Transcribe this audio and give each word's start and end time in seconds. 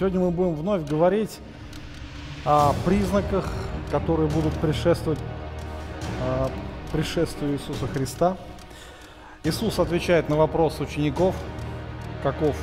Сегодня 0.00 0.18
мы 0.18 0.30
будем 0.30 0.54
вновь 0.54 0.88
говорить 0.88 1.40
о 2.46 2.72
признаках, 2.86 3.52
которые 3.90 4.30
будут 4.30 4.54
предшествовать 4.54 5.18
э, 6.22 6.48
пришествию 6.90 7.52
Иисуса 7.52 7.86
Христа. 7.86 8.38
Иисус 9.44 9.78
отвечает 9.78 10.30
на 10.30 10.36
вопрос 10.36 10.80
учеников, 10.80 11.36
каков, 12.22 12.56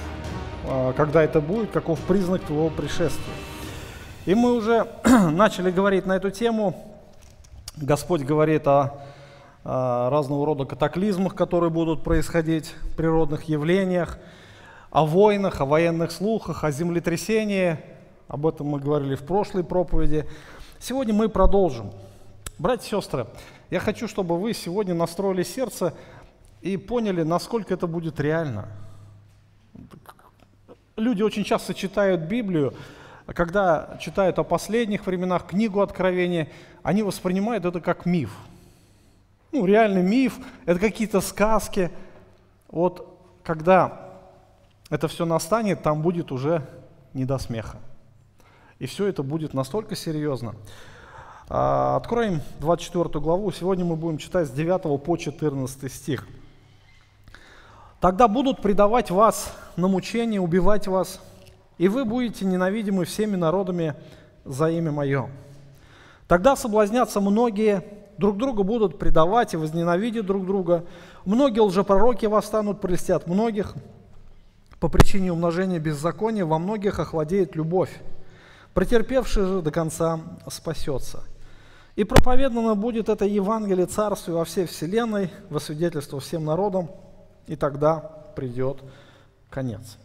э, 0.64 0.94
когда 0.98 1.22
это 1.22 1.40
будет, 1.40 1.70
каков 1.70 2.00
признак 2.00 2.42
твоего 2.42 2.72
пришествия. 2.72 3.36
И 4.26 4.34
мы 4.34 4.54
уже 4.54 4.88
начали 5.04 5.70
говорить 5.70 6.08
на 6.08 6.14
эту 6.14 6.32
тему. 6.32 6.98
Господь 7.76 8.24
говорит 8.24 8.68
о, 8.68 8.98
о 9.64 10.10
разного 10.10 10.44
рода 10.44 10.66
катаклизмах, 10.66 11.36
которые 11.36 11.70
будут 11.70 12.04
происходить, 12.04 12.74
природных 12.96 13.44
явлениях, 13.44 14.18
о 14.98 15.06
войнах, 15.06 15.62
о 15.62 15.66
военных 15.66 16.12
слухах, 16.12 16.64
о 16.64 16.72
землетрясении. 16.72 17.78
Об 18.28 18.48
этом 18.48 18.66
мы 18.66 18.80
говорили 18.80 19.14
в 19.14 19.24
прошлой 19.24 19.64
проповеди. 19.64 20.28
Сегодня 20.80 21.14
мы 21.14 21.30
продолжим. 21.30 21.92
Братья 22.58 22.88
и 22.98 23.00
сестры, 23.00 23.28
я 23.70 23.80
хочу, 23.80 24.08
чтобы 24.08 24.40
вы 24.40 24.56
сегодня 24.56 24.96
настроили 24.96 25.44
сердце 25.44 25.94
и 26.64 26.78
поняли, 26.78 27.22
насколько 27.22 27.76
это 27.76 27.86
будет 27.86 28.20
реально. 28.20 28.70
Люди 30.96 31.22
очень 31.22 31.44
часто 31.44 31.76
читают 31.76 32.22
Библию, 32.22 32.74
когда 33.28 34.00
читают 34.02 34.40
о 34.40 34.44
последних 34.44 35.06
временах, 35.06 35.46
книгу 35.46 35.80
Откровения, 35.80 36.48
они 36.82 37.04
воспринимают 37.04 37.66
это 37.66 37.82
как 37.82 38.08
миф. 38.08 38.36
Ну, 39.52 39.64
реальный 39.68 40.02
миф, 40.02 40.40
это 40.66 40.80
какие-то 40.80 41.22
сказки. 41.22 41.92
Вот 42.70 43.16
когда 43.44 44.07
это 44.90 45.08
все 45.08 45.26
настанет, 45.26 45.84
там 45.84 46.02
будет 46.02 46.32
уже 46.32 46.66
не 47.14 47.26
до 47.26 47.38
смеха. 47.38 47.78
И 48.80 48.86
все 48.86 49.08
это 49.08 49.24
будет 49.24 49.54
настолько 49.54 49.96
серьезно. 49.96 50.56
А, 51.50 51.96
откроем 51.96 52.42
24 52.60 53.20
главу. 53.20 53.52
Сегодня 53.52 53.86
мы 53.86 53.96
будем 53.96 54.18
читать 54.18 54.48
с 54.48 54.52
9 54.52 55.04
по 55.04 55.18
14 55.18 55.92
стих. 55.92 56.28
«Тогда 58.00 58.28
будут 58.28 58.62
предавать 58.62 59.10
вас 59.10 59.54
на 59.76 59.88
мучение, 59.88 60.40
убивать 60.40 60.88
вас, 60.88 61.20
и 61.78 61.88
вы 61.88 62.06
будете 62.06 62.46
ненавидимы 62.46 63.06
всеми 63.06 63.36
народами 63.36 63.96
за 64.46 64.70
имя 64.70 64.92
Мое. 64.92 65.30
Тогда 66.28 66.56
соблазнятся 66.56 67.22
многие, 67.22 67.84
друг 68.18 68.38
друга 68.38 68.64
будут 68.64 69.00
предавать 69.00 69.54
и 69.54 69.58
возненавидят 69.58 70.26
друг 70.26 70.46
друга. 70.46 70.86
Многие 71.26 71.62
лжепророки 71.62 72.26
восстанут, 72.26 72.82
прелестят 72.82 73.28
многих, 73.28 73.74
по 74.80 74.90
причине 74.90 75.32
умножения 75.32 75.80
беззакония 75.80 76.46
во 76.46 76.60
многих 76.60 77.00
охладеет 77.00 77.56
любовь. 77.56 77.92
Претерпевший 78.74 79.46
же 79.46 79.62
до 79.62 79.72
конца 79.72 80.20
спасется. 80.48 81.24
И 81.96 82.04
проповедано 82.04 82.76
будет 82.76 83.10
это 83.10 83.26
Евангелие 83.26 83.88
Царствия 83.88 84.36
во 84.36 84.46
всей 84.46 84.68
вселенной, 84.68 85.32
во 85.50 85.60
свидетельство 85.60 86.20
всем 86.20 86.46
народам, 86.46 86.92
и 87.48 87.56
тогда 87.56 87.98
придет 88.36 88.84
конец. 89.50 89.98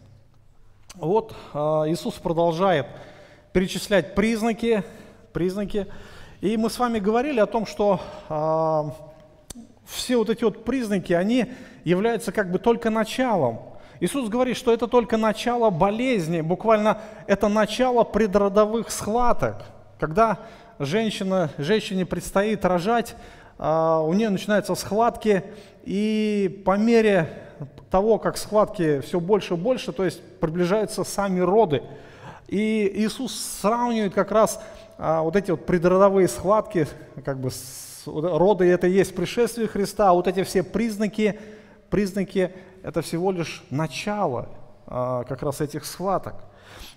Вот 0.95 1.35
а, 1.53 1.83
Иисус 1.87 2.15
продолжает 2.15 2.87
перечислять 3.51 4.15
признаки, 4.15 4.83
признаки. 5.33 5.85
И 6.41 6.57
мы 6.57 6.71
с 6.71 6.79
вами 6.79 6.97
говорили 6.97 7.39
о 7.39 7.45
том, 7.45 7.67
что 7.67 8.01
а, 8.27 8.91
все 9.85 10.17
вот 10.17 10.31
эти 10.31 10.43
вот 10.43 10.65
признаки, 10.65 11.13
они 11.13 11.53
являются 11.83 12.31
как 12.31 12.51
бы 12.51 12.57
только 12.57 12.89
началом 12.89 13.72
Иисус 13.99 14.29
говорит, 14.29 14.57
что 14.57 14.73
это 14.73 14.87
только 14.87 15.17
начало 15.17 15.69
болезни, 15.69 16.41
буквально 16.41 16.99
это 17.27 17.47
начало 17.47 18.03
предродовых 18.03 18.91
схваток. 18.91 19.63
Когда 19.99 20.39
женщина, 20.79 21.49
женщине 21.57 22.05
предстоит 22.05 22.65
рожать, 22.65 23.15
а, 23.57 24.01
у 24.01 24.13
нее 24.13 24.29
начинаются 24.29 24.75
схватки, 24.75 25.43
и 25.83 26.61
по 26.65 26.77
мере 26.77 27.29
того, 27.89 28.17
как 28.17 28.37
схватки 28.37 28.99
все 29.01 29.19
больше 29.19 29.53
и 29.53 29.57
больше, 29.57 29.91
то 29.91 30.03
есть 30.03 30.21
приближаются 30.39 31.03
сами 31.03 31.39
роды. 31.39 31.83
И 32.47 32.91
Иисус 32.95 33.33
сравнивает 33.61 34.13
как 34.13 34.31
раз 34.31 34.61
а, 34.97 35.21
вот 35.21 35.35
эти 35.35 35.51
вот 35.51 35.65
предродовые 35.65 36.27
схватки, 36.27 36.87
как 37.23 37.39
бы 37.39 37.51
роды 38.05 38.65
это 38.65 38.87
и 38.87 38.91
есть 38.91 39.15
пришествие 39.15 39.67
Христа, 39.67 40.09
а 40.09 40.13
вот 40.13 40.27
эти 40.27 40.43
все 40.43 40.63
признаки, 40.63 41.39
признаки 41.89 42.51
это 42.83 43.01
всего 43.01 43.31
лишь 43.31 43.63
начало 43.69 44.49
а, 44.85 45.23
как 45.23 45.41
раз 45.41 45.61
этих 45.61 45.85
схваток. 45.85 46.35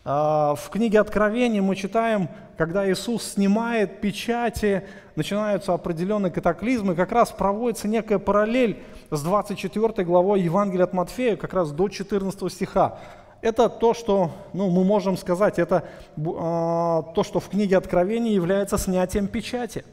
А, 0.04 0.54
в 0.56 0.68
книге 0.68 1.00
Откровения 1.00 1.62
мы 1.62 1.76
читаем, 1.76 2.28
когда 2.58 2.90
Иисус 2.90 3.22
снимает 3.22 4.00
печати, 4.00 4.84
начинаются 5.14 5.72
определенные 5.72 6.32
катаклизмы, 6.32 6.94
как 6.94 7.12
раз 7.12 7.30
проводится 7.30 7.88
некая 7.88 8.18
параллель 8.18 8.82
с 9.10 9.22
24 9.22 10.04
главой 10.04 10.40
Евангелия 10.40 10.84
от 10.84 10.92
Матфея, 10.92 11.36
как 11.36 11.54
раз 11.54 11.70
до 11.70 11.88
14 11.88 12.52
стиха. 12.52 12.98
Это 13.40 13.68
то, 13.68 13.94
что 13.94 14.32
ну, 14.52 14.70
мы 14.70 14.82
можем 14.82 15.16
сказать, 15.16 15.58
это 15.60 15.84
э, 16.16 16.20
то, 16.20 17.22
что 17.22 17.38
в 17.38 17.48
книге 17.48 17.76
Откровения 17.76 18.32
является 18.32 18.76
снятием 18.76 19.28
печати. 19.28 19.84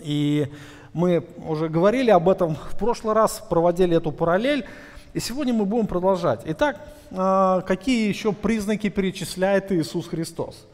И 0.00 0.46
мы 0.98 1.22
уже 1.46 1.68
говорили 1.68 2.10
об 2.10 2.28
этом 2.28 2.56
в 2.56 2.76
прошлый 2.76 3.14
раз, 3.14 3.40
проводили 3.48 3.96
эту 3.96 4.10
параллель. 4.10 4.66
И 5.14 5.20
сегодня 5.20 5.54
мы 5.54 5.64
будем 5.64 5.86
продолжать. 5.86 6.40
Итак, 6.44 6.80
а, 7.12 7.60
какие 7.60 8.08
еще 8.08 8.32
признаки 8.32 8.88
перечисляет 8.88 9.70
Иисус 9.70 10.08
Христос? 10.08 10.66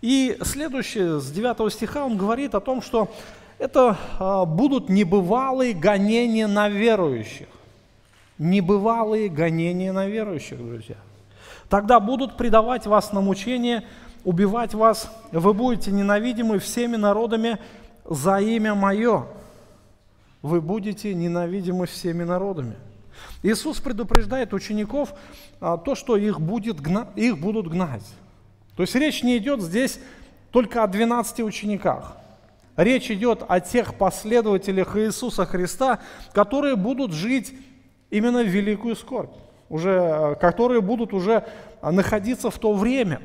И 0.00 0.38
следующее, 0.42 1.18
с 1.18 1.28
9 1.28 1.72
стиха, 1.72 2.04
он 2.04 2.16
говорит 2.16 2.54
о 2.54 2.60
том, 2.60 2.82
что 2.82 3.08
это 3.58 3.98
а, 4.20 4.44
будут 4.44 4.88
небывалые 4.88 5.74
гонения 5.74 6.46
на 6.46 6.68
верующих. 6.68 7.48
Небывалые 8.38 9.28
гонения 9.28 9.92
на 9.92 10.06
верующих, 10.06 10.56
друзья. 10.56 10.96
Тогда 11.68 11.98
будут 11.98 12.36
предавать 12.36 12.86
вас 12.86 13.12
на 13.12 13.20
мучение, 13.20 13.82
убивать 14.22 14.72
вас, 14.72 15.10
вы 15.32 15.52
будете 15.52 15.90
ненавидимы 15.90 16.60
всеми 16.60 16.94
народами 16.94 17.58
за 18.04 18.36
имя 18.38 18.76
Мое 18.76 19.26
вы 20.44 20.60
будете 20.60 21.14
ненавидимы 21.14 21.86
всеми 21.86 22.22
народами. 22.22 22.74
Иисус 23.42 23.80
предупреждает 23.80 24.52
учеников 24.52 25.14
а, 25.58 25.78
то, 25.78 25.94
что 25.94 26.18
их, 26.18 26.38
будет 26.38 26.82
гна... 26.82 27.08
их 27.16 27.38
будут 27.38 27.66
гнать. 27.68 28.04
То 28.76 28.82
есть 28.82 28.94
речь 28.94 29.22
не 29.22 29.38
идет 29.38 29.62
здесь 29.62 29.98
только 30.50 30.82
о 30.82 30.86
12 30.86 31.40
учениках. 31.40 32.18
Речь 32.76 33.10
идет 33.10 33.42
о 33.48 33.58
тех 33.60 33.94
последователях 33.94 34.98
Иисуса 34.98 35.46
Христа, 35.46 36.00
которые 36.34 36.76
будут 36.76 37.14
жить 37.14 37.54
именно 38.10 38.42
в 38.42 38.46
великую 38.46 38.96
скорбь, 38.96 39.32
уже, 39.70 39.98
а, 39.98 40.34
которые 40.34 40.82
будут 40.82 41.14
уже 41.14 41.46
находиться 41.80 42.50
в 42.50 42.58
то 42.58 42.74
время. 42.74 43.22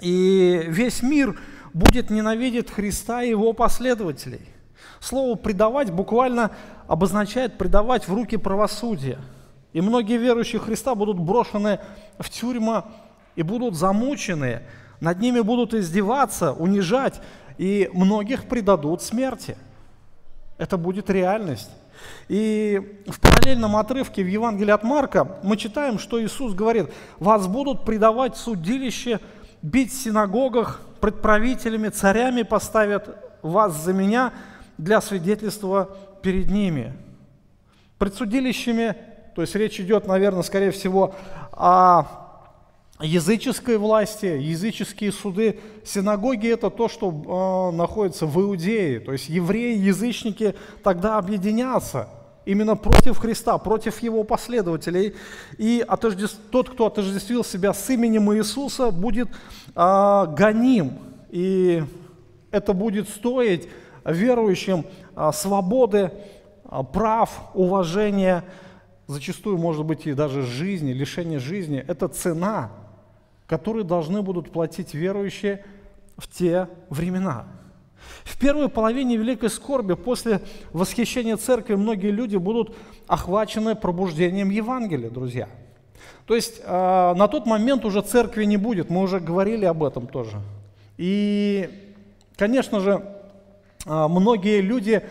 И 0.00 0.64
весь 0.66 1.04
мир 1.04 1.38
будет 1.72 2.10
ненавидеть 2.10 2.68
Христа 2.68 3.22
и 3.22 3.30
его 3.30 3.52
последователей. 3.52 4.40
Слово 5.00 5.36
«предавать» 5.36 5.90
буквально 5.90 6.50
обозначает 6.88 7.58
предавать 7.58 8.08
в 8.08 8.14
руки 8.14 8.36
правосудия. 8.36 9.18
И 9.72 9.80
многие 9.80 10.16
верующие 10.16 10.60
Христа 10.60 10.94
будут 10.94 11.18
брошены 11.18 11.80
в 12.18 12.30
тюрьма 12.30 12.86
и 13.34 13.42
будут 13.42 13.74
замучены, 13.74 14.62
над 15.00 15.20
ними 15.20 15.40
будут 15.40 15.74
издеваться, 15.74 16.52
унижать, 16.52 17.20
и 17.58 17.90
многих 17.92 18.48
предадут 18.48 19.02
смерти. 19.02 19.56
Это 20.56 20.78
будет 20.78 21.10
реальность. 21.10 21.70
И 22.28 23.02
в 23.06 23.20
параллельном 23.20 23.76
отрывке 23.76 24.22
в 24.22 24.26
Евангелии 24.26 24.70
от 24.70 24.82
Марка 24.82 25.38
мы 25.42 25.56
читаем, 25.56 25.98
что 25.98 26.22
Иисус 26.22 26.54
говорит, 26.54 26.90
вас 27.18 27.46
будут 27.46 27.84
предавать 27.84 28.36
судилище, 28.36 29.20
бить 29.62 29.92
в 29.92 30.02
синагогах, 30.02 30.80
пред 31.00 31.20
правителями, 31.20 31.88
царями 31.88 32.42
поставят 32.42 33.16
вас 33.42 33.74
за 33.76 33.92
меня– 33.92 34.32
для 34.78 35.00
свидетельства 35.00 35.96
перед 36.22 36.50
ними. 36.50 36.92
Пред 37.98 38.14
судилищами, 38.14 38.94
то 39.34 39.42
есть 39.42 39.54
речь 39.54 39.80
идет, 39.80 40.06
наверное, 40.06 40.42
скорее 40.42 40.70
всего, 40.70 41.14
о 41.52 42.26
языческой 43.00 43.78
власти, 43.78 44.26
языческие 44.26 45.12
суды. 45.12 45.58
Синагоги– 45.84 46.48
это 46.52 46.70
то, 46.70 46.88
что 46.88 47.72
э, 47.72 47.76
находится 47.76 48.26
в 48.26 48.40
Иудее. 48.40 49.00
То 49.00 49.12
есть 49.12 49.28
евреи, 49.28 49.78
язычники 49.78 50.54
тогда 50.82 51.18
объединятся 51.18 52.08
именно 52.44 52.76
против 52.76 53.18
Христа, 53.18 53.58
против 53.58 54.02
его 54.02 54.24
последователей. 54.24 55.14
И 55.58 55.84
отождеств... 55.86 56.38
тот, 56.50 56.70
кто 56.70 56.86
отождествил 56.86 57.44
себя 57.44 57.74
с 57.74 57.90
именем 57.90 58.32
Иисуса, 58.34 58.90
будет 58.90 59.28
э, 59.74 60.26
гоним. 60.36 60.98
И 61.30 61.82
это 62.50 62.72
будет 62.72 63.08
стоить 63.08 63.68
верующим 64.12 64.84
а, 65.14 65.32
свободы, 65.32 66.12
а, 66.64 66.82
прав, 66.82 67.50
уважения, 67.54 68.44
зачастую, 69.06 69.58
может 69.58 69.84
быть, 69.84 70.06
и 70.06 70.14
даже 70.14 70.42
жизни, 70.42 70.92
лишение 70.92 71.38
жизни. 71.38 71.84
Это 71.86 72.08
цена. 72.08 72.70
которые 73.46 73.84
должны 73.84 74.22
будут 74.22 74.50
платить 74.50 74.92
верующие 74.94 75.64
в 76.18 76.28
те 76.28 76.68
времена. 76.90 77.46
В 78.24 78.38
первой 78.38 78.68
половине 78.68 79.16
Великой 79.16 79.50
Скорби, 79.50 79.94
после 79.94 80.40
восхищения 80.72 81.36
церкви, 81.36 81.74
многие 81.74 82.10
люди 82.10 82.36
будут 82.36 82.74
охвачены 83.06 83.74
пробуждением 83.74 84.50
Евангелия, 84.50 85.10
друзья. 85.10 85.48
То 86.26 86.34
есть 86.34 86.60
э, 86.62 87.14
на 87.16 87.28
тот 87.28 87.46
момент 87.46 87.84
уже 87.84 88.02
церкви 88.02 88.44
не 88.44 88.56
будет, 88.56 88.90
мы 88.90 89.00
уже 89.00 89.20
говорили 89.20 89.64
об 89.64 89.84
этом 89.84 90.08
тоже. 90.08 90.38
И, 90.98 91.70
конечно 92.36 92.80
же, 92.80 93.15
многие 93.86 94.60
люди, 94.60 94.92
э, 94.92 95.02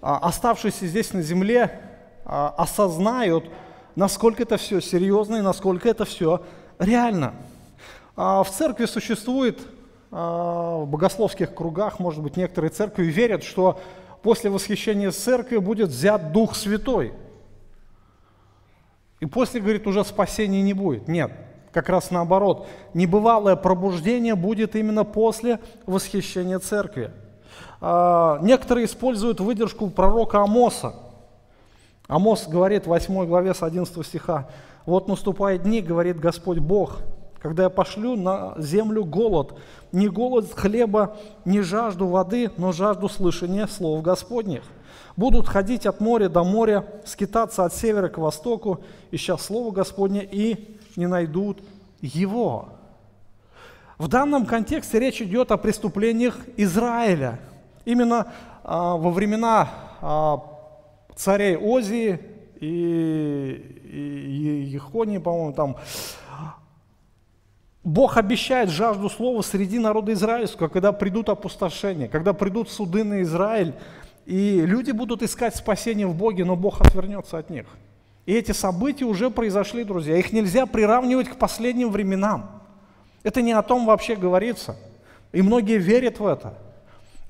оставшиеся 0.00 0.86
здесь 0.86 1.12
на 1.12 1.22
земле, 1.22 1.80
э, 2.24 2.50
осознают, 2.56 3.50
насколько 3.94 4.42
это 4.42 4.56
все 4.56 4.80
серьезно 4.80 5.36
и 5.36 5.40
насколько 5.40 5.88
это 5.88 6.04
все 6.04 6.42
реально. 6.78 7.34
В 8.14 8.46
церкви 8.50 8.84
существует 8.84 9.58
а, 10.14 10.76
в 10.80 10.86
богословских 10.86 11.54
кругах, 11.54 11.98
может 11.98 12.22
быть, 12.22 12.36
некоторые 12.36 12.70
церкви 12.70 13.04
верят, 13.04 13.42
что 13.42 13.80
после 14.22 14.50
восхищения 14.50 15.10
церкви 15.10 15.56
будет 15.56 15.88
взят 15.88 16.32
Дух 16.32 16.54
Святой. 16.54 17.14
И 19.20 19.26
после, 19.26 19.60
говорит, 19.60 19.86
уже 19.86 20.04
спасения 20.04 20.60
не 20.60 20.74
будет. 20.74 21.08
Нет, 21.08 21.32
как 21.72 21.88
раз 21.88 22.10
наоборот. 22.10 22.68
Небывалое 22.92 23.56
пробуждение 23.56 24.34
будет 24.34 24.76
именно 24.76 25.04
после 25.04 25.60
восхищения 25.86 26.58
церкви. 26.58 27.10
А, 27.84 28.38
некоторые 28.42 28.86
используют 28.86 29.40
выдержку 29.40 29.90
пророка 29.90 30.40
Амоса. 30.40 30.94
Амос 32.06 32.46
говорит 32.46 32.84
в 32.84 32.90
8 32.90 33.26
главе 33.26 33.54
с 33.54 33.62
11 33.64 34.06
стиха, 34.06 34.48
«Вот 34.86 35.08
наступают 35.08 35.64
дни, 35.64 35.80
говорит 35.80 36.20
Господь 36.20 36.58
Бог, 36.58 37.00
когда 37.40 37.64
я 37.64 37.70
пошлю 37.70 38.14
на 38.14 38.54
землю 38.56 39.04
голод, 39.04 39.58
не 39.90 40.08
голод 40.08 40.46
хлеба, 40.54 41.16
не 41.44 41.60
жажду 41.60 42.06
воды, 42.06 42.52
но 42.56 42.70
жажду 42.70 43.08
слышания 43.08 43.66
слов 43.66 44.00
Господних. 44.00 44.62
Будут 45.16 45.48
ходить 45.48 45.84
от 45.84 46.00
моря 46.00 46.28
до 46.28 46.44
моря, 46.44 46.86
скитаться 47.04 47.64
от 47.64 47.74
севера 47.74 48.08
к 48.08 48.18
востоку, 48.18 48.84
ища 49.10 49.36
Слово 49.36 49.72
Господне, 49.72 50.24
и 50.24 50.78
не 50.94 51.08
найдут 51.08 51.58
его. 52.00 52.68
В 53.98 54.06
данном 54.06 54.46
контексте 54.46 55.00
речь 55.00 55.20
идет 55.20 55.50
о 55.50 55.56
преступлениях 55.56 56.38
Израиля. 56.56 57.40
Именно 57.84 58.32
а, 58.64 58.96
во 58.96 59.10
времена 59.10 59.68
а, 60.00 60.42
царей 61.16 61.56
Озии 61.56 62.20
и, 62.60 63.80
и, 63.92 64.64
Ехонии, 64.70 65.18
по-моему, 65.18 65.52
там 65.52 65.76
Бог 67.84 68.16
обещает 68.16 68.70
жажду 68.70 69.08
слова 69.08 69.42
среди 69.42 69.78
народа 69.78 70.12
израильского, 70.12 70.68
когда 70.68 70.92
придут 70.92 71.28
опустошения, 71.28 72.06
когда 72.06 72.32
придут 72.32 72.70
суды 72.70 73.02
на 73.02 73.22
Израиль, 73.22 73.74
и 74.24 74.60
люди 74.64 74.92
будут 74.92 75.22
искать 75.22 75.56
спасение 75.56 76.06
в 76.06 76.14
Боге, 76.14 76.44
но 76.44 76.54
Бог 76.54 76.80
отвернется 76.80 77.38
от 77.38 77.50
них. 77.50 77.66
И 78.24 78.32
эти 78.34 78.52
события 78.52 79.04
уже 79.04 79.30
произошли, 79.30 79.82
друзья. 79.82 80.16
Их 80.16 80.32
нельзя 80.32 80.66
приравнивать 80.66 81.28
к 81.28 81.36
последним 81.36 81.90
временам. 81.90 82.62
Это 83.24 83.42
не 83.42 83.52
о 83.52 83.62
том 83.62 83.84
вообще 83.84 84.14
говорится. 84.14 84.76
И 85.32 85.42
многие 85.42 85.78
верят 85.78 86.20
в 86.20 86.26
это. 86.26 86.54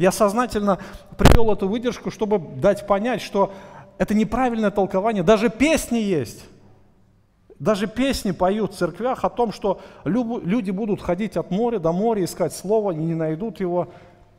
Я 0.02 0.10
сознательно 0.10 0.80
привел 1.16 1.52
эту 1.52 1.68
выдержку, 1.68 2.10
чтобы 2.10 2.40
дать 2.40 2.88
понять, 2.88 3.22
что 3.22 3.52
это 3.98 4.14
неправильное 4.14 4.72
толкование. 4.72 5.22
Даже 5.22 5.48
песни 5.48 5.98
есть. 5.98 6.44
Даже 7.60 7.86
песни 7.86 8.32
поют 8.32 8.72
в 8.72 8.76
церквях 8.76 9.24
о 9.24 9.30
том, 9.30 9.52
что 9.52 9.80
люди 10.04 10.72
будут 10.72 11.00
ходить 11.00 11.36
от 11.36 11.52
моря 11.52 11.78
до 11.78 11.92
моря, 11.92 12.24
искать 12.24 12.52
слово, 12.52 12.90
и 12.90 12.96
не 12.96 13.14
найдут 13.14 13.60
его. 13.60 13.92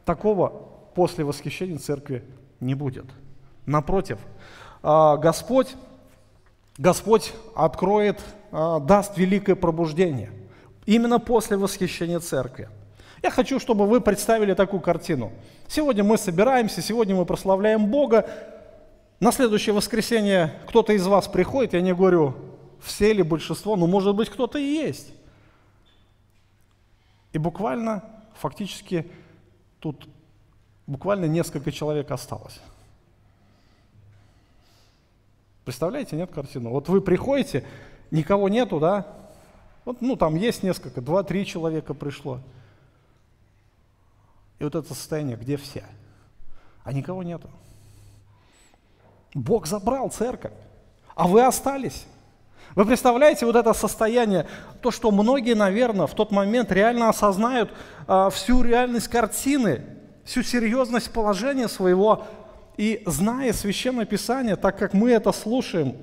Такого 0.03 0.49
после 0.95 1.23
восхищения 1.23 1.77
церкви 1.77 2.25
не 2.59 2.75
будет. 2.75 3.05
Напротив, 3.65 4.19
а, 4.81 5.15
Господь, 5.15 5.77
Господь 6.77 7.31
откроет, 7.55 8.19
а, 8.51 8.81
даст 8.81 9.17
великое 9.17 9.55
пробуждение. 9.55 10.29
Именно 10.85 11.21
после 11.21 11.55
восхищения 11.55 12.19
церкви. 12.19 12.67
Я 13.23 13.31
хочу, 13.31 13.57
чтобы 13.57 13.87
вы 13.87 14.01
представили 14.01 14.53
такую 14.53 14.81
картину. 14.81 15.31
Сегодня 15.69 16.03
мы 16.03 16.17
собираемся, 16.17 16.81
сегодня 16.81 17.15
мы 17.15 17.25
прославляем 17.25 17.87
Бога. 17.87 18.29
На 19.21 19.31
следующее 19.31 19.73
воскресенье 19.73 20.53
кто-то 20.67 20.91
из 20.91 21.07
вас 21.07 21.29
приходит, 21.29 21.71
я 21.71 21.79
не 21.79 21.93
говорю, 21.93 22.35
все 22.81 23.11
или 23.11 23.21
большинство, 23.21 23.77
но 23.77 23.87
может 23.87 24.13
быть 24.13 24.29
кто-то 24.29 24.59
и 24.59 24.63
есть. 24.63 25.13
И 27.31 27.37
буквально, 27.37 28.03
фактически, 28.35 29.09
тут 29.79 30.05
буквально 30.85 31.23
несколько 31.23 31.71
человек 31.71 32.11
осталось. 32.11 32.59
Представляете, 35.63 36.17
нет 36.17 36.29
картины? 36.29 36.69
Вот 36.69 36.89
вы 36.89 36.99
приходите, 36.99 37.63
никого 38.11 38.49
нету, 38.49 38.81
да? 38.81 39.07
Вот, 39.85 40.01
ну, 40.01 40.17
там 40.17 40.35
есть 40.35 40.61
несколько, 40.61 40.99
два-три 40.99 41.45
человека 41.45 41.93
пришло. 41.93 42.41
И 44.59 44.63
вот 44.63 44.75
это 44.75 44.87
состояние, 44.93 45.37
где 45.37 45.57
все? 45.57 45.83
А 46.83 46.93
никого 46.93 47.23
нету. 47.23 47.49
Бог 49.33 49.67
забрал 49.67 50.09
церковь, 50.09 50.53
а 51.15 51.27
вы 51.27 51.43
остались. 51.43 52.05
Вы 52.75 52.85
представляете 52.85 53.45
вот 53.45 53.55
это 53.55 53.73
состояние, 53.73 54.47
то, 54.81 54.89
что 54.89 55.11
многие, 55.11 55.53
наверное, 55.53 56.07
в 56.07 56.13
тот 56.15 56.31
момент 56.31 56.71
реально 56.71 57.09
осознают 57.09 57.71
а, 58.07 58.29
всю 58.29 58.63
реальность 58.63 59.07
картины, 59.09 59.81
всю 60.23 60.41
серьезность 60.41 61.11
положения 61.11 61.67
своего, 61.67 62.25
и 62.77 63.03
зная 63.05 63.53
Священное 63.53 64.05
Писание, 64.05 64.55
так 64.55 64.77
как 64.79 64.93
мы 64.93 65.11
это 65.11 65.31
слушаем, 65.31 65.95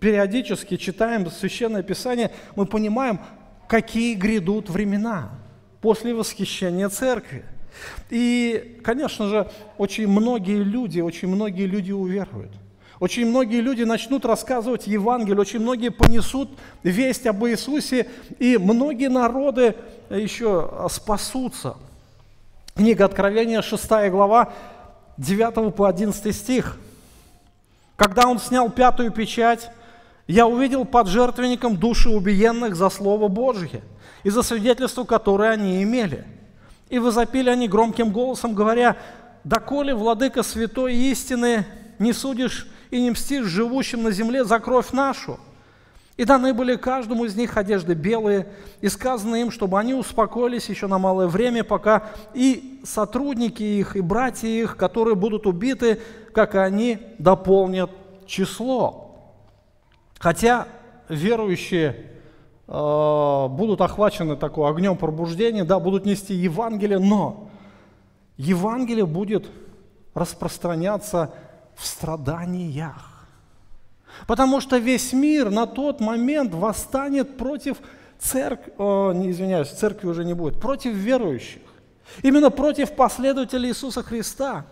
периодически 0.00 0.76
читаем 0.76 1.30
Священное 1.30 1.82
Писание, 1.82 2.30
мы 2.56 2.66
понимаем, 2.66 3.20
какие 3.66 4.14
грядут 4.14 4.68
времена 4.68 5.30
после 5.80 6.14
восхищения 6.14 6.88
Церкви. 6.90 7.44
И, 8.10 8.80
конечно 8.82 9.28
же, 9.28 9.50
очень 9.76 10.08
многие 10.08 10.62
люди, 10.62 11.00
очень 11.00 11.28
многие 11.28 11.66
люди 11.66 11.92
уверуют– 11.92 12.52
очень 13.00 13.26
многие 13.26 13.60
люди 13.60 13.84
начнут 13.84 14.24
рассказывать 14.24 14.88
Евангелие, 14.88 15.40
очень 15.40 15.60
многие 15.60 15.90
понесут 15.90 16.50
весть 16.82 17.26
об 17.26 17.44
Иисусе, 17.46 18.08
и 18.40 18.58
многие 18.58 19.08
народы 19.08 19.76
еще 20.10 20.88
спасутся. 20.90 21.76
Книга 22.74 23.04
Откровения, 23.04 23.62
6 23.62 23.88
глава, 24.10 24.52
9 25.16 25.74
по 25.74 25.88
11 25.88 26.34
стих. 26.34 26.76
«Когда 27.94 28.26
он 28.28 28.40
снял 28.40 28.68
пятую 28.68 29.12
печать, 29.12 29.70
я 30.26 30.46
увидел 30.46 30.84
под 30.84 31.06
жертвенником 31.06 31.76
души 31.76 32.08
убиенных 32.08 32.74
за 32.74 32.90
Слово 32.90 33.28
Божье 33.28 33.82
и 34.24 34.30
за 34.30 34.42
свидетельство, 34.42 35.04
которое 35.04 35.50
они 35.50 35.82
имели. 35.82 36.24
И 36.88 36.98
возопили 36.98 37.50
они 37.50 37.68
громким 37.68 38.12
голосом, 38.12 38.54
говоря, 38.54 38.96
«Доколе, 39.44 39.94
владыка 39.94 40.42
святой 40.42 40.94
истины, 40.94 41.66
не 41.98 42.12
судишь 42.12 42.68
и 42.90 43.00
не 43.00 43.10
мстишь 43.10 43.46
живущим 43.46 44.02
на 44.02 44.10
земле 44.10 44.44
за 44.44 44.58
кровь 44.58 44.92
нашу. 44.92 45.38
И 46.16 46.24
даны 46.24 46.52
были 46.52 46.74
каждому 46.74 47.26
из 47.26 47.36
них 47.36 47.56
одежды 47.56 47.94
белые, 47.94 48.48
и 48.80 48.88
сказано 48.88 49.36
им, 49.36 49.52
чтобы 49.52 49.78
они 49.78 49.94
успокоились 49.94 50.68
еще 50.68 50.88
на 50.88 50.98
малое 50.98 51.28
время, 51.28 51.62
пока 51.62 52.10
и 52.34 52.80
сотрудники 52.84 53.62
их, 53.62 53.94
и 53.94 54.00
братья 54.00 54.48
их, 54.48 54.76
которые 54.76 55.14
будут 55.14 55.46
убиты, 55.46 56.00
как 56.34 56.56
и 56.56 56.58
они, 56.58 56.98
дополнят 57.18 57.90
число. 58.26 59.32
Хотя 60.18 60.66
верующие 61.08 62.10
будут 62.68 63.80
охвачены 63.80 64.36
такой 64.36 64.70
огнем 64.70 64.96
пробуждения, 64.96 65.64
да, 65.64 65.80
будут 65.80 66.04
нести 66.04 66.34
Евангелие, 66.34 66.98
но 66.98 67.48
Евангелие 68.36 69.06
будет 69.06 69.50
распространяться 70.14 71.32
в 71.74 71.86
страданиях. 71.86 73.26
Потому 74.26 74.60
что 74.60 74.76
весь 74.76 75.12
мир 75.12 75.50
на 75.50 75.66
тот 75.66 76.00
момент 76.00 76.52
восстанет 76.52 77.38
против 77.38 77.78
церкви, 78.18 78.72
о, 78.76 79.12
не 79.12 79.30
извиняюсь, 79.30 79.68
церкви 79.68 80.08
уже 80.08 80.24
не 80.24 80.34
будет, 80.34 80.60
против 80.60 80.92
верующих. 80.92 81.62
Именно 82.22 82.50
против 82.50 82.94
последователей 82.94 83.70
Иисуса 83.70 84.02
Христа. 84.02 84.66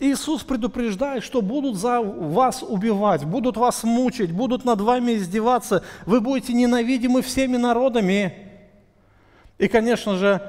Иисус 0.00 0.44
предупреждает, 0.44 1.24
что 1.24 1.42
будут 1.42 1.76
за 1.76 2.00
вас 2.00 2.62
убивать, 2.62 3.24
будут 3.24 3.56
вас 3.56 3.82
мучить, 3.82 4.30
будут 4.30 4.64
над 4.64 4.80
вами 4.80 5.16
издеваться, 5.16 5.82
вы 6.06 6.20
будете 6.20 6.52
ненавидимы 6.52 7.20
всеми 7.20 7.56
народами. 7.56 8.32
И, 9.58 9.66
конечно 9.66 10.16
же, 10.16 10.40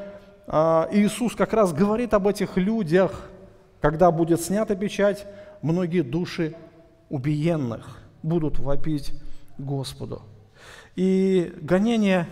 а, 0.45 0.87
Иисус 0.91 1.35
как 1.35 1.53
раз 1.53 1.73
говорит 1.73 2.13
об 2.13 2.27
этих 2.27 2.57
людях, 2.57 3.27
когда 3.81 4.11
будет 4.11 4.39
снята 4.41 4.75
печать, 4.75 5.25
многие 5.63 6.01
души 6.01 6.55
убиенных 7.09 7.99
будут 8.21 8.59
вопить 8.59 9.13
Господу. 9.57 10.21
И 10.95 11.53
гонения 11.61 12.27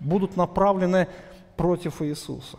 будут 0.00 0.36
направлены 0.36 1.06
против 1.56 2.02
Иисуса. 2.02 2.58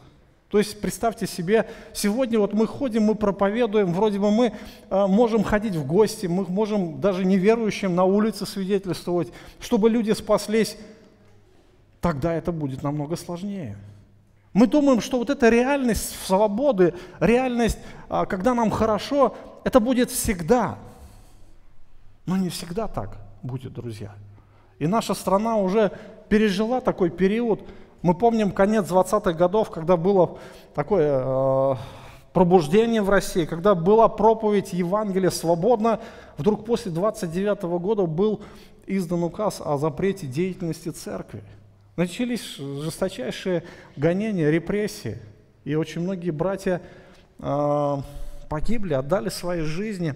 То 0.50 0.60
есть 0.60 0.80
представьте 0.80 1.28
себе, 1.28 1.70
сегодня 1.94 2.40
вот 2.40 2.54
мы 2.54 2.68
ходим, 2.68 3.04
мы 3.04 3.16
проповедуем, 3.16 3.92
вроде 3.92 4.18
бы 4.18 4.32
мы 4.32 4.54
э, 4.90 5.08
можем 5.08 5.44
ходить 5.44 5.76
в 5.76 5.86
гости, 5.86 6.26
мы 6.26 6.46
можем 6.46 7.02
даже 7.02 7.26
неверующим 7.26 7.96
на 7.96 8.06
улице 8.06 8.46
свидетельствовать, 8.46 9.34
чтобы 9.60 9.90
люди 9.90 10.12
спаслись, 10.12 10.78
тогда 12.00 12.34
это 12.34 12.54
будет 12.54 12.82
намного 12.82 13.18
сложнее. 13.18 13.78
Мы 14.54 14.68
думаем, 14.68 15.02
что 15.02 15.18
вот 15.18 15.30
эта 15.30 15.50
реальность 15.50 16.16
свободы, 16.26 16.94
реальность, 17.20 17.80
э, 18.10 18.26
когда 18.30 18.54
нам 18.54 18.72
хорошо, 18.72 19.36
это 19.66 19.82
будет 19.82 20.12
всегда. 20.12 20.78
Но 22.26 22.38
не 22.38 22.48
всегда 22.48 22.88
так 22.88 23.18
будет, 23.44 23.74
друзья. 23.74 24.16
И 24.80 24.88
наша 24.88 25.14
страна 25.14 25.58
уже 25.58 25.92
пережила 26.30 26.80
такой 26.80 27.10
период, 27.10 27.68
мы 28.02 28.14
помним 28.14 28.52
конец 28.52 28.86
20-х 28.86 29.34
годов, 29.34 29.70
когда 29.70 29.98
было 29.98 30.38
такое 30.76 31.22
э, 31.24 31.76
пробуждение 32.34 33.02
в 33.02 33.10
России, 33.10 33.46
когда 33.46 33.74
была 33.74 34.08
проповедь 34.08 34.74
Евангелия 34.74 35.32
свободно, 35.32 36.00
вдруг 36.38 36.66
после 36.66 36.92
29 36.92 37.64
-го 37.64 37.80
года 37.80 38.06
был 38.06 38.42
издан 38.86 39.24
указ 39.24 39.62
о 39.64 39.78
запрете 39.78 40.28
деятельности 40.28 40.90
церкви. 40.90 41.44
Начались 41.96 42.58
жесточайшие 42.58 43.64
гонения, 43.96 44.52
репрессии, 44.52 45.18
и 45.66 45.74
очень 45.76 46.02
многие 46.02 46.30
братья 46.30 46.82
э, 47.40 47.98
погибли, 48.50 48.94
отдали 48.94 49.30
свои 49.30 49.62
жизни. 49.62 50.14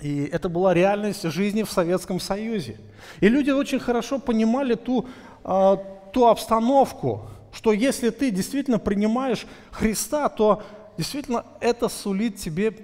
И 0.00 0.24
это 0.24 0.48
была 0.48 0.74
реальность 0.74 1.22
жизни 1.22 1.62
в 1.62 1.70
Советском 1.70 2.20
Союзе. 2.20 2.76
И 3.20 3.28
люди 3.28 3.50
очень 3.50 3.78
хорошо 3.78 4.18
понимали 4.18 4.74
ту, 4.74 5.06
э, 5.44 5.76
ту 6.12 6.26
обстановку, 6.26 7.26
что 7.52 7.72
если 7.72 8.10
ты 8.10 8.30
действительно 8.30 8.78
принимаешь 8.78 9.46
Христа, 9.70 10.28
то 10.28 10.62
действительно 10.96 11.44
это 11.60 11.88
сулит 11.88 12.36
тебе 12.36 12.74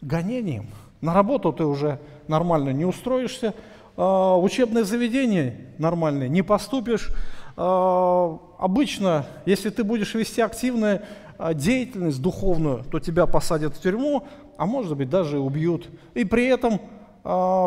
гонением. 0.00 0.68
На 1.00 1.14
работу 1.14 1.52
ты 1.52 1.64
уже 1.64 2.00
нормально 2.28 2.70
не 2.70 2.84
устроишься, 2.84 3.54
а, 3.96 4.36
учебное 4.36 4.84
заведение 4.84 5.56
нормальное 5.78 6.28
не 6.28 6.42
поступишь. 6.42 7.10
А, 7.56 8.38
обычно, 8.58 9.26
если 9.46 9.70
ты 9.70 9.84
будешь 9.84 10.14
вести 10.14 10.40
активную 10.40 11.02
а, 11.38 11.54
деятельность 11.54 12.20
духовную, 12.20 12.84
то 12.84 13.00
тебя 13.00 13.26
посадят 13.26 13.76
в 13.76 13.80
тюрьму, 13.80 14.26
а 14.58 14.66
может 14.66 14.96
быть 14.96 15.10
даже 15.10 15.38
убьют. 15.38 15.88
И 16.14 16.24
при 16.24 16.46
этом 16.46 16.80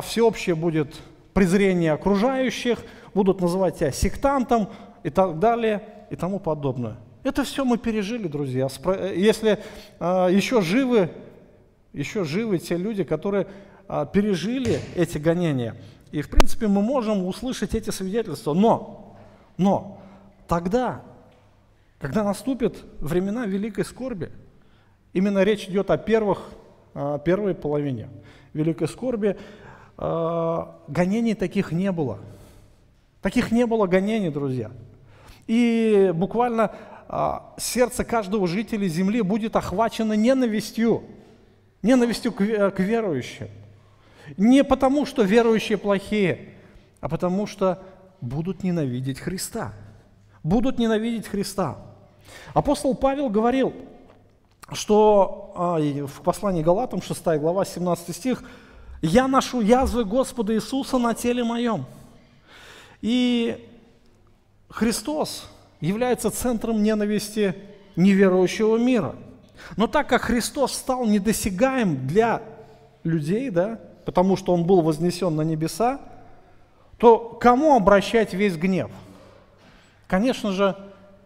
всеобщее 0.06 0.56
будет 0.56 0.96
презрение 1.34 1.92
окружающих, 1.92 2.80
будут 3.14 3.42
называть 3.42 3.78
тебя 3.78 3.92
сектантом, 3.92 4.70
и 5.04 5.10
так 5.10 5.40
далее 5.40 5.84
и 6.10 6.16
тому 6.16 6.40
подобное. 6.40 6.98
Это 7.24 7.44
все 7.44 7.66
мы 7.66 7.78
пережили, 7.78 8.28
друзья. 8.28 8.68
Если 9.14 9.60
э, 10.00 10.28
еще 10.32 10.62
живы, 10.62 11.10
еще 11.92 12.24
живы 12.24 12.60
те 12.60 12.78
люди, 12.78 13.04
которые 13.04 13.48
э, 13.88 14.06
пережили 14.12 14.80
эти 14.96 15.18
гонения. 15.18 15.76
И, 16.12 16.22
в 16.22 16.30
принципе, 16.30 16.68
мы 16.68 16.82
можем 16.82 17.26
услышать 17.26 17.76
эти 17.76 17.90
свидетельства. 17.90 18.54
Но, 18.54 19.18
но 19.58 20.02
тогда, 20.48 21.04
когда 22.00 22.24
наступят 22.24 22.78
времена 23.00 23.46
великой 23.46 23.86
скорби, 23.86 24.32
именно 25.14 25.44
речь 25.44 25.66
идет 25.66 25.92
о 25.92 25.98
первых, 25.98 26.50
э, 26.94 27.20
первой 27.26 27.54
половине 27.54 28.10
великой 28.54 28.88
скорби, 28.88 29.38
э, 29.98 30.66
гонений 30.88 31.36
таких 31.36 31.74
не 31.74 31.92
было. 31.92 32.20
Таких 33.22 33.52
не 33.52 33.66
было 33.66 33.86
гонений, 33.88 34.30
друзья. 34.30 34.72
И 35.50 36.12
буквально 36.14 36.76
а, 37.08 37.56
сердце 37.58 38.04
каждого 38.04 38.48
жителя 38.48 38.88
земли 38.88 39.24
будет 39.24 39.56
охвачено 39.56 40.14
ненавистью, 40.14 41.02
ненавистью 41.82 42.36
э, 42.38 42.70
к 42.70 42.80
верующим. 42.80 43.48
Не 44.38 44.64
потому, 44.64 45.08
что 45.08 45.24
верующие 45.24 45.80
плохие, 45.80 46.50
а 47.02 47.10
потому 47.10 47.48
что 47.48 47.82
будут 48.22 48.62
ненавидеть 48.62 49.20
Христа. 49.20 49.74
Будут 50.44 50.78
ненавидеть 50.78 51.26
Христа. 51.26 51.78
Апостол 52.54 52.94
Павел 52.94 53.30
говорил, 53.30 53.74
что 54.72 55.52
а, 55.56 55.80
в 55.80 56.22
послании 56.22 56.62
Галатам, 56.62 57.02
6 57.02 57.26
глава, 57.40 57.66
17 57.66 58.16
стих, 58.16 58.44
«Я 59.02 59.28
ношу 59.28 59.62
язвы 59.62 60.06
Господа 60.06 60.54
Иисуса 60.54 61.00
на 61.00 61.16
теле 61.16 61.44
моем». 61.44 61.88
И 63.02 63.66
Христос 64.70 65.50
является 65.82 66.30
центром 66.30 66.84
ненависти 66.84 67.56
неверующего 67.96 68.78
мира. 68.78 69.16
Но 69.78 69.88
так 69.88 70.08
как 70.08 70.24
Христос 70.24 70.74
стал 70.74 71.06
недосягаем 71.06 72.08
для 72.08 72.42
людей, 73.04 73.50
да, 73.50 73.80
потому 74.06 74.36
что 74.36 74.54
Он 74.54 74.66
был 74.66 74.82
вознесен 74.82 75.36
на 75.36 75.42
небеса, 75.42 76.00
то 76.98 77.20
кому 77.20 77.76
обращать 77.76 78.34
весь 78.34 78.56
гнев? 78.56 78.92
Конечно 80.08 80.52
же, 80.52 80.76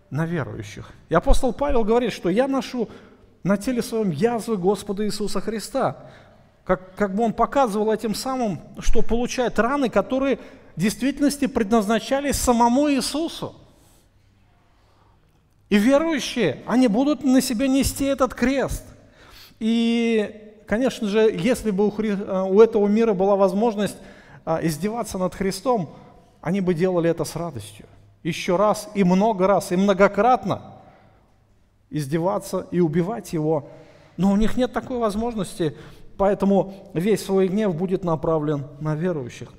на 0.10 0.26
верующих. 0.26 0.92
И 1.10 1.16
апостол 1.16 1.54
Павел 1.54 1.84
говорит, 1.84 2.14
что 2.14 2.30
я 2.30 2.48
ношу 2.48 2.88
на 3.44 3.58
теле 3.58 3.82
своем 3.82 4.12
язвы 4.12 4.58
Господа 4.58 5.06
Иисуса 5.06 5.42
Христа. 5.42 5.98
Как, 6.64 6.96
как 6.96 7.16
бы 7.16 7.24
он 7.24 7.34
показывал 7.34 7.92
этим 7.92 8.14
самым, 8.14 8.60
что 8.80 9.02
получает 9.02 9.58
раны, 9.58 9.90
которые 9.90 10.40
в 10.76 10.80
действительности 10.80 11.48
предназначались 11.48 12.36
самому 12.36 12.92
Иисусу. 12.92 13.56
И 15.70 15.78
верующие, 15.78 16.62
они 16.68 16.88
будут 16.88 17.24
на 17.24 17.42
себе 17.42 17.68
нести 17.68 18.06
этот 18.06 18.34
крест. 18.34 18.84
И, 19.60 20.54
конечно 20.68 21.08
же, 21.08 21.32
если 21.32 21.72
бы 21.72 21.88
у, 21.88 21.92
Хри... 21.92 22.12
у 22.12 22.62
этого 22.62 22.88
мира 22.88 23.14
была 23.14 23.36
возможность 23.36 23.98
а, 24.46 24.60
издеваться 24.62 25.18
над 25.18 25.34
Христом, 25.34 25.96
они 26.42 26.62
бы 26.62 26.74
делали 26.74 27.10
это 27.10 27.24
с 27.24 27.36
радостью. 27.36 27.86
Еще 28.24 28.56
раз 28.56 28.90
и 28.94 29.04
много 29.04 29.48
раз, 29.48 29.72
и 29.72 29.76
многократно 29.76 30.62
издеваться 31.90 32.68
и 32.72 32.80
убивать 32.80 33.34
его. 33.34 33.70
Но 34.18 34.32
у 34.32 34.36
них 34.36 34.58
нет 34.58 34.74
такой 34.74 34.98
возможности, 34.98 35.76
поэтому 36.18 36.74
весь 36.94 37.24
свой 37.24 37.48
гнев 37.48 37.76
будет 37.76 38.04
направлен 38.04 38.66
на 38.80 38.96
верующих. 38.96 39.54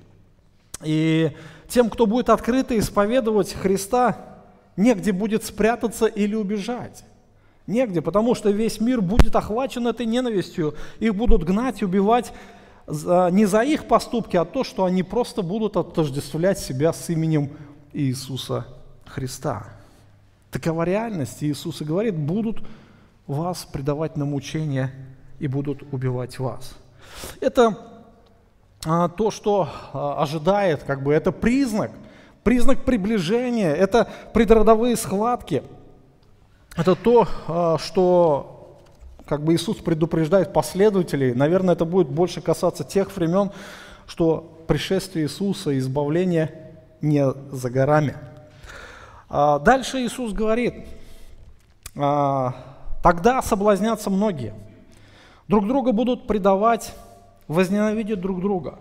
И 0.83 1.33
тем, 1.69 1.90
кто 1.90 2.07
будет 2.07 2.28
открыто 2.28 2.78
исповедовать 2.78 3.52
Христа, 3.52 4.19
негде 4.76 5.12
будет 5.12 5.45
спрятаться 5.45 6.07
или 6.07 6.35
убежать. 6.35 7.04
Негде, 7.66 8.02
потому 8.02 8.35
что 8.35 8.50
весь 8.50 8.81
мир 8.81 9.00
будет 9.00 9.37
охвачен 9.37 9.87
этой 9.87 10.04
ненавистью. 10.04 10.75
Их 11.00 11.14
будут 11.14 11.45
гнать, 11.45 11.83
убивать 11.83 12.33
не 12.87 13.47
за 13.47 13.62
их 13.62 13.88
поступки, 13.88 14.37
а 14.37 14.45
то, 14.45 14.64
что 14.64 14.85
они 14.85 15.02
просто 15.02 15.40
будут 15.40 15.76
отождествлять 15.78 16.59
себя 16.59 16.93
с 16.93 17.09
именем 17.09 17.50
Иисуса 17.95 18.66
Христа. 19.07 19.66
Такова 20.50 20.83
реальность. 20.83 21.43
Иисус 21.43 21.81
и 21.81 21.85
говорит, 21.85 22.14
будут 22.14 22.62
вас 23.26 23.64
предавать 23.64 24.19
на 24.19 24.26
мучения 24.26 24.93
и 25.38 25.49
будут 25.49 25.83
убивать 25.93 26.38
вас. 26.38 26.76
Это 27.40 27.93
то, 28.85 29.31
что 29.31 29.69
а, 29.93 30.23
ожидает, 30.23 30.83
как 30.85 31.03
бы 31.03 31.14
это 31.14 31.33
признак, 31.33 31.91
признак 32.43 32.85
приближения, 32.85 33.73
это 33.73 34.09
предродовые 34.35 34.97
схватки. 34.97 35.62
Это 36.76 36.95
то, 36.95 37.26
а, 37.49 37.79
что 37.79 38.79
как 39.26 39.43
бы 39.43 39.55
Иисус 39.55 39.79
предупреждает 39.79 40.53
последователей. 40.53 41.33
Наверное, 41.33 41.75
это 41.75 41.87
будет 41.87 42.09
больше 42.09 42.43
касаться 42.43 42.85
тех 42.85 43.14
времен, 43.17 43.53
что 44.07 44.64
пришествие 44.67 45.25
Иисуса 45.25 45.71
и 45.71 45.79
избавление 45.79 46.73
не 47.00 47.25
за 47.50 47.71
горами. 47.71 48.17
Дальше 49.31 50.05
Иисус 50.05 50.35
говорит, 50.35 50.75
тогда 51.95 53.41
соблазнятся 53.43 54.11
многие, 54.11 54.53
друг 55.49 55.67
друга 55.67 55.93
будут 55.93 56.26
предавать 56.26 56.93
возненавидят 57.48 58.20
друг 58.20 58.40
друга. 58.40 58.78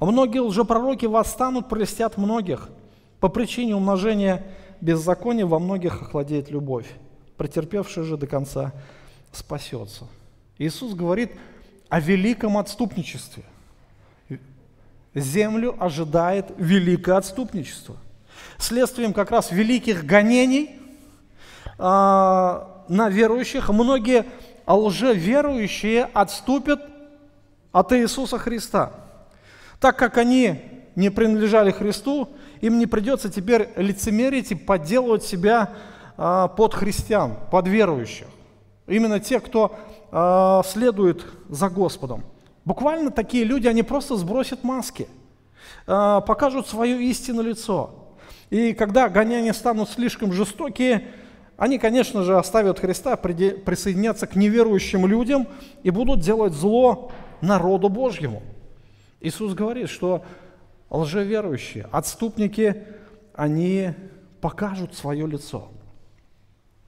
Многие 0.00 0.40
лжепророки 0.40 1.06
восстанут, 1.06 1.68
прелестят 1.68 2.16
многих. 2.16 2.68
По 3.20 3.28
причине 3.28 3.76
умножения 3.76 4.44
беззакония 4.80 5.46
во 5.46 5.58
многих 5.58 6.02
охладеет 6.02 6.50
любовь. 6.50 6.86
Претерпевший 7.36 8.04
же 8.04 8.16
до 8.16 8.26
конца 8.26 8.72
спасется. 9.32 10.06
Иисус 10.58 10.94
говорит 10.94 11.32
о 11.88 12.00
великом 12.00 12.58
отступничестве. 12.58 13.44
Землю 15.14 15.76
ожидает 15.78 16.46
великое 16.56 17.16
отступничество. 17.16 17.96
Следствием 18.58 19.12
как 19.12 19.30
раз 19.30 19.52
великих 19.52 20.04
гонений 20.04 20.80
а, 21.78 22.84
на 22.88 23.08
верующих 23.08 23.68
многие 23.68 24.26
лжеверующие 24.66 26.04
отступят 26.12 26.80
от 27.74 27.92
Иисуса 27.92 28.38
Христа. 28.38 28.92
Так 29.80 29.98
как 29.98 30.16
они 30.16 30.60
не 30.94 31.10
принадлежали 31.10 31.72
Христу, 31.72 32.28
им 32.60 32.78
не 32.78 32.86
придется 32.86 33.28
теперь 33.28 33.68
лицемерить 33.76 34.52
и 34.52 34.54
подделывать 34.54 35.24
себя 35.24 35.70
а, 36.16 36.46
под 36.46 36.72
христиан, 36.72 37.36
под 37.50 37.66
верующих. 37.66 38.28
Именно 38.86 39.18
те, 39.18 39.40
кто 39.40 39.74
а, 40.12 40.62
следует 40.64 41.26
за 41.48 41.68
Господом. 41.68 42.22
Буквально 42.64 43.10
такие 43.10 43.42
люди, 43.42 43.66
они 43.66 43.82
просто 43.82 44.16
сбросят 44.16 44.62
маски, 44.62 45.08
а, 45.88 46.20
покажут 46.20 46.68
свое 46.68 47.02
истинное 47.02 47.44
лицо. 47.44 47.90
И 48.50 48.72
когда 48.72 49.08
гоняния 49.08 49.52
станут 49.52 49.90
слишком 49.90 50.32
жестокие, 50.32 51.08
они, 51.56 51.80
конечно 51.80 52.22
же, 52.22 52.38
оставят 52.38 52.78
Христа, 52.78 53.16
присоединятся 53.16 54.28
к 54.28 54.36
неверующим 54.36 55.06
людям 55.08 55.48
и 55.82 55.90
будут 55.90 56.20
делать 56.20 56.52
зло 56.52 57.10
народу 57.40 57.88
Божьему. 57.88 58.42
Иисус 59.20 59.54
говорит, 59.54 59.88
что 59.88 60.24
лжеверующие, 60.90 61.88
отступники, 61.90 62.84
они 63.34 63.90
покажут 64.40 64.94
свое 64.94 65.26
лицо. 65.26 65.68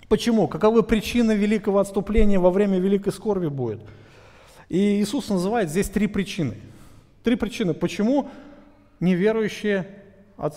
Почему? 0.08 0.46
Каковы 0.46 0.82
причины 0.82 1.32
великого 1.32 1.80
отступления 1.80 2.38
во 2.38 2.50
время 2.50 2.78
великой 2.78 3.12
скорби 3.12 3.48
будет? 3.48 3.80
И 4.68 5.00
Иисус 5.00 5.28
называет 5.28 5.70
здесь 5.70 5.88
три 5.88 6.06
причины. 6.06 6.54
Три 7.24 7.34
причины, 7.34 7.74
почему 7.74 8.28
неверующие 9.00 9.88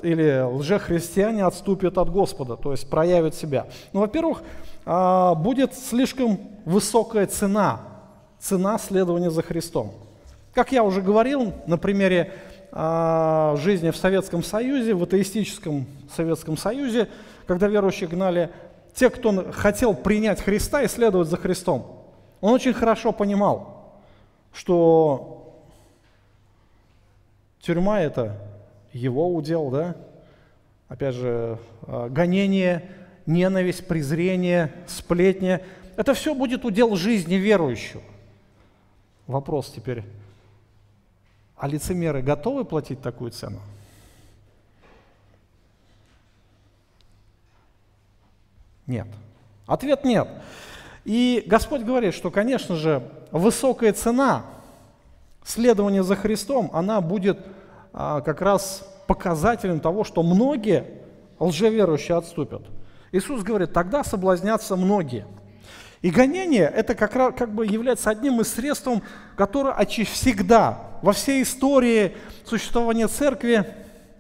или 0.01 0.41
лжехристиане 0.41 1.45
отступят 1.45 1.97
от 1.97 2.11
Господа, 2.11 2.57
то 2.57 2.71
есть 2.71 2.89
проявят 2.89 3.33
себя. 3.33 3.67
Ну, 3.93 4.01
во-первых, 4.01 4.43
а, 4.85 5.35
будет 5.35 5.73
слишком 5.73 6.39
высокая 6.65 7.25
цена, 7.27 7.81
цена 8.39 8.77
следования 8.77 9.29
за 9.29 9.41
Христом. 9.41 9.93
Как 10.53 10.71
я 10.71 10.83
уже 10.83 11.01
говорил 11.01 11.53
на 11.67 11.77
примере 11.77 12.33
а, 12.71 13.55
жизни 13.57 13.91
в 13.91 13.97
Советском 13.97 14.43
Союзе, 14.43 14.93
в 14.93 15.03
атеистическом 15.03 15.85
Советском 16.15 16.57
Союзе, 16.57 17.07
когда 17.47 17.67
верующие 17.67 18.09
гнали, 18.09 18.51
те, 18.93 19.09
кто 19.09 19.51
хотел 19.51 19.93
принять 19.93 20.41
Христа 20.41 20.83
и 20.83 20.87
следовать 20.87 21.27
за 21.27 21.37
Христом, 21.37 22.05
он 22.41 22.53
очень 22.53 22.73
хорошо 22.73 23.11
понимал, 23.11 23.99
что 24.53 25.63
тюрьма 27.61 28.01
это 28.01 28.37
его 28.93 29.33
удел, 29.33 29.69
да? 29.69 29.95
Опять 30.87 31.15
же, 31.15 31.59
а, 31.83 32.09
гонение, 32.09 32.89
ненависть, 33.25 33.87
презрение, 33.87 34.71
сплетни. 34.87 35.59
Это 35.95 36.13
все 36.13 36.33
будет 36.33 36.65
удел 36.65 36.95
жизни 36.95 37.35
верующего. 37.35 38.01
Вопрос 39.29 39.69
теперь. 39.69 40.03
А 41.55 41.67
лицемеры 41.67 42.23
готовы 42.23 42.65
платить 42.65 42.99
такую 42.99 43.29
цену? 43.29 43.59
Нет. 48.87 49.05
Ответ 49.67 50.03
нет. 50.03 50.27
И 51.05 51.43
Господь 51.45 51.83
говорит, 51.83 52.15
что, 52.15 52.31
конечно 52.31 52.75
же, 52.75 53.07
высокая 53.29 53.93
цена 53.93 54.45
следования 55.43 56.01
за 56.01 56.15
Христом, 56.15 56.71
она 56.73 56.99
будет 56.99 57.37
а, 57.93 58.21
как 58.21 58.41
раз 58.41 58.83
показателем 59.05 59.79
того, 59.79 60.03
что 60.03 60.23
многие 60.23 61.03
лжеверующие 61.37 62.17
отступят. 62.17 62.63
Иисус 63.11 63.43
говорит, 63.43 63.73
тогда 63.73 64.03
соблазнятся 64.03 64.75
многие. 64.75 65.27
И 66.01 66.11
гонение 66.11 66.71
это 66.73 66.95
как, 66.95 67.15
раз, 67.15 67.33
как 67.37 67.53
бы 67.53 67.65
является 67.65 68.09
одним 68.09 68.39
из 68.39 68.53
средств, 68.53 68.87
которое 69.35 69.75
всегда, 69.85 70.79
во 71.01 71.11
всей 71.11 71.43
истории 71.43 72.15
существования 72.45 73.07
церкви, 73.07 73.65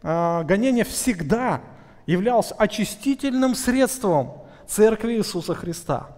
а, 0.03 0.43
гонение 0.43 0.83
всегда 0.83 1.61
являлось 2.05 2.51
очистительным 2.57 3.55
средством 3.55 4.33
церкви 4.67 5.13
Иисуса 5.13 5.53
Христа. 5.55 6.09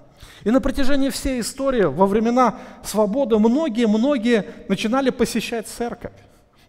И 0.44 0.50
на 0.50 0.62
протяжении 0.62 1.10
всей 1.10 1.42
истории, 1.42 1.84
во 1.84 2.08
времена 2.08 2.56
свободы, 2.84 3.38
многие-многие 3.38 4.46
начинали 4.68 5.12
посещать 5.12 5.68
церковь. 5.68 6.14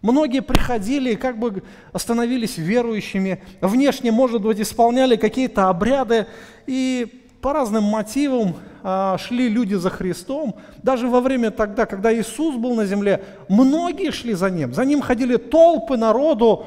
Многие 0.03 0.41
приходили 0.41 1.13
и 1.13 1.15
как 1.15 1.39
бы 1.39 1.63
становились 1.95 2.57
верующими, 2.57 3.41
внешне, 3.61 4.11
может 4.11 4.41
быть, 4.41 4.59
исполняли 4.59 5.15
какие-то 5.15 5.69
обряды, 5.69 6.27
и 6.67 7.22
по 7.43 7.53
разным 7.53 7.83
мотивам 7.83 8.55
а, 8.81 9.17
шли 9.19 9.49
люди 9.49 9.75
за 9.75 9.89
Христом. 9.89 10.55
Даже 10.81 11.07
во 11.07 11.19
время 11.19 11.51
тогда, 11.51 11.85
когда 11.85 12.11
Иисус 12.11 12.55
был 12.55 12.73
на 12.73 12.85
земле, 12.85 13.23
многие 13.49 14.11
шли 14.11 14.33
за 14.33 14.49
Ним. 14.49 14.73
За 14.73 14.85
Ним 14.85 15.01
ходили 15.01 15.35
толпы 15.35 15.97
народу, 15.97 16.65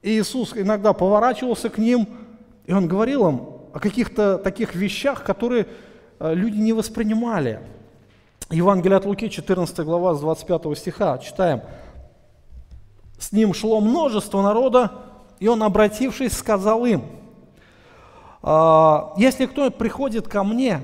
и 0.00 0.18
Иисус 0.18 0.54
иногда 0.56 0.92
поворачивался 0.92 1.68
к 1.68 1.76
ним, 1.76 2.08
и 2.66 2.72
Он 2.72 2.88
говорил 2.88 3.28
им 3.28 3.40
о 3.74 3.80
каких-то 3.80 4.38
таких 4.38 4.74
вещах, 4.74 5.24
которые 5.24 5.66
а, 6.18 6.32
люди 6.32 6.56
не 6.56 6.72
воспринимали. 6.72 7.60
Евангелие 8.50 8.96
от 8.96 9.04
Луки, 9.04 9.28
14 9.28 9.80
глава, 9.80 10.14
с 10.14 10.20
25 10.20 10.78
стиха, 10.78 11.18
читаем– 11.18 11.60
с 13.18 13.32
ним 13.32 13.52
шло 13.52 13.80
множество 13.80 14.42
народа, 14.42 14.92
и 15.40 15.48
он, 15.48 15.62
обратившись, 15.62 16.32
сказал 16.32 16.86
им, 16.86 17.02
«А, 17.02 17.17
если 18.42 19.46
кто 19.46 19.70
приходит 19.70 20.28
ко 20.28 20.44
мне 20.44 20.82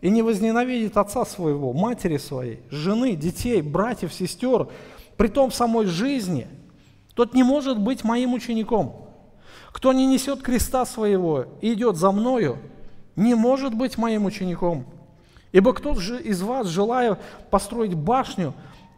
и 0.00 0.10
не 0.10 0.22
возненавидит 0.22 0.96
отца 0.96 1.24
своего, 1.24 1.72
матери 1.72 2.18
своей, 2.18 2.60
жены, 2.70 3.16
детей, 3.16 3.62
братьев, 3.62 4.12
сестер, 4.12 4.68
при 5.16 5.28
том 5.28 5.50
самой 5.50 5.86
жизни, 5.86 6.46
тот 7.14 7.34
не 7.34 7.42
может 7.42 7.80
быть 7.80 8.04
моим 8.04 8.34
учеником. 8.34 8.96
Кто 9.72 9.92
не 9.92 10.06
несет 10.06 10.42
креста 10.42 10.86
своего 10.86 11.46
и 11.60 11.72
идет 11.72 11.96
за 11.96 12.12
мною, 12.12 12.58
не 13.16 13.34
может 13.34 13.74
быть 13.74 13.98
моим 13.98 14.24
учеником. 14.24 14.86
Ибо 15.52 15.72
кто 15.72 15.94
же 15.94 16.20
из 16.20 16.42
вас, 16.42 16.66
желая 16.66 17.18
построить 17.50 17.94
башню, 17.94 18.54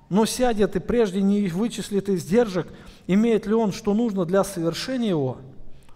но 0.09 0.25
сядет 0.25 0.77
и 0.77 0.81
прежде 0.81 1.21
не 1.21 1.49
вычислит 1.49 2.09
издержек, 2.09 2.69
имеет 3.07 3.47
ли 3.47 3.55
он, 3.55 3.73
что 3.73 3.95
нужно 3.95 4.25
для 4.25 4.45
совершения 4.45 5.11
его, 5.11 5.39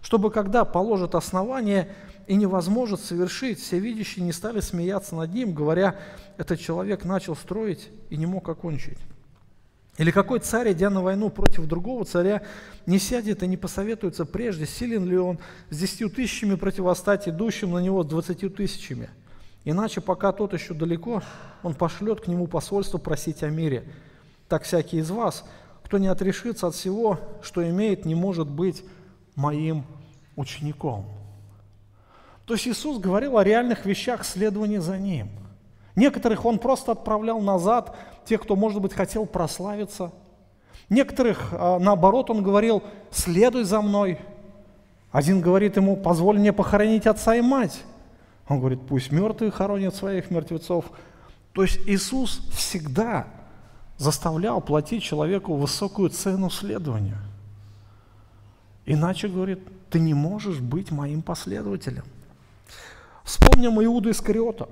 чтобы 0.02 0.30
когда 0.30 0.64
положит 0.64 1.14
основание 1.14 1.94
и 2.26 2.34
невозможно 2.34 2.96
совершить, 2.96 3.60
все 3.60 3.78
видящие 3.78 4.24
не 4.24 4.32
стали 4.32 4.60
смеяться 4.60 5.14
над 5.14 5.32
ним, 5.32 5.54
говоря, 5.54 5.96
этот 6.36 6.60
человек 6.60 7.04
начал 7.04 7.36
строить 7.36 7.90
и 8.08 8.16
не 8.16 8.26
мог 8.26 8.48
окончить. 8.48 8.98
Или 9.98 10.10
какой 10.10 10.38
царь, 10.38 10.72
идя 10.72 10.88
на 10.88 11.02
войну 11.02 11.28
против 11.28 11.66
другого 11.66 12.04
царя, 12.04 12.42
не 12.86 12.98
сядет 12.98 13.42
и 13.42 13.46
не 13.46 13.56
посоветуется 13.56 14.24
прежде, 14.24 14.66
силен 14.66 15.06
ли 15.06 15.18
он 15.18 15.38
с 15.68 15.78
десятью 15.78 16.08
тысячами 16.08 16.54
противостать 16.54 17.28
идущим 17.28 17.72
на 17.72 17.78
него 17.78 18.02
с 18.02 18.06
двадцатью 18.06 18.50
тысячами– 18.50 19.10
Иначе, 19.64 20.00
пока 20.00 20.32
тот 20.32 20.54
еще 20.54 20.74
далеко, 20.74 21.22
он 21.62 21.74
пошлет 21.74 22.20
к 22.20 22.26
нему 22.26 22.46
посольство 22.46 22.98
просить 22.98 23.42
о 23.42 23.50
мире. 23.50 23.84
Так 24.48 24.62
всякий 24.62 24.98
из 24.98 25.10
вас, 25.10 25.44
кто 25.84 25.98
не 25.98 26.06
отрешится 26.06 26.68
от 26.68 26.74
всего, 26.74 27.20
что 27.42 27.68
имеет, 27.68 28.04
не 28.04 28.14
может 28.14 28.48
быть 28.48 28.84
моим 29.36 29.84
учеником. 30.36 31.04
То 32.46 32.54
есть 32.54 32.66
Иисус 32.66 32.98
говорил 32.98 33.38
о 33.38 33.44
реальных 33.44 33.86
вещах 33.86 34.24
следования 34.24 34.80
за 34.80 34.98
Ним. 34.98 35.28
Некоторых 35.94 36.44
Он 36.44 36.58
просто 36.58 36.92
отправлял 36.92 37.40
назад, 37.40 37.96
тех, 38.24 38.42
кто, 38.42 38.56
может 38.56 38.80
быть, 38.80 38.92
хотел 38.92 39.26
прославиться. 39.26 40.12
Некоторых, 40.88 41.50
а, 41.52 41.78
наоборот, 41.78 42.30
Он 42.30 42.42
говорил, 42.42 42.82
следуй 43.10 43.64
за 43.64 43.80
мной. 43.80 44.18
Один 45.12 45.40
говорит 45.40 45.76
ему, 45.76 45.96
позволь 45.96 46.38
мне 46.38 46.52
похоронить 46.52 47.06
отца 47.06 47.36
и 47.36 47.40
мать. 47.40 47.82
Он 48.48 48.58
говорит, 48.58 48.80
пусть 48.88 49.12
мертвые 49.12 49.52
хоронят 49.52 49.94
своих 49.94 50.30
мертвецов. 50.30 50.86
То 51.52 51.62
есть 51.62 51.78
Иисус 51.86 52.38
всегда 52.52 53.26
заставлял 53.96 54.60
платить 54.60 55.02
человеку 55.02 55.54
высокую 55.54 56.10
цену 56.10 56.50
следования. 56.50 57.18
Иначе, 58.92 59.28
говорит, 59.28 59.60
ты 59.88 60.00
не 60.00 60.14
можешь 60.14 60.58
быть 60.58 60.90
моим 60.90 61.22
последователем. 61.22 62.02
Вспомним 63.22 63.80
Иуду 63.84 64.10
Искариота, 64.10 64.68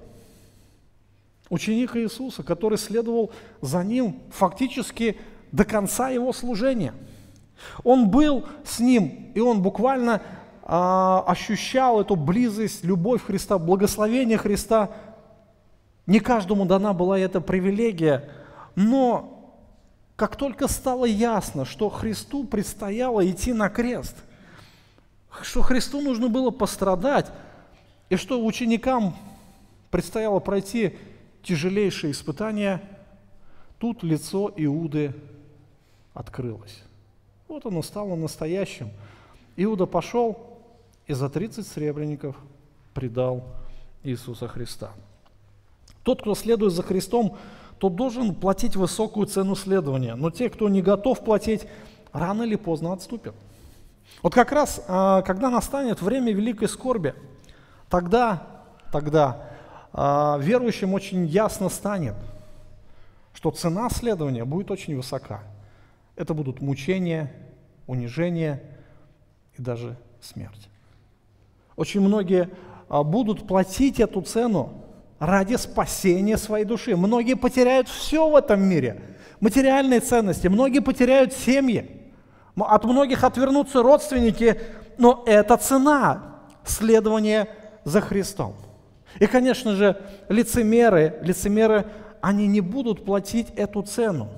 ученика 1.49 2.01
Иисуса, 2.01 2.43
который 2.43 2.79
следовал 2.79 3.31
за 3.61 3.85
ним 3.85 4.19
фактически 4.33 5.19
до 5.53 5.65
конца 5.65 6.09
его 6.09 6.33
служения. 6.33 6.95
Он 7.85 8.11
был 8.11 8.47
с 8.65 8.81
ним, 8.81 9.31
и 9.35 9.41
он 9.41 9.63
буквально 9.63 10.21
а, 10.65 11.23
ощущал 11.25 12.01
эту 12.01 12.17
близость, 12.17 12.83
любовь 12.83 13.23
Христа, 13.25 13.57
благословение 13.57 14.37
Христа. 14.37 14.91
Не 16.07 16.19
каждому 16.19 16.65
дана 16.67 16.93
была 16.93 17.21
эта 17.21 17.41
привилегия, 17.41 18.29
но 18.75 19.38
как 20.19 20.35
только 20.35 20.67
стало 20.67 21.05
ясно, 21.05 21.65
что 21.65 21.89
Христу 21.89 22.43
предстояло 22.43 23.25
идти 23.25 23.53
на 23.53 23.69
крест, 23.69 24.17
что 25.43 25.63
Христу 25.63 26.01
нужно 26.01 26.29
было 26.29 26.51
пострадать, 26.51 27.31
и 28.11 28.17
что 28.17 28.45
ученикам 28.45 29.15
предстояло 29.93 30.41
пройти 30.41 30.99
тяжелейшие 31.45 32.11
испытания, 32.11 32.83
тут 33.79 34.03
лицо 34.03 34.53
Иуды 34.57 35.15
открылось. 36.15 36.83
Вот 37.47 37.65
оно 37.65 37.81
стало 37.85 38.17
настоящим. 38.17 38.91
Иуда 39.57 39.87
пошел 39.87 40.59
и 41.07 41.13
за 41.13 41.31
30 41.31 41.65
сребреников 41.65 42.35
предал 42.93 43.45
Иисуса 44.03 44.49
Христа. 44.49 44.91
Тот, 46.03 46.23
кто 46.23 46.35
следует 46.35 46.73
за 46.73 46.83
Христом, 46.83 47.39
тот 47.79 47.95
должен 47.95 48.35
платить 48.35 48.77
высокую 48.77 49.27
цену 49.27 49.55
следования. 49.55 50.15
Но 50.15 50.31
те, 50.31 50.51
кто 50.51 50.69
не 50.69 50.83
готов 50.83 51.25
платить, 51.25 51.67
рано 52.13 52.43
или 52.43 52.57
поздно 52.57 52.93
отступят. 52.93 53.35
Вот 54.23 54.35
как 54.35 54.53
раз, 54.53 54.85
а, 54.89 55.23
когда 55.23 55.49
настанет 55.49 56.03
время 56.03 56.33
великой 56.33 56.69
скорби, 56.69 57.15
тогда, 57.89 58.43
тогда 58.93 59.49
а, 59.93 60.39
верующим 60.41 60.95
очень 60.95 61.27
ясно 61.27 61.69
станет, 61.69 62.17
что 63.33 63.51
цена 63.53 63.89
следования 63.91 64.45
будет 64.45 64.71
очень 64.71 64.97
высока. 64.97 65.43
Это 66.17 66.35
будут 66.35 66.61
мучения, 66.61 67.33
унижение 67.87 68.63
и 69.57 69.63
даже 69.63 69.97
смерть. 70.21 70.69
Очень 71.77 72.01
многие 72.01 72.51
а, 72.89 73.05
будут 73.05 73.47
платить 73.47 74.01
эту 74.01 74.23
цену 74.23 74.73
ради 75.19 75.57
спасения 75.57 76.37
своей 76.37 76.65
души. 76.65 76.97
Многие 76.97 77.35
потеряют 77.35 77.89
все 77.89 78.29
в 78.29 78.37
этом 78.37 78.63
мире, 78.63 79.01
материальные 79.41 80.01
ценности, 80.01 80.49
многие 80.49 80.81
потеряют 80.81 81.33
семьи, 81.33 81.91
от 82.57 82.85
многих 82.85 83.25
отвернутся 83.25 83.83
родственники, 83.83 84.61
но 84.97 85.23
это 85.27 85.57
цена 85.57 86.41
следования 86.65 87.49
за 87.85 88.01
Христом. 88.01 88.55
И, 89.19 89.27
конечно 89.27 89.75
же, 89.75 90.01
лицемеры, 90.29 91.19
лицемеры, 91.23 91.87
они 92.21 92.47
не 92.47 92.61
будут 92.61 93.05
платить 93.05 93.49
эту 93.57 93.83
цену. 93.83 94.29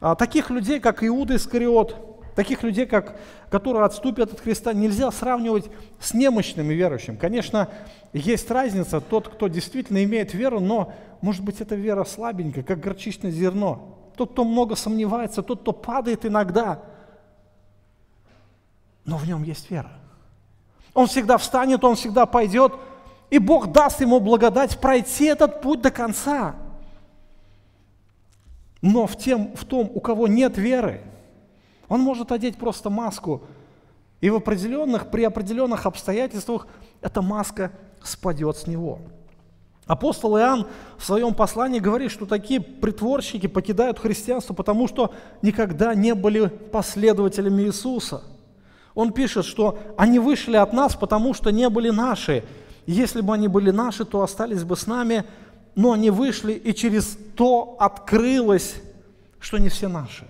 А, 0.00 0.14
таких 0.14 0.50
людей, 0.50 0.80
как 0.80 1.02
Иуда 1.04 1.36
Искариот, 1.36 2.11
таких 2.34 2.62
людей, 2.62 2.86
как, 2.86 3.16
которые 3.50 3.84
отступят 3.84 4.32
от 4.32 4.40
Христа, 4.40 4.72
нельзя 4.72 5.10
сравнивать 5.10 5.66
с 6.00 6.14
немощными 6.14 6.72
верующими. 6.72 7.16
Конечно, 7.16 7.68
есть 8.12 8.50
разница, 8.50 9.00
тот, 9.00 9.28
кто 9.28 9.48
действительно 9.48 10.02
имеет 10.04 10.34
веру, 10.34 10.60
но, 10.60 10.92
может 11.20 11.42
быть, 11.42 11.60
эта 11.60 11.74
вера 11.74 12.04
слабенькая, 12.04 12.62
как 12.62 12.80
горчичное 12.80 13.30
зерно. 13.30 13.98
Тот, 14.16 14.32
кто 14.32 14.44
много 14.44 14.76
сомневается, 14.76 15.42
тот, 15.42 15.60
кто 15.60 15.72
падает 15.72 16.26
иногда, 16.26 16.82
но 19.04 19.16
в 19.16 19.26
нем 19.26 19.42
есть 19.42 19.70
вера. 19.70 19.90
Он 20.94 21.06
всегда 21.06 21.38
встанет, 21.38 21.82
он 21.84 21.96
всегда 21.96 22.26
пойдет, 22.26 22.74
и 23.30 23.38
Бог 23.38 23.72
даст 23.72 24.00
ему 24.00 24.20
благодать 24.20 24.78
пройти 24.78 25.24
этот 25.24 25.62
путь 25.62 25.80
до 25.80 25.90
конца. 25.90 26.54
Но 28.82 29.06
в, 29.06 29.16
тем, 29.16 29.56
в 29.56 29.64
том, 29.64 29.90
у 29.94 30.00
кого 30.00 30.28
нет 30.28 30.58
веры, 30.58 31.00
он 31.92 32.00
может 32.00 32.32
одеть 32.32 32.56
просто 32.56 32.88
маску, 32.88 33.42
и 34.22 34.30
в 34.30 34.36
определенных, 34.36 35.10
при 35.10 35.24
определенных 35.24 35.84
обстоятельствах 35.84 36.66
эта 37.02 37.20
маска 37.20 37.70
спадет 38.02 38.56
с 38.56 38.66
него. 38.66 38.98
Апостол 39.84 40.38
Иоанн 40.38 40.66
в 40.96 41.04
своем 41.04 41.34
послании 41.34 41.80
говорит, 41.80 42.10
что 42.10 42.24
такие 42.24 42.62
притворщики 42.62 43.46
покидают 43.46 43.98
христианство, 43.98 44.54
потому 44.54 44.88
что 44.88 45.12
никогда 45.42 45.94
не 45.94 46.14
были 46.14 46.46
последователями 46.46 47.64
Иисуса. 47.64 48.22
Он 48.94 49.12
пишет, 49.12 49.44
что 49.44 49.78
они 49.98 50.18
вышли 50.18 50.56
от 50.56 50.72
нас, 50.72 50.96
потому 50.96 51.34
что 51.34 51.50
не 51.50 51.68
были 51.68 51.90
наши. 51.90 52.42
Если 52.86 53.20
бы 53.20 53.34
они 53.34 53.48
были 53.48 53.70
наши, 53.70 54.06
то 54.06 54.22
остались 54.22 54.64
бы 54.64 54.78
с 54.78 54.86
нами, 54.86 55.24
но 55.74 55.92
они 55.92 56.08
вышли, 56.08 56.54
и 56.54 56.72
через 56.72 57.18
то 57.36 57.76
открылось, 57.78 58.76
что 59.40 59.58
не 59.58 59.68
все 59.68 59.88
наши. 59.88 60.26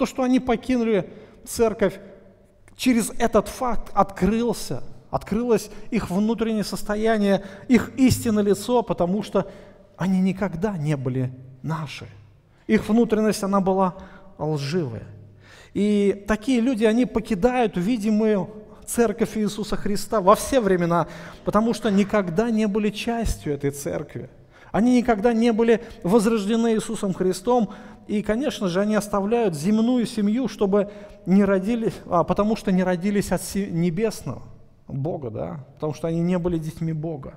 То, 0.00 0.06
что 0.06 0.22
они 0.22 0.40
покинули 0.40 1.08
церковь, 1.44 2.00
через 2.74 3.10
этот 3.18 3.46
факт 3.48 3.92
открылся– 3.94 4.82
Открылось 5.10 5.70
их 5.90 6.08
внутреннее 6.08 6.62
состояние, 6.62 7.42
их 7.66 7.90
истинное 7.96 8.44
лицо, 8.44 8.82
потому 8.82 9.22
что 9.22 9.50
они 9.96 10.20
никогда 10.20 10.76
не 10.76 10.96
были 10.96 11.32
наши. 11.62 12.06
Их 12.68 12.88
внутренность, 12.88 13.42
она 13.42 13.60
была 13.60 13.96
лживая. 14.38 15.06
И 15.74 16.24
такие 16.28 16.60
люди, 16.60 16.84
они 16.84 17.06
покидают 17.06 17.76
видимую 17.76 18.50
церковь 18.86 19.36
Иисуса 19.36 19.76
Христа 19.76 20.20
во 20.20 20.36
все 20.36 20.60
времена, 20.60 21.08
потому 21.44 21.74
что 21.74 21.90
никогда 21.90 22.50
не 22.50 22.66
были 22.66 22.90
частью 22.90 23.54
этой 23.54 23.72
церкви. 23.72 24.30
Они 24.70 24.96
никогда 24.96 25.32
не 25.32 25.52
были 25.52 25.82
возрождены 26.04 26.74
Иисусом 26.74 27.14
Христом, 27.14 27.74
и, 28.06 28.22
конечно 28.22 28.68
же, 28.68 28.80
они 28.80 28.94
оставляют 28.94 29.54
земную 29.54 30.06
семью, 30.06 30.48
чтобы 30.48 30.90
не 31.26 31.44
родились, 31.44 31.94
а, 32.08 32.24
потому 32.24 32.56
что 32.56 32.72
не 32.72 32.82
родились 32.82 33.32
от 33.32 33.42
небесного. 33.54 34.42
Бога, 34.88 35.30
да, 35.30 35.66
потому 35.74 35.94
что 35.94 36.08
они 36.08 36.20
не 36.20 36.38
были 36.38 36.58
детьми 36.58 36.92
Бога. 36.92 37.34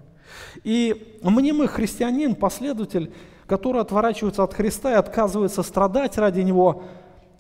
И 0.63 1.19
мнимый 1.21 1.67
христианин, 1.67 2.36
последователь, 2.36 3.13
который 3.45 3.82
отворачивается 3.82 4.43
от 4.43 4.54
Христа 4.54 4.91
и 4.91 4.95
отказывается 4.95 5.63
страдать 5.63 6.17
ради 6.17 6.41
Него, 6.41 6.84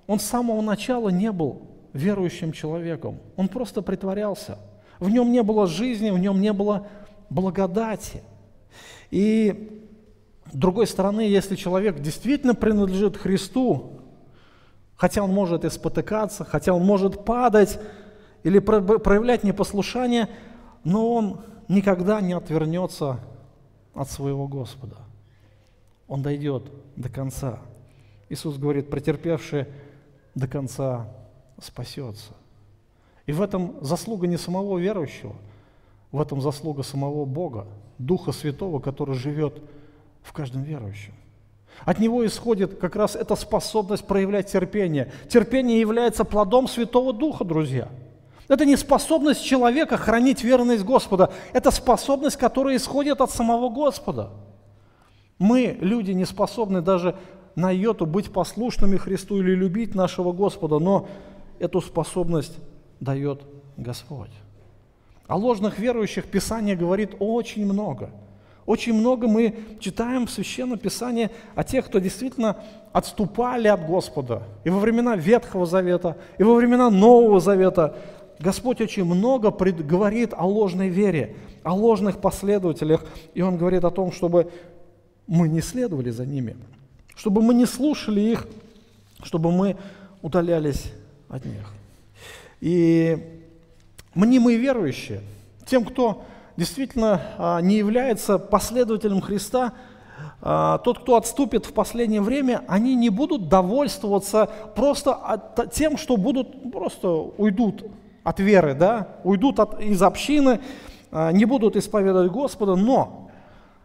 он 0.05 0.19
с 0.19 0.25
самого 0.25 0.61
начала 0.61 1.09
не 1.09 1.31
был 1.31 1.61
верующим 1.93 2.51
человеком. 2.51 3.19
Он 3.35 3.47
просто 3.47 3.81
притворялся. 3.81 4.57
В 4.99 5.09
нем 5.09 5.31
не 5.31 5.43
было 5.43 5.67
жизни, 5.67 6.11
в 6.11 6.19
нем 6.19 6.41
не 6.41 6.53
было 6.53 6.87
благодати. 7.29 8.21
И 9.11 9.82
с 10.53 10.55
другой 10.55 10.85
стороны, 10.85 11.21
если 11.21 11.55
человек 11.55 11.99
действительно 11.99 12.53
принадлежит 12.53 13.17
Христу, 13.17 14.01
хотя 14.95 15.23
он 15.23 15.31
может 15.31 15.65
и 15.65 15.69
спотыкаться, 15.71 16.45
хотя 16.45 16.75
он 16.75 16.85
может 16.85 17.25
падать, 17.25 17.79
или 18.43 18.59
проявлять 18.59 19.43
непослушание, 19.43 20.29
но 20.83 21.11
он 21.11 21.41
никогда 21.67 22.21
не 22.21 22.33
отвернется 22.33 23.19
от 23.95 24.11
своего 24.11 24.47
Господа. 24.47 24.97
Он 26.07 26.21
дойдет 26.21 26.71
до 26.95 27.09
конца. 27.09 27.57
Иисус 28.29 28.57
говорит, 28.57 28.91
претерпевший 28.91 29.65
до 30.35 30.47
конца 30.47 31.07
спасется. 31.59 32.33
И 33.25 33.31
в 33.31 33.41
этом 33.41 33.77
заслуга 33.81 34.27
не 34.27 34.37
самого 34.37 34.77
верующего, 34.77 35.33
в 36.11 36.21
этом 36.21 36.41
заслуга 36.41 36.83
самого 36.83 37.25
Бога, 37.25 37.65
Духа 37.97 38.31
Святого, 38.31 38.79
который 38.79 39.15
живет 39.15 39.57
в 39.57 39.82
каждом 40.31 40.63
верующем. 40.63 41.13
От 41.85 41.99
него 41.99 42.25
исходит 42.25 42.79
как 42.79 42.95
раз 42.95 43.15
эта 43.15 43.35
способность 43.35 44.05
проявлять 44.05 44.51
терпение. 44.51 45.11
Терпение 45.27 45.79
является 45.79 46.23
плодом 46.23 46.67
Святого 46.67 47.11
Духа, 47.11 47.43
друзья– 47.43 47.89
это 48.47 48.65
не 48.65 48.75
способность 48.75 49.43
человека 49.43 49.97
хранить 49.97 50.43
верность 50.43 50.83
Господа, 50.83 51.31
это 51.53 51.71
способность, 51.71 52.37
которая 52.37 52.75
исходит 52.75 53.21
от 53.21 53.31
самого 53.31 53.69
Господа. 53.69 54.31
Мы, 55.39 55.77
люди, 55.79 56.11
не 56.11 56.25
способны 56.25 56.81
даже 56.81 57.15
на 57.55 57.71
йоту 57.71 58.05
быть 58.05 58.31
послушными 58.31 58.97
Христу 58.97 59.39
или 59.39 59.55
любить 59.55 59.95
нашего 59.95 60.33
Господа, 60.33 60.79
но 60.79 61.07
эту 61.59 61.81
способность 61.81 62.57
дает 62.99 63.41
Господь. 63.77 64.31
О 65.27 65.37
ложных 65.37 65.79
верующих 65.79 66.25
Писание 66.25 66.75
говорит 66.75 67.15
очень 67.19 67.65
много. 67.65 68.11
Очень 68.65 68.93
много 68.93 69.27
мы 69.27 69.55
читаем 69.79 70.25
в 70.25 70.31
Священном 70.31 70.79
Писании 70.79 71.29
о 71.55 71.63
тех, 71.63 71.85
кто 71.85 71.99
действительно 71.99 72.57
отступали 72.93 73.67
от 73.67 73.85
Господа. 73.85 74.43
И 74.63 74.69
во 74.69 74.79
времена 74.79 75.15
Ветхого 75.15 75.65
Завета, 75.65 76.17
и 76.37 76.43
во 76.43 76.55
времена 76.55 76.89
Нового 76.89 77.39
Завета 77.39 77.97
Господь 78.39 78.81
очень 78.81 79.03
много 79.03 79.51
говорит 79.51 80.33
о 80.35 80.45
ложной 80.45 80.89
вере, 80.89 81.35
о 81.63 81.73
ложных 81.73 82.19
последователях, 82.19 83.05
и 83.33 83.41
Он 83.41 83.57
говорит 83.57 83.83
о 83.83 83.91
том, 83.91 84.11
чтобы 84.11 84.51
мы 85.27 85.49
не 85.49 85.61
следовали 85.61 86.09
за 86.09 86.25
ними, 86.25 86.55
чтобы 87.15 87.41
мы 87.41 87.53
не 87.53 87.65
слушали 87.65 88.21
их, 88.21 88.47
чтобы 89.23 89.51
мы 89.51 89.77
удалялись 90.21 90.91
от 91.29 91.45
них. 91.45 91.73
И 92.61 93.41
мнимые 94.13 94.57
верующие, 94.57 95.21
тем, 95.65 95.85
кто 95.85 96.23
действительно 96.57 97.21
а, 97.37 97.61
не 97.61 97.75
является 97.75 98.37
последователем 98.37 99.21
Христа, 99.21 99.73
а, 100.41 100.77
тот, 100.79 100.99
кто 100.99 101.15
отступит 101.15 101.65
в 101.65 101.73
последнее 101.73 102.21
время, 102.21 102.63
они 102.67 102.95
не 102.95 103.09
будут 103.09 103.47
довольствоваться 103.47 104.49
просто 104.75 105.41
тем, 105.73 105.97
что 105.97 106.17
будут, 106.17 106.71
просто 106.71 107.09
уйдут 107.09 107.85
от 108.23 108.39
веры, 108.39 108.73
да, 108.73 109.07
уйдут 109.23 109.59
от, 109.59 109.81
из 109.81 110.01
общины, 110.01 110.59
а, 111.11 111.31
не 111.31 111.45
будут 111.45 111.75
исповедовать 111.75 112.31
Господа, 112.31 112.75
но 112.75 113.29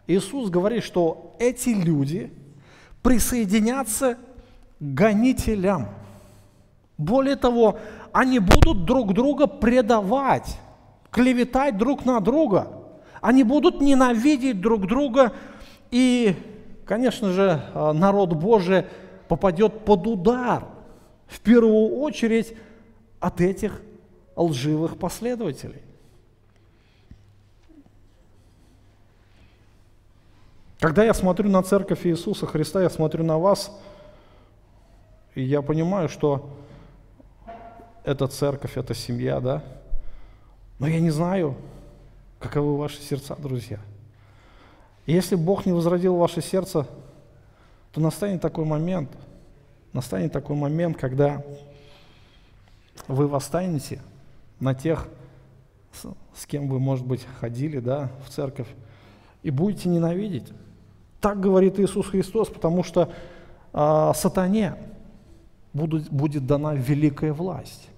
Иисус 0.07 0.49
говорит, 0.49 0.83
что 0.83 1.35
эти 1.39 1.69
люди 1.69 2.33
присоединятся 3.01 4.15
к 4.15 4.17
гонителям. 4.79 5.87
Более 6.97 7.35
того, 7.35 7.77
они 8.11 8.39
будут 8.39 8.85
друг 8.85 9.13
друга 9.13 9.47
предавать, 9.47 10.57
клеветать 11.11 11.77
друг 11.77 12.05
на 12.05 12.19
друга. 12.19 12.67
Они 13.21 13.43
будут 13.43 13.81
ненавидеть 13.81 14.61
друг 14.61 14.87
друга, 14.87 15.33
и, 15.91 16.35
конечно 16.85 17.31
же, 17.31 17.61
а, 17.73 17.93
народ 17.93 18.33
Божий 18.33 18.85
попадет 19.27 19.85
под 19.85 20.07
удар– 20.07 20.65
В 21.29 21.39
первую 21.41 21.99
очередь 21.99 22.55
от 23.19 23.39
этих 23.39 23.81
лживых 24.35 24.97
последователей. 24.97 25.81
Когда 30.79 31.03
я 31.03 31.13
смотрю 31.13 31.49
на 31.49 31.61
церковь 31.61 32.07
Иисуса 32.07 32.47
Христа, 32.47 32.81
я 32.81 32.89
смотрю 32.89 33.23
на 33.23 33.37
вас, 33.37 33.71
и 35.35 35.43
я 35.43 35.61
понимаю, 35.61 36.09
что 36.09 36.49
это 38.03 38.27
церковь, 38.27 38.77
это 38.77 38.95
семья, 38.95 39.39
да? 39.39 39.63
Но 40.79 40.87
я 40.87 41.01
не 41.01 41.09
знаю, 41.09 41.55
каковы 42.39 42.77
ваши 42.77 43.01
сердца, 43.01 43.35
друзья. 43.37 43.79
И 45.05 45.13
если 45.13 45.35
Бог 45.35 45.65
не 45.65 45.73
возродил 45.73 46.15
ваше 46.15 46.41
сердце, 46.41 46.87
то 47.91 47.99
настанет 47.99 48.41
такой 48.41 48.63
момент, 48.63 49.09
настанет 49.91 50.31
такой 50.31 50.55
момент, 50.55 50.97
когда 50.97 51.43
вы 53.07 53.27
восстанете 53.27 54.01
на 54.59 54.73
тех, 54.73 55.07
с 56.33 56.45
кем 56.45 56.69
вы, 56.69 56.79
может 56.79 57.05
быть, 57.05 57.27
ходили 57.39 57.79
да, 57.79 58.09
в 58.25 58.29
церковь, 58.29 58.67
и 59.43 59.51
будете 59.51 59.89
ненавидеть. 59.89 60.47
Так 61.19 61.41
говорит 61.41 61.79
Иисус 61.79 62.07
Христос, 62.07 62.47
потому 62.47 62.83
что 62.83 63.11
э, 63.73 64.11
сатане 64.15 64.75
будет, 65.73 66.09
будет 66.09 66.45
дана 66.45 66.75
великая 66.75 67.33
власть. 67.33 67.89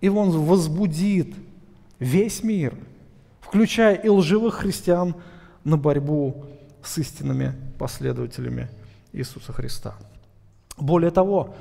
И 0.00 0.08
он 0.08 0.30
возбудит 0.30 1.34
весь 1.98 2.42
мир, 2.42 2.74
включая 3.40 3.94
и 3.94 4.08
лживых 4.08 4.54
христиан, 4.54 5.14
на 5.64 5.78
борьбу 5.78 6.44
с 6.82 6.98
истинными 6.98 7.54
последователями 7.78 8.68
Иисуса 9.12 9.52
Христа. 9.52 9.94
Более 10.76 11.10
того, 11.10 11.54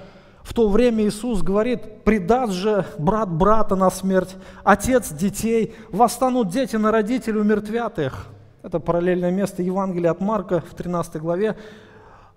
в 0.44 0.54
то 0.54 0.68
время 0.68 1.06
Иисус 1.06 1.42
говорит, 1.42 2.04
предаст 2.04 2.54
же 2.54 2.86
брат 2.98 3.32
брата 3.32 3.76
на 3.76 3.90
смерть, 3.90 4.36
отец 4.64 5.12
детей, 5.12 5.74
восстанут 5.90 6.50
дети 6.50 6.76
на 6.76 6.92
родителей, 6.92 7.40
умертвят 7.40 7.98
их. 8.00 8.28
Это 8.62 8.80
параллельное 8.80 9.32
место 9.32 9.64
Евангелия 9.64 10.12
от 10.12 10.20
Марка 10.20 10.62
в 10.62 10.74
13 10.74 11.22
главе. 11.22 11.58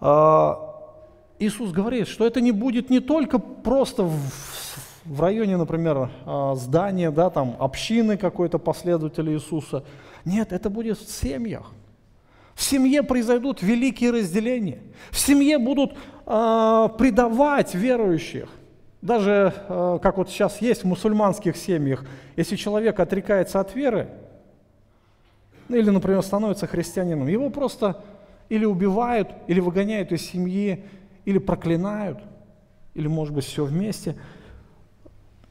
А, 0.00 0.76
Иисус 1.38 1.72
говорит, 1.72 2.06
что 2.08 2.26
это 2.26 2.40
не 2.40 2.52
будет 2.52 2.90
не 2.90 3.00
только 3.00 3.38
просто 3.38 4.04
в, 4.04 4.20
в 5.08 5.20
районе, 5.20 5.56
например, 5.56 6.10
а, 6.24 6.54
здания, 6.54 7.10
да, 7.10 7.30
там, 7.30 7.56
общины 7.58 8.16
какой-то 8.16 8.58
последователя 8.58 9.32
Иисуса. 9.32 9.84
Нет, 10.24 10.52
это 10.52 10.70
будет 10.70 10.98
в 10.98 11.10
семьях. 11.10 11.72
В 12.54 12.62
семье 12.62 13.02
произойдут 13.02 13.62
великие 13.62 14.10
разделения. 14.10 14.78
В 15.10 15.18
семье 15.18 15.58
будут 15.58 15.92
э, 15.92 16.88
предавать 16.96 17.74
верующих. 17.74 18.48
Даже, 19.02 19.52
э, 19.68 19.98
как 20.02 20.16
вот 20.16 20.30
сейчас 20.30 20.62
есть 20.62 20.82
в 20.82 20.86
мусульманских 20.86 21.54
семьях, 21.54 22.06
если 22.34 22.56
человек 22.56 22.98
отрекается 22.98 23.60
от 23.60 23.74
веры, 23.74 24.08
ну, 25.68 25.76
или, 25.76 25.90
например, 25.90 26.22
становится 26.22 26.66
христианином, 26.66 27.28
его 27.28 27.50
просто 27.50 28.02
или 28.48 28.64
убивают, 28.64 29.28
или 29.48 29.60
выгоняют 29.60 30.12
из 30.12 30.22
семьи, 30.22 30.84
или 31.26 31.38
проклинают, 31.38 32.20
или, 32.94 33.06
может 33.06 33.34
быть, 33.34 33.44
все 33.44 33.64
вместе. 33.64 34.16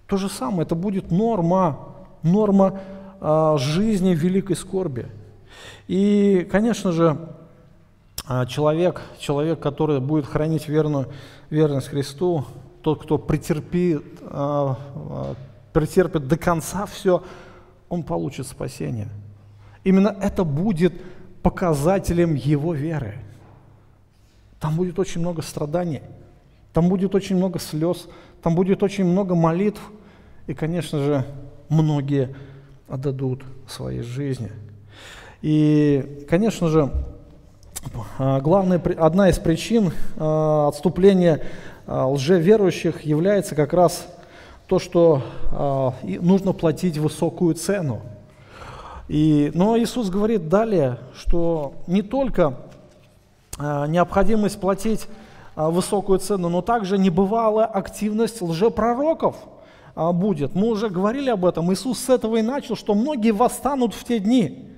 То 0.07 0.17
же 0.17 0.29
самое, 0.29 0.63
это 0.63 0.75
будет 0.75 1.11
норма, 1.11 1.95
норма 2.21 2.79
э, 3.19 3.55
жизни 3.57 4.13
в 4.13 4.19
великой 4.19 4.55
скорби. 4.55 5.07
И, 5.87 6.47
конечно 6.51 6.91
же, 6.91 7.17
а, 8.27 8.45
человек, 8.47 9.01
человек, 9.19 9.59
который 9.59 9.99
будет 9.99 10.25
хранить 10.25 10.67
верную 10.67 11.07
верность 11.51 11.89
Христу, 11.89 12.45
тот, 12.81 13.03
кто 13.03 13.19
претерпит, 13.19 14.03
а, 14.23 15.35
претерпит 15.73 16.27
до 16.27 16.37
конца 16.37 16.87
все, 16.87 17.23
он 17.87 18.01
получит 18.01 18.47
спасение. 18.47 19.09
Именно 19.83 20.15
это 20.21 20.43
будет 20.43 20.93
показателем 21.43 22.33
его 22.33 22.73
веры. 22.73 23.19
Там 24.59 24.75
будет 24.75 24.97
очень 24.97 25.21
много 25.21 25.43
страданий, 25.43 26.01
там 26.73 26.89
будет 26.89 27.13
очень 27.13 27.35
много 27.35 27.59
слез, 27.59 28.07
там 28.45 28.55
будет 28.55 28.81
очень 28.81 29.03
много 29.03 29.35
молитв, 29.35 29.81
и, 30.47 30.53
конечно 30.53 30.99
же, 30.99 31.25
многие 31.67 32.33
отдадут 32.87 33.43
своей 33.67 34.03
жизни– 34.03 34.51
и, 35.45 36.25
конечно 36.27 36.69
же, 36.69 36.91
а, 38.17 38.41
главная, 38.41 38.81
одна 38.97 39.29
из 39.29 39.37
причин 39.37 39.91
а, 40.17 40.69
отступления 40.69 41.43
а, 41.85 42.07
лжеверующих 42.07 43.05
является 43.05 43.53
как 43.53 43.71
раз 43.73 44.07
то, 44.65 44.79
что 44.79 45.21
нужно 46.01 46.51
платить 46.51 46.97
высокую 46.97 47.53
цену. 47.53 48.01
И, 49.07 49.51
но 49.53 49.77
Иисус 49.77 50.09
говорит 50.09 50.49
далее, 50.49 50.97
что 51.15 51.75
не 51.85 52.01
только 52.01 52.57
необходимость 53.59 54.59
платить 54.59 55.05
высокую 55.55 56.19
цену, 56.19 56.49
но 56.49 56.61
также 56.61 56.97
небывалая 56.97 57.65
активность 57.65 58.41
лжепророков 58.41 59.35
будет. 59.95 60.55
Мы 60.55 60.67
уже 60.67 60.89
говорили 60.89 61.29
об 61.29 61.45
этом. 61.45 61.71
Иисус 61.71 61.99
с 61.99 62.09
этого 62.09 62.37
и 62.37 62.41
начал, 62.41 62.75
что 62.75 62.93
многие 62.93 63.31
восстанут 63.31 63.93
в 63.93 64.03
те 64.03 64.19
дни. 64.19 64.69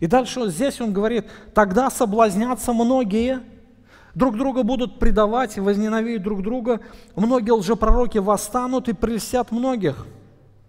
И 0.00 0.06
дальше 0.06 0.48
здесь 0.48 0.80
он 0.80 0.92
говорит, 0.92 1.26
тогда 1.54 1.90
соблазнятся 1.90 2.72
многие, 2.72 3.40
друг 4.14 4.36
друга 4.36 4.62
будут 4.62 4.98
предавать 4.98 5.56
и 5.56 5.60
возненавидеть 5.60 6.22
друг 6.22 6.42
друга, 6.42 6.80
многие 7.16 7.52
лжепророки 7.52 8.18
восстанут 8.18 8.88
и 8.88 8.92
прельстят 8.92 9.50
многих. 9.50 10.06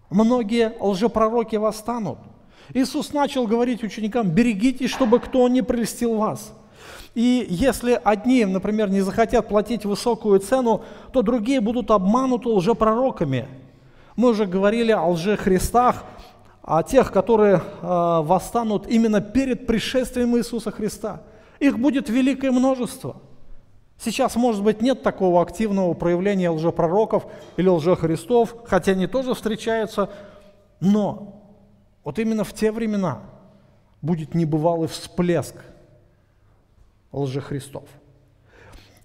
Многие 0.09 0.73
лжепророки 0.79 1.57
восстанут. 1.57 2.17
Иисус 2.73 3.13
начал 3.13 3.45
говорить 3.45 3.83
ученикам, 3.83 4.29
берегитесь, 4.29 4.89
чтобы 4.89 5.19
кто 5.19 5.47
не 5.47 5.61
прельстил 5.61 6.15
вас. 6.15 6.53
И 7.19 7.45
если 7.49 7.99
одни, 8.01 8.45
например, 8.45 8.89
не 8.89 9.01
захотят 9.01 9.49
платить 9.49 9.83
высокую 9.83 10.39
цену, 10.39 10.85
то 11.11 11.21
другие 11.21 11.59
будут 11.59 11.91
обмануты 11.91 12.47
лжепророками. 12.47 13.45
Мы 14.15 14.29
уже 14.29 14.45
говорили 14.45 14.93
о 14.93 15.05
лжехристах, 15.09 16.05
а 16.63 16.81
тех, 16.81 17.11
которые 17.11 17.57
э, 17.57 17.61
восстанут 17.81 18.87
именно 18.87 19.19
перед 19.19 19.67
пришествием 19.67 20.37
Иисуса 20.37 20.71
Христа. 20.71 21.23
Их 21.59 21.77
будет 21.77 22.07
великое 22.07 22.51
множество. 22.51 23.17
Сейчас, 23.97 24.37
может 24.37 24.63
быть, 24.63 24.81
нет 24.81 25.03
такого 25.03 25.41
активного 25.41 25.93
проявления 25.95 26.49
лжепророков 26.51 27.25
или 27.57 27.67
лжехристов, 27.67 28.55
хотя 28.65 28.93
они 28.93 29.07
тоже 29.07 29.33
встречаются, 29.33 30.09
но 30.79 31.43
вот 32.05 32.17
именно 32.17 32.45
в 32.45 32.53
те 32.53 32.71
времена 32.71 33.19
будет 34.01 34.35
небывалый 34.35 34.87
всплеск 34.87 35.55
лжехристов. 37.11 37.83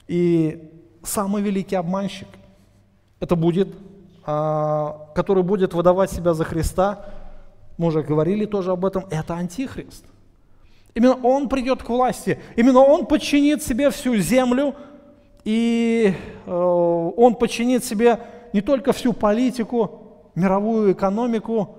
И 0.07 0.71
самый 1.03 1.43
великий 1.43 1.77
обманщик, 1.77 2.29
это 3.21 3.37
будет, 3.37 3.69
а, 4.27 5.11
который 5.15 5.43
будет 5.43 5.75
выдавать 5.75 6.11
себя 6.11 6.35
за 6.35 6.45
Христа, 6.45 7.07
мы 7.79 7.89
уже 7.89 8.03
говорили 8.03 8.45
тоже 8.45 8.73
об 8.73 8.85
этом, 8.85 9.07
это 9.11 9.35
антихрист. 9.35 10.05
Именно 10.95 11.17
он 11.23 11.49
придет 11.49 11.83
к 11.83 11.89
власти, 11.89 12.39
именно 12.55 12.81
он 12.81 13.07
подчинит 13.07 13.63
себе 13.63 13.91
всю 13.91 14.17
землю, 14.17 14.75
и 15.45 16.15
э, 16.47 16.51
он 16.51 17.35
подчинит 17.35 17.85
себе 17.85 18.21
не 18.53 18.61
только 18.61 18.93
всю 18.93 19.13
политику, 19.13 20.31
мировую 20.35 20.93
экономику, 20.93 21.77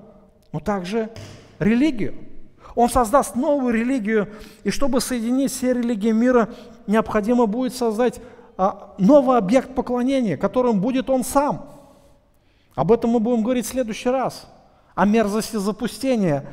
но 0.51 0.59
также 0.59 1.09
религию. 1.59 2.24
Он 2.75 2.89
создаст 2.89 3.35
новую 3.35 3.73
религию, 3.73 4.29
и 4.63 4.69
чтобы 4.69 4.99
соединить 4.99 5.51
все 5.51 5.73
религии 5.73 6.11
мира, 6.11 6.49
необходимо 6.87 7.45
будет 7.45 7.73
создать 7.73 8.19
а, 8.57 8.93
новый 8.97 9.37
объект 9.37 9.73
поклонения, 9.73 10.37
которым 10.37 10.81
будет 10.81 11.09
он 11.09 11.23
сам. 11.23 11.69
Об 12.75 12.91
этом 12.91 13.11
мы 13.11 13.19
будем 13.19 13.43
говорить 13.43 13.65
в 13.65 13.69
следующий 13.69 14.09
раз 14.09 14.47
о 14.93 15.05
мерзости 15.05 15.55
запустения. 15.55 16.45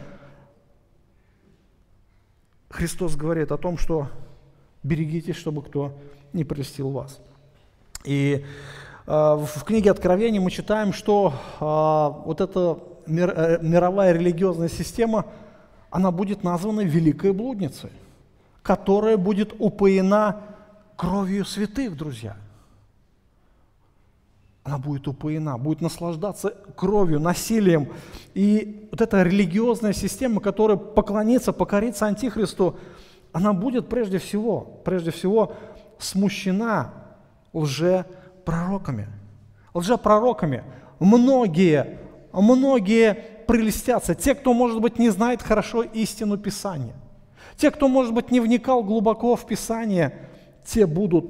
Христос 2.70 3.16
говорит 3.16 3.50
о 3.52 3.58
том, 3.58 3.76
что 3.76 4.08
берегитесь, 4.82 5.36
чтобы 5.36 5.62
кто 5.62 5.92
не 6.32 6.44
прельстил 6.44 6.90
вас. 6.90 7.20
И 8.04 8.44
э, 9.06 9.10
в 9.10 9.64
книге 9.64 9.90
Откровения 9.90 10.40
мы 10.40 10.50
читаем, 10.50 10.92
что 10.92 11.34
э, 11.60 12.24
вот 12.26 12.40
эта 12.40 12.78
э, 13.06 13.58
мировая 13.60 14.12
религиозная 14.12 14.68
система, 14.68 15.26
она 15.92 16.10
будет 16.10 16.42
названа 16.42 16.80
Великой 16.80 17.32
Блудницей, 17.32 17.90
которая 18.62 19.16
будет 19.16 19.54
упоена 19.58 20.40
кровью 20.96 21.44
святых, 21.44 21.96
друзья– 21.96 22.36
она 24.64 24.78
будет 24.78 25.08
упоена, 25.08 25.58
будет 25.58 25.80
наслаждаться 25.80 26.54
кровью, 26.76 27.18
насилием. 27.18 27.88
И 28.34 28.88
вот 28.92 29.00
эта 29.00 29.22
религиозная 29.22 29.92
система, 29.92 30.40
которая 30.40 30.76
поклонится, 30.76 31.52
покорится 31.52 32.06
Антихристу, 32.06 32.76
она 33.32 33.52
будет 33.52 33.88
прежде 33.88 34.18
всего, 34.18 34.60
прежде 34.84 35.10
всего 35.10 35.54
смущена 35.98 36.92
лжепророками, 37.52 39.08
лжепророками, 39.74 40.62
многие, 41.00 41.98
многие 42.32 43.24
прелестятся. 43.46 44.14
Те, 44.14 44.34
кто, 44.34 44.52
может 44.52 44.80
быть, 44.80 44.98
не 44.98 45.10
знает 45.10 45.42
хорошо 45.42 45.82
истину 45.82 46.38
Писания. 46.38 46.94
Те, 47.56 47.70
кто, 47.70 47.88
может 47.88 48.14
быть, 48.14 48.30
не 48.30 48.40
вникал 48.40 48.82
глубоко 48.82 49.36
в 49.36 49.46
Писание, 49.46 50.14
те 50.64 50.86
будут 50.86 51.26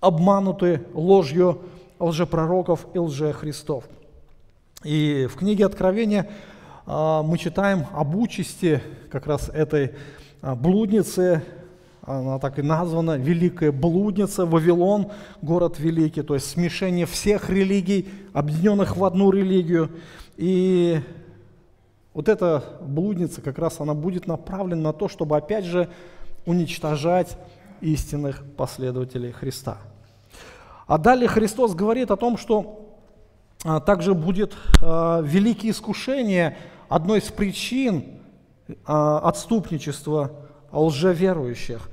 обмануты 0.00 0.86
ложью 0.92 1.62
лжепророков 1.98 2.86
и 2.94 2.98
лжехристов. 2.98 3.84
И 4.82 5.26
в 5.30 5.36
книге 5.36 5.66
Откровения 5.66 6.28
а, 6.86 7.22
мы 7.22 7.38
читаем 7.38 7.86
об 7.92 8.14
участи 8.14 8.82
как 9.10 9.26
раз 9.26 9.48
этой 9.48 9.92
а, 10.42 10.54
блудницы, 10.54 11.42
она 12.02 12.38
так 12.38 12.58
и 12.58 12.62
названа, 12.62 13.16
Великая 13.16 13.72
Блудница, 13.72 14.44
Вавилон, 14.44 15.10
город 15.40 15.78
великий, 15.78 16.20
то 16.20 16.34
есть 16.34 16.50
смешение 16.50 17.06
всех 17.06 17.48
религий, 17.48 18.08
объединенных 18.34 18.98
в 18.98 19.04
одну 19.04 19.30
религию. 19.30 19.90
И 20.36 21.00
вот 22.12 22.28
эта 22.28 22.62
блудница 22.80 23.40
как 23.40 23.58
раз 23.58 23.80
она 23.80 23.94
будет 23.94 24.26
направлена 24.26 24.82
на 24.82 24.92
то, 24.92 25.08
чтобы 25.08 25.36
опять 25.36 25.64
же 25.64 25.88
уничтожать 26.46 27.36
истинных 27.80 28.42
последователей 28.56 29.32
Христа. 29.32 29.78
А 30.86 30.98
далее 30.98 31.28
Христос 31.28 31.74
говорит 31.74 32.10
о 32.10 32.16
том, 32.16 32.36
что 32.36 32.96
а, 33.64 33.80
также 33.80 34.14
будет 34.14 34.54
а, 34.82 35.20
великие 35.22 35.72
искушения, 35.72 36.56
одной 36.88 37.20
из 37.20 37.24
причин 37.24 38.20
а, 38.84 39.18
отступничества 39.20 40.32
лжеверующих. 40.72 41.88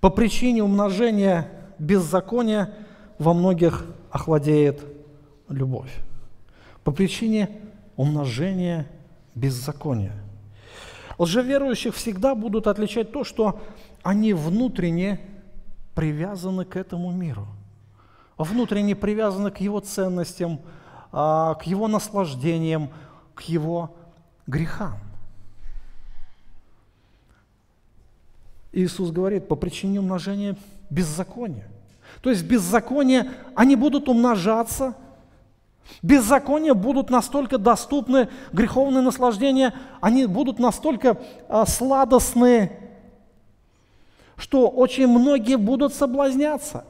По 0.00 0.10
причине 0.10 0.62
умножения 0.62 1.50
беззакония 1.78 2.72
во 3.18 3.34
многих 3.34 3.84
охладеет 4.10 4.82
любовь. 5.48 5.92
По 6.84 6.92
причине 6.92 7.48
умножения 7.96 8.86
беззакония. 9.34 10.12
Лжеверующих 11.18 11.94
всегда 11.94 12.34
будут 12.34 12.66
отличать 12.66 13.12
то, 13.12 13.24
что 13.24 13.60
они 14.02 14.34
внутренне 14.34 15.20
привязаны 15.94 16.64
к 16.64 16.76
этому 16.76 17.10
миру, 17.10 17.46
внутренне 18.36 18.94
привязаны 18.94 19.50
к 19.50 19.58
его 19.58 19.80
ценностям, 19.80 20.60
а, 21.12 21.54
к 21.54 21.64
его 21.64 21.88
наслаждениям, 21.88 22.90
к 23.34 23.42
его 23.42 23.96
грехам. 24.46 24.98
Иисус 28.72 29.12
говорит, 29.12 29.46
по 29.46 29.54
причине 29.54 30.00
умножения 30.00 30.56
беззакония. 30.90 31.68
То 32.20 32.30
есть 32.30 32.44
беззаконие, 32.44 33.30
они 33.54 33.76
будут 33.76 34.08
умножаться, 34.08 34.94
беззакония 36.02 36.74
будут 36.74 37.10
настолько 37.10 37.58
доступны, 37.58 38.28
греховные 38.52 39.02
наслаждения, 39.02 39.74
они 40.00 40.26
будут 40.26 40.58
настолько 40.58 41.18
а, 41.48 41.66
сладостны, 41.66 42.72
что 44.36 44.68
очень 44.68 45.06
многие 45.06 45.56
будут 45.56 45.94
соблазняться. 45.94 46.84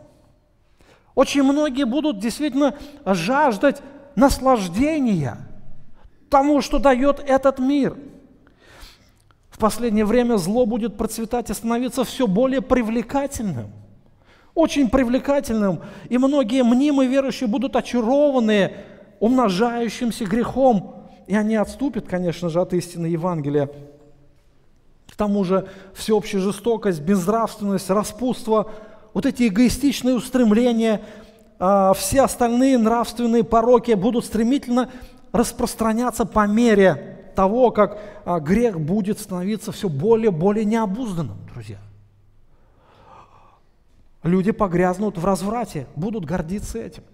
Очень 1.14 1.42
многие 1.44 1.84
будут 1.84 2.18
действительно 2.18 2.76
жаждать 3.04 3.82
наслаждения 4.16 5.38
тому, 6.30 6.60
что 6.60 6.78
дает 6.78 7.20
этот 7.20 7.58
мир– 7.58 7.96
в 9.54 9.58
последнее 9.58 10.04
время 10.04 10.36
зло 10.36 10.66
будет 10.66 10.96
процветать 10.96 11.48
и 11.48 11.54
становиться 11.54 12.02
все 12.02 12.26
более 12.26 12.60
привлекательным. 12.60 13.70
Очень 14.54 14.88
привлекательным. 14.88 15.80
И 16.08 16.18
многие 16.18 16.62
мнимые 16.62 17.08
верующие 17.08 17.48
будут 17.48 17.76
очарованы 17.76 18.72
умножающимся 19.20 20.24
грехом. 20.24 21.06
И 21.26 21.34
они 21.34 21.56
отступят, 21.56 22.06
конечно 22.06 22.48
же, 22.48 22.60
от 22.60 22.72
истины 22.74 23.06
Евангелия. 23.06 23.70
К 25.10 25.16
тому 25.16 25.44
же 25.44 25.68
всеобщая 25.94 26.38
жестокость, 26.38 27.00
безнравственность, 27.00 27.90
распутство, 27.90 28.70
вот 29.12 29.26
эти 29.26 29.48
эгоистичные 29.48 30.16
устремления, 30.16 31.02
а, 31.58 31.94
все 31.94 32.22
остальные 32.22 32.78
нравственные 32.78 33.44
пороки 33.44 33.92
будут 33.92 34.24
стремительно 34.24 34.90
распространяться 35.32 36.24
по 36.24 36.46
мере 36.46 37.30
того, 37.34 37.70
как 37.70 37.98
а, 38.24 38.40
грех 38.40 38.80
будет 38.80 39.18
становиться 39.20 39.72
все 39.72 39.88
более 39.88 40.30
и 40.30 40.34
более 40.34 40.64
необузданным, 40.64 41.38
друзья. 41.52 41.78
Люди 44.24 44.50
погрязнут 44.50 45.16
в 45.16 45.24
разврате, 45.24 45.86
будут 45.94 46.24
гордиться 46.24 46.78
этим. 46.78 47.04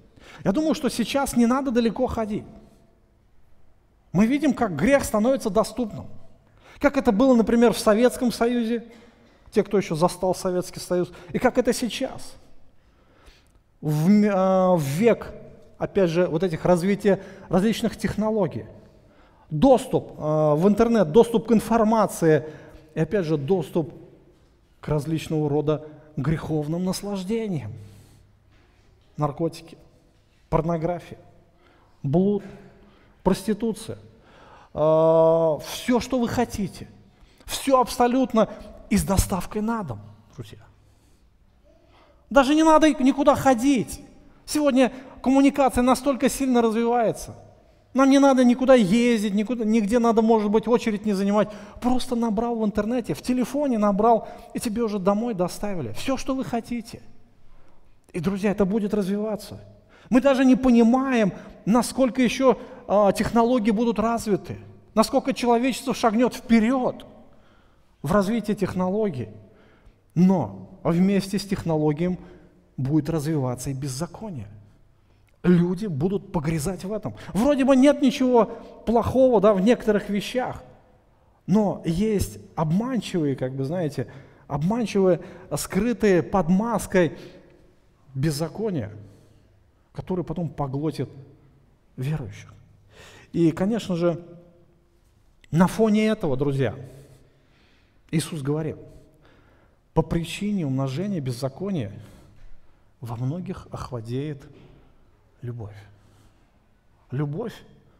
Я 0.44 0.52
думаю, 0.52 0.74
что 0.74 0.88
сейчас 0.88 1.36
не 1.36 1.44
надо 1.44 1.70
далеко 1.70 2.06
ходить. 2.06 2.44
Мы 4.12 4.26
видим, 4.26 4.54
как 4.54 4.74
грех 4.74 5.04
становится 5.04 5.50
доступным. 5.50 6.06
Как 6.78 6.96
это 6.96 7.12
было, 7.12 7.34
например, 7.34 7.74
в 7.74 7.78
Советском 7.78 8.32
Союзе, 8.32 8.84
те, 9.50 9.62
кто 9.62 9.76
еще 9.76 9.94
застал 9.94 10.34
Советский 10.34 10.80
Союз, 10.80 11.12
и 11.32 11.38
как 11.38 11.58
это 11.58 11.74
сейчас. 11.74 12.34
В, 13.82 14.08
э, 14.08 14.76
в 14.76 14.82
век, 14.82 15.34
опять 15.76 16.08
же, 16.08 16.26
вот 16.26 16.42
этих 16.42 16.64
развития 16.64 17.20
различных 17.50 17.98
технологий– 17.98 18.64
доступ 19.50 20.12
э, 20.16 20.54
в 20.54 20.66
интернет, 20.68 21.12
доступ 21.12 21.48
к 21.48 21.52
информации 21.52 22.44
и 22.94 23.00
опять 23.00 23.24
же 23.24 23.36
доступ 23.36 23.92
к 24.80 24.88
различного 24.88 25.48
рода 25.48 25.84
греховным 26.22 26.85
наслаждениям. 26.85 27.72
Наркотики, 29.16 29.76
порнография, 30.48 31.18
блуд, 32.02 32.42
проституция. 33.22 33.98
Э, 34.74 35.59
все, 35.66 36.00
что 36.00 36.18
вы 36.18 36.28
хотите. 36.28 36.88
Все 37.44 37.80
абсолютно 37.80 38.48
и 38.88 38.96
с 38.96 39.04
доставкой 39.04 39.62
на 39.62 39.83
дом, 39.83 40.00
друзья. 40.35 40.59
Даже 42.28 42.54
не 42.54 42.62
надо 42.62 42.88
никуда 42.88 43.35
ходить. 43.35 44.00
Сегодня 44.46 44.92
коммуникация 45.22 45.83
настолько 45.83 46.28
сильно 46.28 46.62
развивается– 46.62 47.35
нам 47.92 48.09
не 48.09 48.20
надо 48.20 48.44
никуда 48.44 48.74
ездить, 48.74 49.35
никуда, 49.35 49.64
нигде 49.64 49.98
надо, 49.98 50.22
может 50.22 50.50
быть, 50.50 50.68
очередь 50.68 51.05
не 51.07 51.12
занимать. 51.12 51.48
Просто 51.81 52.14
набрал 52.14 52.57
в 52.57 52.64
интернете, 52.64 53.14
в 53.14 53.22
телефоне 53.22 53.79
набрал, 53.79 54.29
и 54.55 54.61
тебе 54.61 54.83
уже 54.83 54.98
домой 54.98 55.35
доставили. 55.35 55.92
Все, 55.92 56.16
что 56.16 56.35
вы 56.35 56.44
хотите. 56.44 57.00
И, 58.12 58.20
друзья, 58.20 58.53
это 58.53 58.64
будет 58.64 58.94
развиваться. 58.94 59.61
Мы 60.09 60.20
даже 60.20 60.44
не 60.44 60.55
понимаем, 60.55 61.33
насколько 61.64 62.22
еще 62.22 62.59
э, 62.87 63.11
технологии 63.16 63.72
будут 63.72 63.98
развиты, 63.98 64.59
насколько 64.94 65.33
человечество 65.35 65.92
шагнет 65.92 66.35
вперед 66.35 67.05
в 68.03 68.12
развитии 68.12 68.53
технологий. 68.53 69.29
Но 70.14 70.79
вместе 70.85 71.38
с 71.38 71.44
технологией 71.44 72.18
будет 72.76 73.11
развиваться 73.11 73.70
и 73.70 73.74
беззаконие 73.74 74.48
люди 75.42 75.87
будут 75.87 76.33
погрязать 76.33 76.85
в 76.85 76.92
этом. 76.92 77.14
Вроде 77.33 77.64
бы 77.64 77.76
нет 77.76 78.03
ничего 78.03 78.44
плохого 78.87 79.40
да, 79.40 79.55
в 79.55 79.61
некоторых 79.61 80.11
вещах, 80.11 80.62
но 81.46 81.83
есть 81.85 82.38
обманчивые, 82.57 83.37
как 83.37 83.55
бы, 83.55 83.64
знаете, 83.64 84.07
обманчивые, 84.46 85.20
скрытые 85.57 86.22
под 86.22 86.49
маской 86.49 87.16
беззакония, 88.14 88.93
которые 89.93 90.24
потом 90.24 90.49
поглотят 90.49 91.09
верующих. 91.97 92.53
И, 93.32 93.51
конечно 93.53 93.97
же, 93.97 94.22
на 95.51 95.66
фоне 95.66 96.09
этого, 96.09 96.36
друзья, 96.36 96.74
Иисус 98.11 98.43
говорит, 98.43 98.76
по 99.95 100.03
причине 100.03 100.66
умножения 100.66 101.20
беззакония 101.20 101.93
во 103.01 103.16
многих 103.16 103.66
охладеет 103.70 104.43
любовь. 105.43 105.76
Любовь 107.11 107.55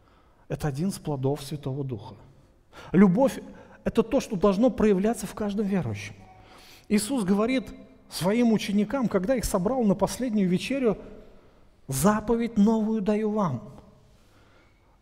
–это 0.49 0.69
один 0.69 0.89
из 0.89 0.99
плодов 0.99 1.43
Святого 1.43 1.85
Духа. 1.85 2.15
Любовь– 2.93 3.39
это 3.85 4.03
то, 4.03 4.21
что 4.21 4.37
должно 4.37 4.71
проявляться 4.71 5.27
в 5.27 5.35
каждом 5.35 5.67
верующем. 5.67 6.15
Иисус 6.89 7.25
говорит 7.25 7.65
своим 8.09 8.53
ученикам, 8.53 9.09
когда 9.09 9.35
их 9.35 9.45
собрал 9.45 9.85
на 9.85 9.95
последнюю 9.95 10.49
вечерю, 10.49 10.99
заповедь 11.89 12.57
новую 12.57 13.01
даю 13.01 13.31
вам. 13.31 13.63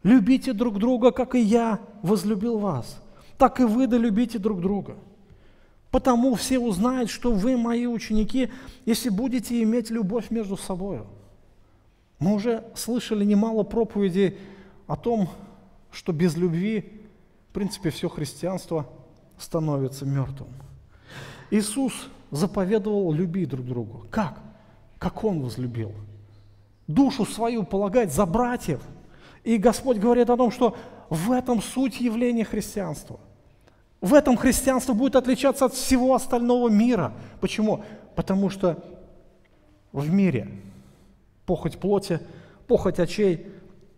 Любите 0.03 0.53
друг 0.53 0.79
друга, 0.79 1.11
как 1.11 1.35
и 1.35 1.41
я 1.41 1.81
возлюбил 2.03 2.59
вас. 2.59 3.03
Так 3.37 3.61
и 3.61 3.65
вы 3.65 3.87
да 3.87 3.97
любите 3.97 4.39
друг 4.39 4.61
друга. 4.61 4.97
Потому 5.91 6.35
все 6.35 6.59
узнают, 6.59 7.11
что 7.11 7.33
вы 7.33 7.57
мои 7.57 7.87
ученики, 7.87 8.51
если 8.85 9.09
будете 9.09 9.63
иметь 9.63 9.91
любовь 9.91 10.31
между 10.31 10.57
собой. 10.57 11.03
Мы 12.19 12.35
уже 12.35 12.65
слышали 12.75 13.25
немало 13.25 13.63
проповедей 13.63 14.39
о 14.87 14.97
том, 14.97 15.29
что 15.91 16.13
без 16.13 16.37
любви, 16.37 17.03
в 17.51 17.53
принципе, 17.55 17.91
все 17.91 18.09
христианство 18.09 18.87
становится 19.39 20.05
мертвым. 20.05 20.51
Иисус 21.51 22.09
заповедовал 22.31 23.13
любить 23.13 23.49
друг 23.49 23.67
другу. 23.67 24.07
Как? 24.11 24.41
Как 24.99 25.25
Он 25.25 25.43
возлюбил? 25.43 25.93
душу 26.89 27.25
свою 27.27 27.63
полагать 27.63 28.13
за 28.13 28.27
братьев. 28.27 28.81
И 29.45 29.59
Господь 29.59 29.99
говорит 29.99 30.29
о 30.31 30.37
том, 30.37 30.51
что 30.51 30.77
в 31.09 31.31
этом 31.31 31.63
суть 31.63 32.01
явления 32.01 32.45
христианства. 32.45 33.21
В 34.01 34.15
этом 34.15 34.37
христианство 34.37 34.95
будет 34.95 35.15
отличаться 35.15 35.67
от 35.67 35.75
всего 35.75 36.15
остального 36.15 36.69
мира. 36.69 37.13
Почему? 37.41 37.85
Потому 38.17 38.51
что 38.51 38.83
в 39.93 40.11
мире 40.11 40.49
похоть 41.49 41.79
плоти, 41.79 42.21
похоть 42.67 43.01
очей, 43.01 43.47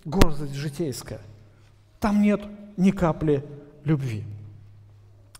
гордость 0.04 0.54
житейская. 0.54 1.20
Там 1.98 2.22
нет 2.22 2.40
ни 2.76 2.92
капли 2.92 3.44
любви. 3.82 4.22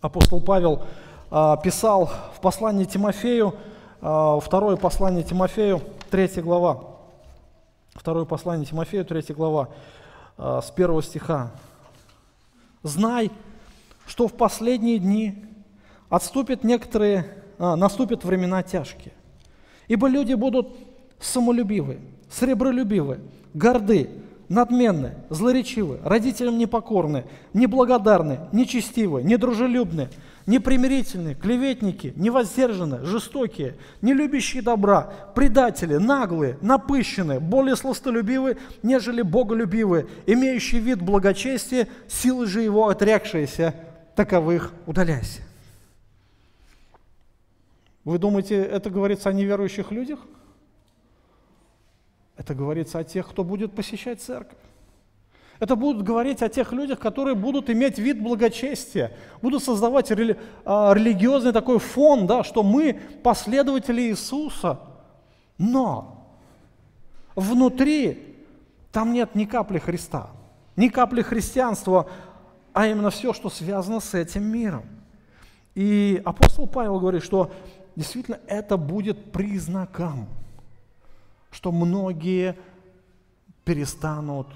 Апостол 0.00 0.40
Павел 0.40 0.82
а, 1.30 1.56
писал 1.56 2.10
в 2.34 2.40
послании 2.40 2.84
Тимофею, 2.84 3.54
а, 4.00 4.40
второе 4.40 4.74
послание 4.74 5.22
Тимофею, 5.22 5.82
третья 6.10 6.42
глава, 6.42 6.82
второе 7.94 8.24
послание 8.24 8.66
Тимофею, 8.66 9.04
третья 9.04 9.34
глава, 9.34 9.68
а, 10.36 10.62
с 10.62 10.70
первого 10.72 11.04
стиха. 11.04 11.52
«Знай, 12.82 13.30
что 14.08 14.26
в 14.26 14.32
последние 14.32 14.98
дни 14.98 15.44
отступят 16.08 16.64
некоторые, 16.64 17.24
наступят 17.58 18.24
времена 18.24 18.64
тяжкие, 18.64 19.12
ибо 19.86 20.08
люди 20.08 20.34
будут 20.34 20.89
самолюбивы, 21.20 21.98
сребролюбивы, 22.30 23.20
горды, 23.54 24.08
надменны, 24.48 25.14
злоречивы, 25.30 25.98
родителям 26.02 26.58
непокорны, 26.58 27.24
неблагодарны, 27.54 28.40
нечестивы, 28.52 29.22
недружелюбны, 29.22 30.08
непримирительны, 30.46 31.36
клеветники, 31.36 32.12
невоздержаны, 32.16 33.04
жестокие, 33.04 33.76
не 34.02 34.12
любящие 34.12 34.62
добра, 34.62 35.12
предатели, 35.34 35.96
наглые, 35.96 36.58
напыщенные, 36.60 37.38
более 37.38 37.76
сластолюбивы, 37.76 38.58
нежели 38.82 39.22
боголюбивые, 39.22 40.06
имеющие 40.26 40.80
вид 40.80 41.00
благочестия, 41.00 41.86
силы 42.08 42.46
же 42.46 42.62
его 42.62 42.88
отрекшиеся, 42.88 43.74
таковых 44.16 44.72
удаляйся. 44.86 45.42
Вы 48.04 48.18
думаете, 48.18 48.56
это 48.56 48.90
говорится 48.90 49.28
о 49.28 49.32
неверующих 49.32 49.92
людях? 49.92 50.18
Это 52.40 52.54
говорится 52.54 52.98
о 52.98 53.04
тех, 53.04 53.28
кто 53.28 53.44
будет 53.44 53.74
посещать 53.74 54.22
церковь. 54.22 54.56
Это 55.58 55.76
будут 55.76 56.02
говорить 56.02 56.40
о 56.40 56.48
тех 56.48 56.72
людях, 56.72 56.98
которые 56.98 57.34
будут 57.34 57.68
иметь 57.68 57.98
вид 57.98 58.22
благочестия, 58.22 59.12
будут 59.42 59.62
создавать 59.62 60.10
рели, 60.10 60.38
а, 60.64 60.94
религиозный 60.94 61.52
такой 61.52 61.78
фон, 61.78 62.26
да, 62.26 62.42
что 62.42 62.62
мы 62.62 62.98
последователи 63.22 64.00
Иисуса. 64.08 64.80
Но 65.58 66.32
внутри 67.36 68.38
там 68.90 69.12
нет 69.12 69.34
ни 69.34 69.44
капли 69.44 69.78
Христа, 69.78 70.30
ни 70.76 70.88
капли 70.88 71.20
христианства, 71.20 72.08
а 72.72 72.86
именно 72.86 73.10
все, 73.10 73.34
что 73.34 73.50
связано 73.50 74.00
с 74.00 74.14
этим 74.14 74.44
миром. 74.44 74.84
И 75.74 76.22
апостол 76.24 76.66
Павел 76.66 77.00
говорит, 77.00 77.22
что 77.22 77.52
действительно 77.96 78.40
это 78.46 78.78
будет 78.78 79.30
признаком, 79.30 80.26
что 81.50 81.72
многие 81.72 82.56
перестанут 83.64 84.46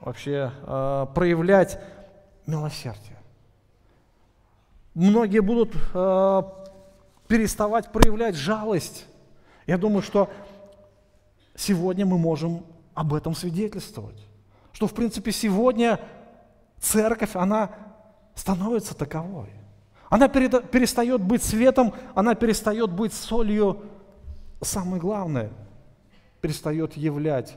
вообще 0.00 0.52
э, 0.62 1.06
проявлять 1.14 1.80
милосердие. 2.46 3.18
Многие 4.94 5.40
будут 5.40 5.74
э, 5.94 6.42
переставать 7.28 7.92
проявлять 7.92 8.34
жалость. 8.34 9.06
Я 9.66 9.78
думаю, 9.78 10.02
что 10.02 10.30
сегодня 11.54 12.06
мы 12.06 12.18
можем 12.18 12.64
об 12.94 13.14
этом 13.14 13.34
свидетельствовать. 13.34 14.26
Что, 14.72 14.86
в 14.86 14.94
принципе, 14.94 15.30
сегодня 15.30 16.00
церковь, 16.80 17.36
она 17.36 17.70
становится 18.34 18.94
таковой. 18.94 19.50
Она 20.08 20.28
перестает 20.28 21.20
быть 21.20 21.42
светом, 21.42 21.92
она 22.14 22.34
перестает 22.34 22.90
быть 22.90 23.12
солью. 23.12 23.82
Самое 24.62 25.00
главное, 25.00 25.50
перестает 26.40 26.96
являть 26.96 27.56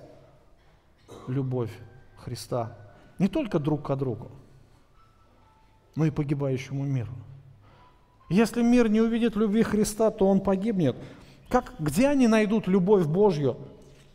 любовь 1.28 1.72
Христа 2.18 2.78
не 3.20 3.28
только 3.28 3.60
друг 3.60 3.84
к 3.86 3.96
другу, 3.96 4.32
но 5.96 6.06
и 6.06 6.10
погибающему 6.10 6.84
миру. 6.84 7.12
Если 8.30 8.64
мир 8.64 8.90
не 8.90 9.02
увидит 9.02 9.36
любви 9.36 9.62
Христа, 9.62 10.10
то 10.10 10.28
он 10.28 10.40
погибнет. 10.40 10.96
Как, 11.50 11.74
где 11.80 12.08
они 12.08 12.28
найдут 12.28 12.68
любовь 12.68 13.06
Божью, 13.06 13.58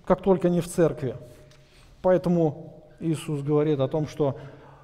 как 0.05 0.23
только 0.23 0.49
не 0.49 0.61
в 0.61 0.69
церкви? 0.69 1.17
Поэтому 2.01 2.83
Иисус 2.99 3.43
говорит 3.43 3.79
о 3.79 3.89
том, 3.89 4.09
что 4.09 4.39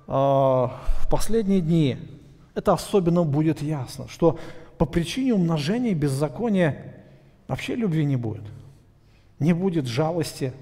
э, 0.07 0.13
в 0.13 1.09
последние 1.11 1.61
дни 1.61 1.97
это 2.55 2.75
особенно 2.75 3.25
будет 3.25 3.63
ясно, 3.63 4.07
что 4.09 4.39
по 4.77 4.85
причине 4.85 5.35
умножения 5.35 5.95
беззакония 5.95 6.95
вообще 7.49 7.75
любви 7.75 8.05
не 8.05 8.17
будет. 8.17 8.45
Не 9.43 9.55
будет 9.55 9.89
жалости, 9.89 10.53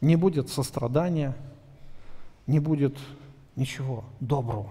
не 0.00 0.16
будет 0.16 0.48
сострадания, 0.48 1.36
не 2.46 2.60
будет 2.60 2.96
ничего 3.56 4.04
доброго. 4.20 4.70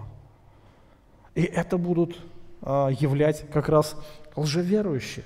И 1.36 1.42
это 1.42 1.78
будут 1.78 2.18
а, 2.60 2.88
являть 2.88 3.48
как 3.52 3.68
раз 3.68 3.94
лжеверующие. 4.34 5.24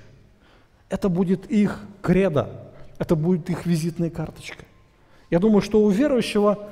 Это 0.89 1.09
будет 1.09 1.49
их 1.49 1.79
кредо, 2.03 2.71
это 2.99 3.15
будет 3.15 3.49
их 3.49 3.65
визитная 3.65 4.11
карточка. 4.11 4.63
Я 5.31 5.39
думаю, 5.39 5.61
что 5.61 5.81
у 5.81 5.89
верующего 5.89 6.69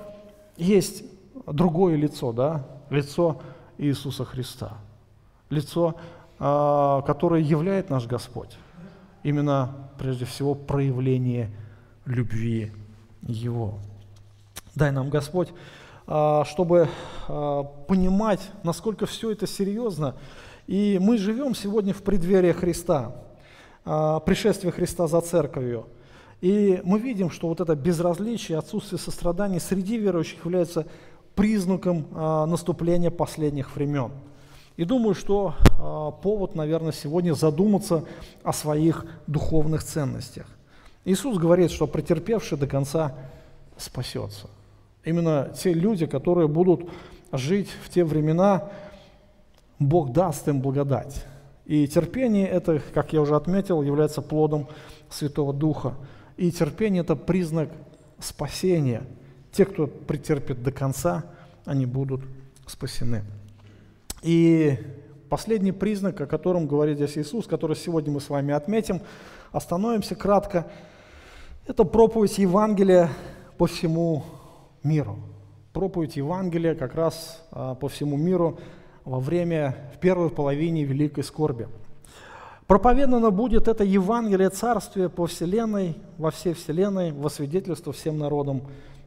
есть 0.56 1.04
другое 1.48 1.96
лицо, 1.96 2.32
да, 2.32 2.64
лицо 2.92 3.42
Иисуса 3.80 4.24
Христа, 4.24 4.78
лицо, 5.50 5.96
а, 6.38 7.02
которое 7.02 7.42
являет 7.42 7.90
наш 7.90 8.06
Господь. 8.06 8.56
Именно, 9.26 9.90
прежде 9.98 10.24
всего, 10.26 10.54
проявление 10.54 11.50
любви 12.06 12.72
его. 13.24 13.80
Дай 14.76 14.92
нам, 14.92 15.10
Господь, 15.10 15.52
а, 16.06 16.46
чтобы 16.46 16.90
а, 17.28 17.64
понимать, 17.64 18.52
насколько 18.62 19.08
все 19.08 19.32
это 19.32 19.48
серьезно. 19.48 20.16
И 20.68 21.00
мы 21.02 21.18
живем 21.18 21.56
сегодня 21.56 21.92
в 21.92 22.04
преддверии 22.04 22.52
Христа, 22.52 23.16
а, 23.84 24.20
пришествия 24.20 24.70
Христа 24.70 25.08
за 25.08 25.22
церковью. 25.22 25.88
И 26.42 26.80
мы 26.84 27.00
видим, 27.00 27.32
что 27.32 27.48
вот 27.48 27.62
это 27.62 27.76
безразличие, 27.76 28.60
отсутствие 28.60 29.00
сострадания 29.00 29.60
среди 29.60 29.98
верующих 29.98 30.46
является 30.46 30.86
признаком 31.34 32.06
наступления 32.48 33.10
последних 33.10 33.76
времен. 33.76 34.12
И 34.78 34.84
думаю, 34.84 35.16
что 35.16 35.56
повод, 36.22 36.56
наверное, 36.56 36.92
сегодня 36.92 37.34
задуматься 37.34 38.04
о 38.44 38.52
своих 38.52 39.06
духовных 39.26 39.84
ценностях. 39.84 40.48
Иисус 41.06 41.38
говорит, 41.38 41.72
что 41.72 41.88
претерпевший 41.88 42.58
до 42.58 42.68
конца 42.68 43.16
спасется. 43.78 44.50
Именно 45.04 45.54
те 45.58 45.72
люди, 45.74 46.08
которые 46.08 46.48
будут 46.48 46.90
жить 47.32 47.70
в 47.84 47.90
те 47.90 48.04
времена, 48.04 48.70
Бог 49.80 50.12
даст 50.12 50.48
им 50.48 50.62
благодать. 50.62 51.26
И 51.66 51.88
терпение 51.88 52.48
это, 52.48 52.82
как 52.94 53.14
я 53.14 53.22
уже 53.22 53.36
отметил, 53.36 53.82
является 53.82 54.22
плодом 54.22 54.68
Святого 55.10 55.54
Духа. 55.54 55.94
И 56.38 56.52
терпение 56.52 57.02
это 57.02 57.16
признак 57.16 57.70
спасения. 58.20 59.04
Те, 59.52 59.66
кто 59.66 59.88
претерпит 59.88 60.64
до 60.64 60.72
конца, 60.72 61.24
они 61.66 61.86
будут 61.86 62.22
спасены. 62.66 63.24
И 64.26 64.78
последний 65.30 65.72
признак, 65.72 66.20
о 66.20 66.26
котором 66.26 66.68
говорит 66.68 66.98
здесь 66.98 67.18
Иисус, 67.18 67.48
который 67.48 67.78
сегодня 67.78 68.12
мы 68.12 68.20
с 68.20 68.30
вами 68.30 68.54
отметим, 68.54 69.02
остановимся 69.54 70.16
кратко– 70.16 70.70
это 71.68 71.84
проповедь 71.84 72.38
Евангелия 72.38 73.10
по 73.58 73.66
всему 73.66 74.24
миру. 74.84 75.18
Проповедь 75.74 76.16
Евангелия 76.16 76.76
как 76.76 76.94
раз 76.94 77.44
а, 77.52 77.74
по 77.74 77.88
всему 77.88 78.18
миру 78.18 78.60
во 79.04 79.20
время, 79.20 79.76
в 79.96 79.98
первой 79.98 80.30
половине 80.30 80.84
Великой 80.84 81.24
Скорби. 81.24 81.68
Проповедано 82.68 83.32
будет 83.32 83.68
это 83.68 83.84
Евангелие 83.84 84.52
Царствия 84.52 85.10
по 85.10 85.26
Вселенной, 85.26 85.96
во 86.20 86.30
всей 86.30 86.54
Вселенной, 86.54 87.12
во 87.12 87.32
свидетельство 87.32 87.92
всем 87.94 88.20
народам. 88.20 88.62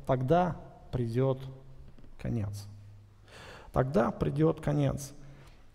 Тогда 0.04 0.56
придет 0.90 1.38
конец. 2.20 2.66
Тогда 3.78 4.10
придет 4.10 4.58
конец. 4.60 5.12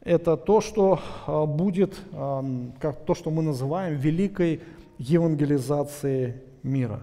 Это 0.01 0.35
то, 0.35 0.59
что 0.59 0.99
а, 1.25 1.45
будет, 1.45 1.95
как 2.81 3.05
то, 3.05 3.15
что 3.15 3.31
мы 3.31 3.41
называем 3.41 3.95
великой 3.95 4.61
евангелизацией 4.97 6.41
мира. 6.63 6.99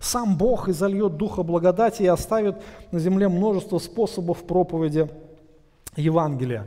Сам 0.00 0.36
Бог 0.36 0.68
изольет 0.68 1.16
Духа 1.16 1.44
благодати 1.44 2.02
и 2.02 2.08
оставит 2.08 2.56
на 2.90 2.98
земле 2.98 3.28
множество 3.28 3.78
способов 3.78 4.42
проповеди 4.42 5.08
Евангелия, 5.94 6.66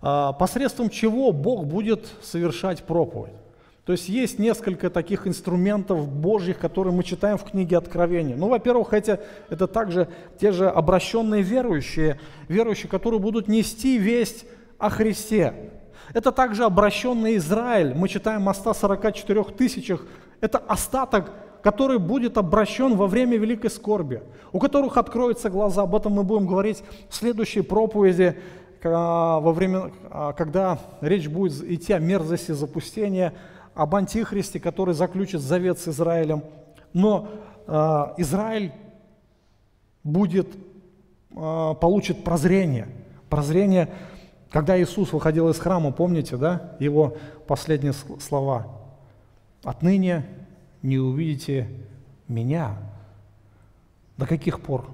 а, 0.00 0.32
посредством 0.32 0.90
чего 0.90 1.30
Бог 1.30 1.64
будет 1.66 2.08
совершать 2.24 2.82
проповедь. 2.82 3.34
То 3.84 3.92
есть 3.92 4.08
есть 4.08 4.38
несколько 4.38 4.90
таких 4.90 5.26
инструментов 5.26 6.08
Божьих, 6.08 6.58
которые 6.58 6.94
мы 6.94 7.02
читаем 7.02 7.36
в 7.36 7.44
книге 7.44 7.78
Откровения. 7.78 8.36
Ну, 8.36 8.48
во-первых, 8.48 8.92
эти, 8.92 9.18
это 9.50 9.66
также 9.66 10.08
те 10.38 10.52
же 10.52 10.68
обращенные 10.68 11.42
верующие, 11.42 12.20
верующие, 12.46 12.88
которые 12.88 13.18
будут 13.18 13.48
нести 13.48 13.98
весть 13.98 14.44
о 14.78 14.88
Христе. 14.88 15.72
Это 16.14 16.30
также 16.30 16.64
обращенный 16.64 17.36
Израиль. 17.38 17.92
Мы 17.94 18.08
читаем 18.08 18.48
о 18.48 18.54
144 18.54 19.44
тысячах. 19.56 20.06
Это 20.40 20.58
остаток, 20.58 21.32
который 21.62 21.98
будет 21.98 22.38
обращен 22.38 22.94
во 22.94 23.08
время 23.08 23.36
великой 23.36 23.70
скорби, 23.70 24.22
у 24.52 24.60
которых 24.60 24.96
откроются 24.96 25.50
глаза. 25.50 25.82
Об 25.82 25.96
этом 25.96 26.12
мы 26.12 26.22
будем 26.22 26.46
говорить 26.46 26.84
в 27.08 27.16
следующей 27.16 27.62
проповеди, 27.62 28.36
во 28.84 29.52
время, 29.52 29.92
а, 30.10 30.32
когда 30.32 30.80
речь 31.00 31.28
будет 31.28 31.62
идти 31.62 31.92
о 31.92 32.00
мерзости 32.00 32.50
запустения, 32.50 33.32
об 33.74 33.94
антихристе, 33.94 34.60
который 34.60 34.94
заключит 34.94 35.40
завет 35.40 35.78
с 35.78 35.88
Израилем. 35.88 36.42
Но 36.92 37.28
э, 37.66 37.72
Израиль 38.18 38.72
будет, 40.04 40.48
э, 41.30 41.74
получит 41.80 42.24
прозрение. 42.24 42.88
Прозрение, 43.28 43.88
когда 44.50 44.80
Иисус 44.80 45.12
выходил 45.12 45.48
из 45.48 45.58
храма, 45.58 45.92
помните, 45.92 46.36
да, 46.36 46.76
его 46.80 47.16
последние 47.46 47.92
слова. 47.92 48.66
«Отныне 49.64 50.26
не 50.82 50.98
увидите 50.98 51.68
меня». 52.28 52.76
До 54.18 54.26
каких 54.26 54.60
пор? 54.60 54.86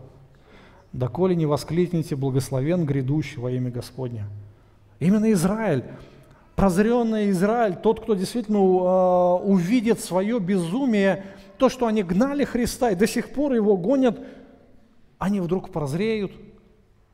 Доколе 0.92 1.34
не 1.36 1.46
воскликните 1.46 2.16
благословен 2.16 2.86
грядущий 2.86 3.38
во 3.38 3.50
имя 3.50 3.70
Господня. 3.70 4.26
Именно 5.00 5.32
Израиль 5.32 5.84
прозренный 6.58 7.30
Израиль, 7.30 7.76
тот, 7.76 8.00
кто 8.00 8.14
действительно 8.14 8.58
э, 8.58 9.44
увидит 9.44 10.00
свое 10.00 10.40
безумие, 10.40 11.24
то, 11.56 11.68
что 11.68 11.86
они 11.86 12.02
гнали 12.02 12.42
Христа 12.42 12.90
и 12.90 12.96
до 12.96 13.06
сих 13.06 13.30
пор 13.32 13.52
его 13.52 13.76
гонят, 13.76 14.18
они 15.18 15.38
вдруг 15.40 15.70
прозреют, 15.70 16.32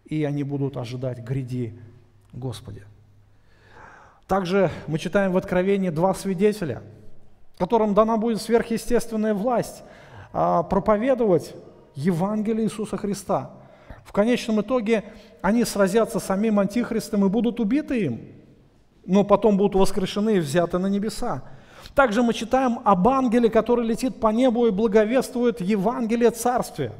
и 0.07 0.25
они 0.25 0.45
будут 0.45 0.79
ожидать 0.79 1.19
гряди 1.19 1.79
Господи. 2.33 2.85
Также 4.27 4.71
мы 4.87 4.99
читаем 4.99 5.33
в 5.33 5.37
Откровении 5.37 5.91
два 5.91 6.15
свидетеля, 6.15 6.83
которым 7.59 7.93
дана 7.93 8.17
будет 8.17 8.41
сверхъестественная 8.41 9.35
власть 9.35 9.83
э, 10.33 10.63
проповедовать 10.71 11.55
Евангелие 11.95 12.65
Иисуса 12.65 12.97
Христа. 12.97 13.51
В 14.07 14.13
конечном 14.13 14.63
итоге 14.63 15.05
они 15.43 15.67
сразятся 15.67 16.19
с 16.19 16.25
самим 16.25 16.61
Антихристом 16.61 17.27
и 17.27 17.29
будут 17.29 17.61
убиты 17.61 18.07
им 18.07 18.21
но 19.07 19.25
потом 19.25 19.57
будут 19.57 19.75
воскрешены 19.75 20.37
и 20.37 20.41
взяты 20.41 20.79
на 20.79 20.87
небеса. 20.87 21.43
Также 21.95 22.23
мы 22.23 22.35
читаем 22.35 22.81
об 22.85 23.07
ангеле, 23.09 23.49
который 23.49 23.87
летит 23.87 24.19
по 24.19 24.29
небу 24.29 24.67
и 24.67 24.71
благовествует 24.71 25.61
Евангелие 25.61 26.31
Царствия. 26.31 26.93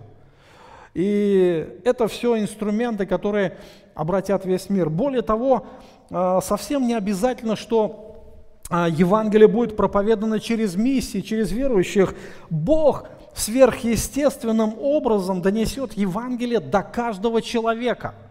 И 0.95 1.81
это 1.85 2.07
все 2.07 2.39
инструменты, 2.39 3.05
которые 3.05 3.57
обратят 3.95 4.45
весь 4.45 4.71
мир. 4.71 4.91
Более 4.91 5.23
того, 5.23 5.67
а, 6.11 6.41
совсем 6.41 6.87
не 6.87 6.95
обязательно, 6.95 7.57
что 7.57 8.23
а, 8.71 8.89
Евангелие 8.89 9.49
будет 9.49 9.77
проповедано 9.77 10.39
через 10.39 10.77
миссии, 10.77 11.21
через 11.21 11.51
верующих. 11.51 12.15
Бог 12.49 13.07
сверхъестественным 13.35 14.79
образом 14.79 15.43
донесет 15.43 15.95
Евангелие 15.95 16.61
до 16.61 16.83
каждого 16.83 17.43
человека– 17.43 18.15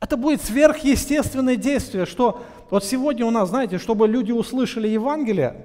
это 0.00 0.16
будет 0.16 0.42
сверхъестественное 0.42 1.56
действие, 1.56 2.06
что 2.06 2.42
вот 2.70 2.84
сегодня 2.84 3.26
у 3.26 3.30
нас, 3.30 3.48
знаете, 3.48 3.78
чтобы 3.78 4.06
люди 4.06 4.32
услышали 4.32 4.88
Евангелие, 4.88 5.64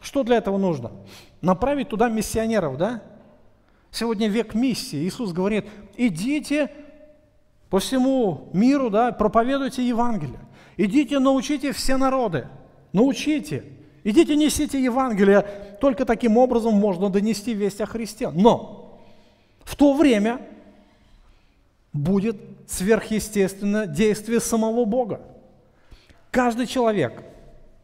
что 0.00 0.22
для 0.22 0.36
этого 0.36 0.58
нужно? 0.58 0.92
Направить 1.40 1.88
туда 1.88 2.08
миссионеров, 2.08 2.76
да? 2.76 3.02
Сегодня 3.90 4.28
век 4.28 4.54
миссии. 4.54 5.06
Иисус 5.06 5.32
говорит, 5.32 5.66
идите 5.96 6.70
по 7.70 7.78
всему 7.78 8.48
миру, 8.52 8.90
да, 8.90 9.12
проповедуйте 9.12 9.86
Евангелие. 9.86 10.40
Идите, 10.76 11.18
научите 11.18 11.72
все 11.72 11.96
народы. 11.96 12.48
Научите. 12.92 13.64
Идите, 14.04 14.36
несите 14.36 14.82
Евангелие. 14.82 15.44
Только 15.80 16.04
таким 16.04 16.36
образом 16.36 16.74
можно 16.74 17.10
донести 17.10 17.54
весть 17.54 17.80
о 17.80 17.86
Христе. 17.86 18.30
Но 18.30 19.00
в 19.64 19.76
то 19.76 19.92
время 19.92 20.40
будет 21.92 22.36
сверхъестественное 22.66 23.86
действие 23.86 24.40
самого 24.40 24.84
Бога. 24.84 25.20
Каждый 26.30 26.66
человек, 26.66 27.24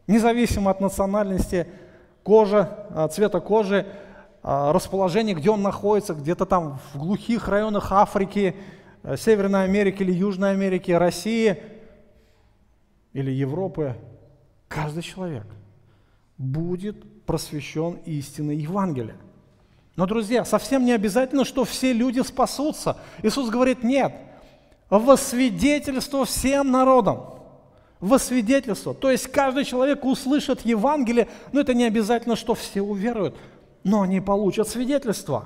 независимо 0.07 0.71
от 0.71 0.81
национальности, 0.81 1.67
кожи, 2.23 2.69
а, 2.89 3.07
цвета 3.07 3.39
кожи, 3.39 3.87
а, 4.43 4.71
расположения, 4.71 5.33
где 5.33 5.49
он 5.49 5.61
находится, 5.61 6.13
где-то 6.13 6.45
там 6.45 6.79
в 6.93 6.99
глухих 6.99 7.47
районах 7.47 7.91
Африки, 7.91 8.55
э, 9.03 9.17
Северной 9.17 9.63
Америки 9.63 10.03
или 10.03 10.11
Южной 10.11 10.51
Америки, 10.51 10.91
России 10.91 11.57
или 13.13 13.31
Европы, 13.31 13.95
каждый 14.67 15.01
человек 15.01 15.47
будет 16.37 17.25
просвещен 17.25 17.99
истиной 18.05 18.57
Евангелия. 18.57 19.15
Но, 19.95 20.05
друзья, 20.05 20.43
совсем 20.43 20.83
не 20.83 20.91
обязательно, 20.91 21.45
что 21.45 21.63
все 21.63 21.93
люди 21.93 22.19
спасутся. 22.19 22.97
Иисус 23.23 23.49
говорит, 23.49 23.83
нет, 23.83 24.13
во 24.89 25.15
свидетельство 25.15 26.25
всем 26.25 26.71
народам. 26.71 27.35
Во 28.01 28.19
свидетельство. 28.19 28.93
То 28.93 29.09
есть 29.09 29.27
каждый 29.27 29.63
человек 29.63 30.03
услышит 30.03 30.61
Евангелие, 30.61 31.29
но 31.53 31.61
это 31.61 31.73
не 31.73 31.85
обязательно, 31.85 32.35
что 32.35 32.53
все 32.55 32.81
уверуют, 32.81 33.35
но 33.83 34.01
они 34.01 34.19
получат 34.19 34.67
свидетельство. 34.67 35.45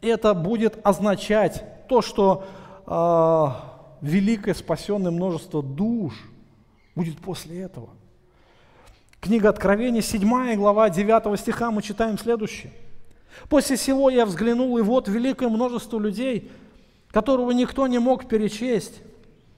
Это 0.00 0.34
будет 0.34 0.78
означать 0.82 1.64
то, 1.88 2.02
что 2.02 2.44
э, 2.84 4.04
великое 4.04 4.54
спасенное 4.54 5.12
множество 5.12 5.62
душ 5.62 6.14
будет 6.96 7.18
после 7.18 7.62
этого. 7.62 7.90
Книга 9.20 9.48
Откровения, 9.48 10.02
7 10.02 10.56
глава, 10.56 10.90
9 10.90 11.38
стиха, 11.38 11.70
мы 11.70 11.82
читаем 11.82 12.18
следующее. 12.18 12.72
После 13.48 13.76
всего 13.76 14.10
я 14.10 14.26
взглянул, 14.26 14.76
и 14.78 14.82
вот 14.82 15.08
великое 15.08 15.48
множество 15.48 15.98
людей, 15.98 16.50
которого 17.10 17.50
никто 17.52 17.86
не 17.86 17.98
мог 17.98 18.28
перечесть, 18.28 19.00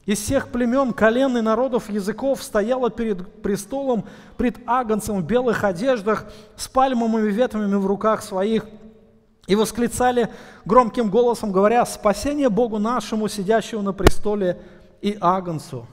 из 0.06 0.18
всех 0.18 0.48
племен, 0.48 0.92
колен 0.92 1.36
и 1.36 1.40
народов, 1.40 1.90
языков 1.90 2.42
стояло 2.42 2.90
перед 2.90 3.42
престолом, 3.42 4.04
пред 4.36 4.56
агнцем 4.66 5.20
в 5.20 5.24
белых 5.24 5.62
одеждах, 5.62 6.26
с 6.56 6.68
пальмовыми 6.68 7.30
ветвями 7.30 7.76
в 7.76 7.86
руках 7.86 8.22
своих, 8.22 8.66
и 9.46 9.54
восклицали 9.54 10.30
громким 10.64 11.10
голосом, 11.10 11.52
говоря, 11.52 11.84
«Спасение 11.84 12.48
Богу 12.48 12.78
нашему, 12.78 13.28
сидящему 13.28 13.82
на 13.82 13.92
престоле, 13.92 14.60
и 15.02 15.16
агнцу». 15.20 15.86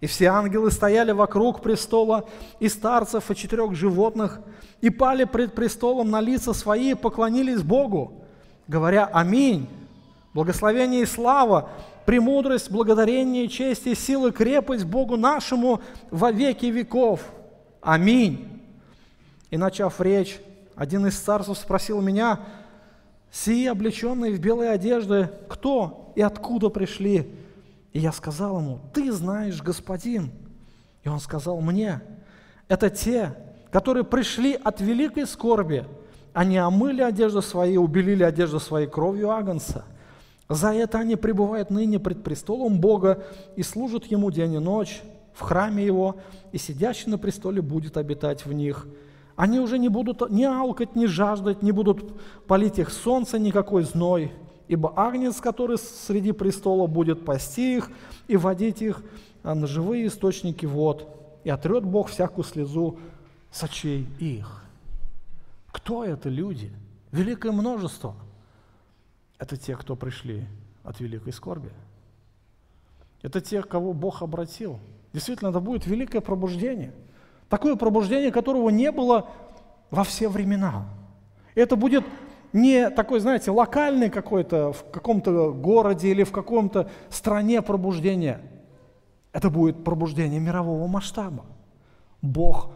И 0.00 0.06
все 0.06 0.26
ангелы 0.26 0.70
стояли 0.70 1.12
вокруг 1.12 1.62
престола, 1.62 2.28
и 2.60 2.68
старцев, 2.68 3.30
и 3.30 3.36
четырех 3.36 3.74
животных, 3.74 4.40
и 4.82 4.90
пали 4.90 5.24
пред 5.24 5.54
престолом 5.54 6.10
на 6.10 6.20
лица 6.20 6.52
свои, 6.52 6.90
и 6.90 6.94
поклонились 6.94 7.62
Богу, 7.62 8.24
говоря 8.68 9.06
«Аминь». 9.06 9.68
Благословение 10.34 11.00
и 11.00 11.06
слава, 11.06 11.70
премудрость, 12.04 12.70
благодарение, 12.70 13.48
честь 13.48 13.86
и 13.86 13.94
силы, 13.94 14.32
крепость 14.32 14.84
Богу 14.84 15.16
нашему 15.16 15.80
во 16.10 16.30
веки 16.30 16.66
веков. 16.66 17.22
Аминь. 17.80 18.62
И 19.50 19.56
начав 19.56 19.98
речь, 20.02 20.38
один 20.74 21.06
из 21.06 21.18
царств 21.18 21.56
спросил 21.58 22.02
меня, 22.02 22.40
«Сии, 23.32 23.66
облеченные 23.66 24.32
в 24.32 24.38
белые 24.38 24.72
одежды, 24.72 25.30
кто 25.48 26.12
и 26.14 26.20
откуда 26.20 26.68
пришли?» 26.68 27.26
И 27.96 27.98
я 27.98 28.12
сказал 28.12 28.58
ему, 28.58 28.80
ты 28.92 29.10
знаешь, 29.10 29.62
господин. 29.62 30.30
И 31.02 31.08
он 31.08 31.18
сказал 31.18 31.62
мне, 31.62 32.02
это 32.68 32.90
те, 32.90 33.34
которые 33.70 34.04
пришли 34.04 34.52
от 34.52 34.82
великой 34.82 35.26
скорби, 35.26 35.86
они 36.34 36.58
омыли 36.58 37.00
одежду 37.00 37.40
свои, 37.40 37.78
убелили 37.78 38.22
одежду 38.22 38.60
своей 38.60 38.86
кровью 38.86 39.30
агнца. 39.30 39.86
За 40.46 40.74
это 40.74 40.98
они 40.98 41.16
пребывают 41.16 41.70
ныне 41.70 41.98
пред 41.98 42.22
престолом 42.22 42.82
Бога 42.82 43.24
и 43.56 43.62
служат 43.62 44.04
Ему 44.04 44.30
день 44.30 44.52
и 44.52 44.58
ночь 44.58 45.00
в 45.32 45.40
храме 45.40 45.82
Его, 45.82 46.16
и 46.52 46.58
сидящий 46.58 47.10
на 47.10 47.16
престоле 47.16 47.62
будет 47.62 47.96
обитать 47.96 48.44
в 48.44 48.52
них. 48.52 48.86
Они 49.36 49.58
уже 49.58 49.78
не 49.78 49.88
будут 49.88 50.30
ни 50.30 50.44
алкать, 50.44 50.96
ни 50.96 51.06
жаждать, 51.06 51.62
не 51.62 51.72
будут 51.72 52.20
палить 52.46 52.78
их 52.78 52.90
солнце 52.90 53.38
никакой 53.38 53.84
зной, 53.84 54.32
Ибо 54.68 54.92
агнец, 54.96 55.40
который 55.40 55.78
среди 55.78 56.32
престола 56.32 56.86
будет 56.86 57.24
пасти 57.24 57.76
их 57.76 57.90
и 58.26 58.36
водить 58.36 58.82
их 58.82 59.02
на 59.42 59.66
живые 59.66 60.08
источники 60.08 60.66
вод, 60.66 61.08
и 61.44 61.50
отрет 61.50 61.84
Бог 61.84 62.08
всякую 62.08 62.44
слезу 62.44 62.98
с 63.50 63.62
очей 63.62 64.08
их. 64.18 64.64
Кто 65.70 66.04
это 66.04 66.28
люди? 66.28 66.72
Великое 67.12 67.52
множество. 67.52 68.16
Это 69.38 69.56
те, 69.56 69.76
кто 69.76 69.94
пришли 69.94 70.44
от 70.82 70.98
великой 70.98 71.32
скорби. 71.32 71.70
Это 73.22 73.40
те, 73.40 73.62
кого 73.62 73.92
Бог 73.92 74.22
обратил. 74.22 74.80
Действительно, 75.12 75.48
это 75.48 75.60
будет 75.60 75.86
великое 75.86 76.20
пробуждение. 76.20 76.92
Такое 77.48 77.76
пробуждение, 77.76 78.32
которого 78.32 78.70
не 78.70 78.90
было 78.90 79.28
во 79.90 80.04
все 80.04 80.28
времена. 80.28 80.88
Это 81.54 81.76
будет 81.76 82.04
не 82.52 82.90
такой, 82.90 83.20
знаете, 83.20 83.50
локальный 83.50 84.10
какой-то 84.10 84.72
в 84.72 84.90
каком-то 84.90 85.52
городе 85.52 86.08
или 86.08 86.22
в 86.22 86.32
каком-то 86.32 86.88
стране 87.10 87.62
пробуждение. 87.62 88.40
Это 89.32 89.50
будет 89.50 89.84
пробуждение 89.84 90.40
мирового 90.40 90.86
масштаба. 90.86 91.44
Бог 92.22 92.70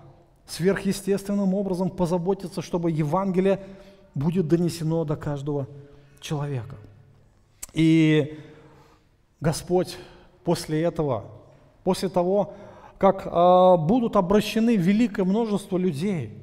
сверхъестественным 0.47 1.55
образом 1.55 1.91
позаботится, 1.91 2.61
чтобы 2.61 2.91
Евангелие 2.91 3.61
будет 4.15 4.49
донесено 4.49 5.05
до 5.05 5.17
каждого 5.17 5.67
человека. 6.21 6.77
И 7.73 8.39
Господь 9.41 9.97
после 10.45 10.83
этого, 10.83 11.25
после 11.85 12.09
того, 12.09 12.55
как 12.99 13.27
э, 13.27 13.77
будут 13.79 14.17
обращены 14.17 14.77
великое 14.77 15.25
множество 15.25 15.79
людей, 15.79 16.37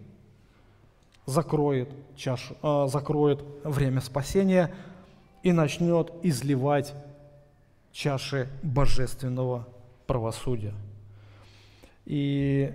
закроет, 1.25 1.91
чашу, 2.17 2.55
э, 2.61 2.87
закроет 2.87 3.43
время 3.63 4.01
спасения 4.01 4.73
и 5.43 5.51
начнет 5.51 6.11
изливать 6.23 6.93
чаши 7.91 8.49
божественного 8.63 9.67
правосудия. 10.05 10.73
И 12.05 12.71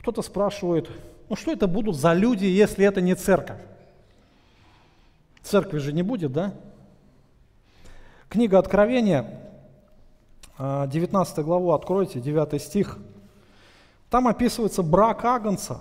кто-то 0.00 0.22
спрашивает, 0.22 0.88
ну 1.28 1.36
что 1.36 1.52
это 1.52 1.66
будут 1.66 1.96
за 1.96 2.12
люди, 2.12 2.44
если 2.44 2.84
это 2.84 3.00
не 3.00 3.14
церковь? 3.14 3.58
Церкви 5.42 5.78
же 5.78 5.92
не 5.92 6.02
будет, 6.02 6.32
да? 6.32 6.54
Книга 8.28 8.58
Откровения, 8.58 9.40
19 10.58 11.38
а, 11.38 11.42
главу 11.42 11.72
откройте, 11.72 12.20
9 12.20 12.62
стих. 12.62 12.98
Там 14.10 14.28
описывается 14.28 14.82
брак 14.82 15.24
Агнца. 15.24 15.80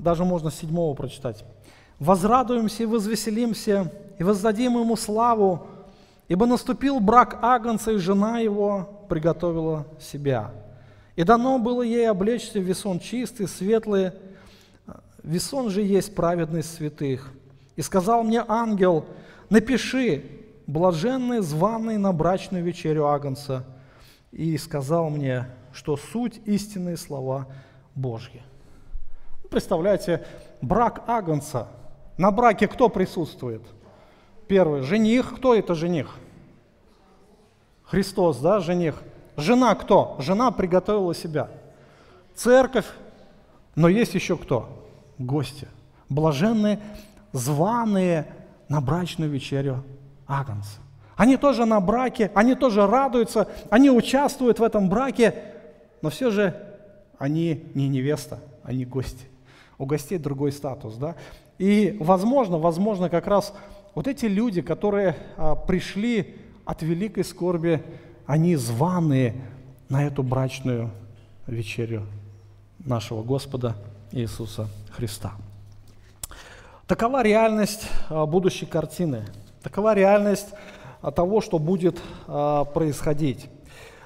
Даже 0.00 0.24
можно 0.24 0.50
с 0.50 0.56
седьмого 0.56 0.94
прочитать. 0.94 1.44
«Возрадуемся 1.98 2.84
и 2.84 2.86
возвеселимся, 2.86 3.92
и 4.18 4.24
воздадим 4.24 4.78
ему 4.78 4.96
славу, 4.96 5.66
ибо 6.28 6.46
наступил 6.46 7.00
брак 7.00 7.38
Агнца, 7.42 7.92
и 7.92 7.96
жена 7.98 8.38
его 8.38 9.04
приготовила 9.10 9.86
себя. 10.00 10.52
И 11.16 11.22
дано 11.22 11.58
было 11.58 11.82
ей 11.82 12.08
облечься 12.08 12.60
в 12.60 12.62
весон 12.62 12.98
чистый, 12.98 13.46
светлый, 13.46 14.12
весон 15.22 15.68
же 15.68 15.82
есть 15.82 16.14
праведность 16.14 16.74
святых. 16.74 17.30
И 17.76 17.82
сказал 17.82 18.22
мне 18.22 18.42
ангел, 18.48 19.04
напиши, 19.50 20.24
блаженный, 20.66 21.40
званый 21.40 21.98
на 21.98 22.12
брачную 22.12 22.64
вечерю 22.64 23.06
Агнца. 23.06 23.64
И 24.32 24.56
сказал 24.56 25.10
мне, 25.10 25.46
что 25.72 25.98
суть 25.98 26.40
истинные 26.46 26.96
слова 26.96 27.48
Божьи. 27.94 28.42
Представляете, 29.50 30.24
брак 30.62 31.02
Агнца. 31.08 31.66
На 32.16 32.30
браке 32.30 32.68
кто 32.68 32.88
присутствует? 32.88 33.62
Первый. 34.46 34.82
Жених. 34.82 35.34
Кто 35.36 35.54
это 35.54 35.74
жених? 35.74 36.16
Христос, 37.82 38.38
да, 38.38 38.60
жених. 38.60 39.02
Жена 39.36 39.74
кто? 39.74 40.16
Жена 40.20 40.50
приготовила 40.52 41.14
себя. 41.14 41.50
Церковь. 42.34 42.86
Но 43.74 43.88
есть 43.88 44.14
еще 44.14 44.36
кто? 44.36 44.68
Гости. 45.18 45.66
Блаженные, 46.08 46.80
званые 47.32 48.26
на 48.68 48.80
брачную 48.80 49.30
вечерю 49.30 49.82
Агнца. 50.26 50.78
Они 51.16 51.36
тоже 51.36 51.66
на 51.66 51.80
браке, 51.80 52.30
они 52.34 52.54
тоже 52.54 52.86
радуются, 52.86 53.48
они 53.68 53.90
участвуют 53.90 54.58
в 54.58 54.62
этом 54.62 54.88
браке, 54.88 55.34
но 56.00 56.08
все 56.08 56.30
же 56.30 56.54
они 57.18 57.64
не 57.74 57.88
невеста, 57.88 58.38
они 58.62 58.86
гости. 58.86 59.29
У 59.80 59.86
гостей 59.86 60.18
другой 60.18 60.52
статус, 60.52 60.96
да? 60.96 61.16
И 61.56 61.96
возможно, 62.00 62.58
возможно, 62.58 63.08
как 63.08 63.26
раз 63.26 63.54
вот 63.94 64.08
эти 64.08 64.26
люди, 64.26 64.60
которые 64.60 65.16
а, 65.38 65.54
пришли 65.54 66.36
от 66.66 66.82
великой 66.82 67.24
скорби, 67.24 67.82
они 68.26 68.56
званые 68.56 69.40
на 69.88 70.04
эту 70.04 70.22
брачную 70.22 70.90
вечерю 71.46 72.04
нашего 72.78 73.22
Господа 73.22 73.74
Иисуса 74.12 74.68
Христа. 74.90 75.32
Такова 76.86 77.22
реальность 77.22 77.88
а, 78.10 78.26
будущей 78.26 78.66
картины. 78.66 79.24
Такова 79.62 79.94
реальность 79.94 80.48
а, 81.00 81.10
того, 81.10 81.40
что 81.40 81.58
будет 81.58 81.98
происходить. 82.26 83.48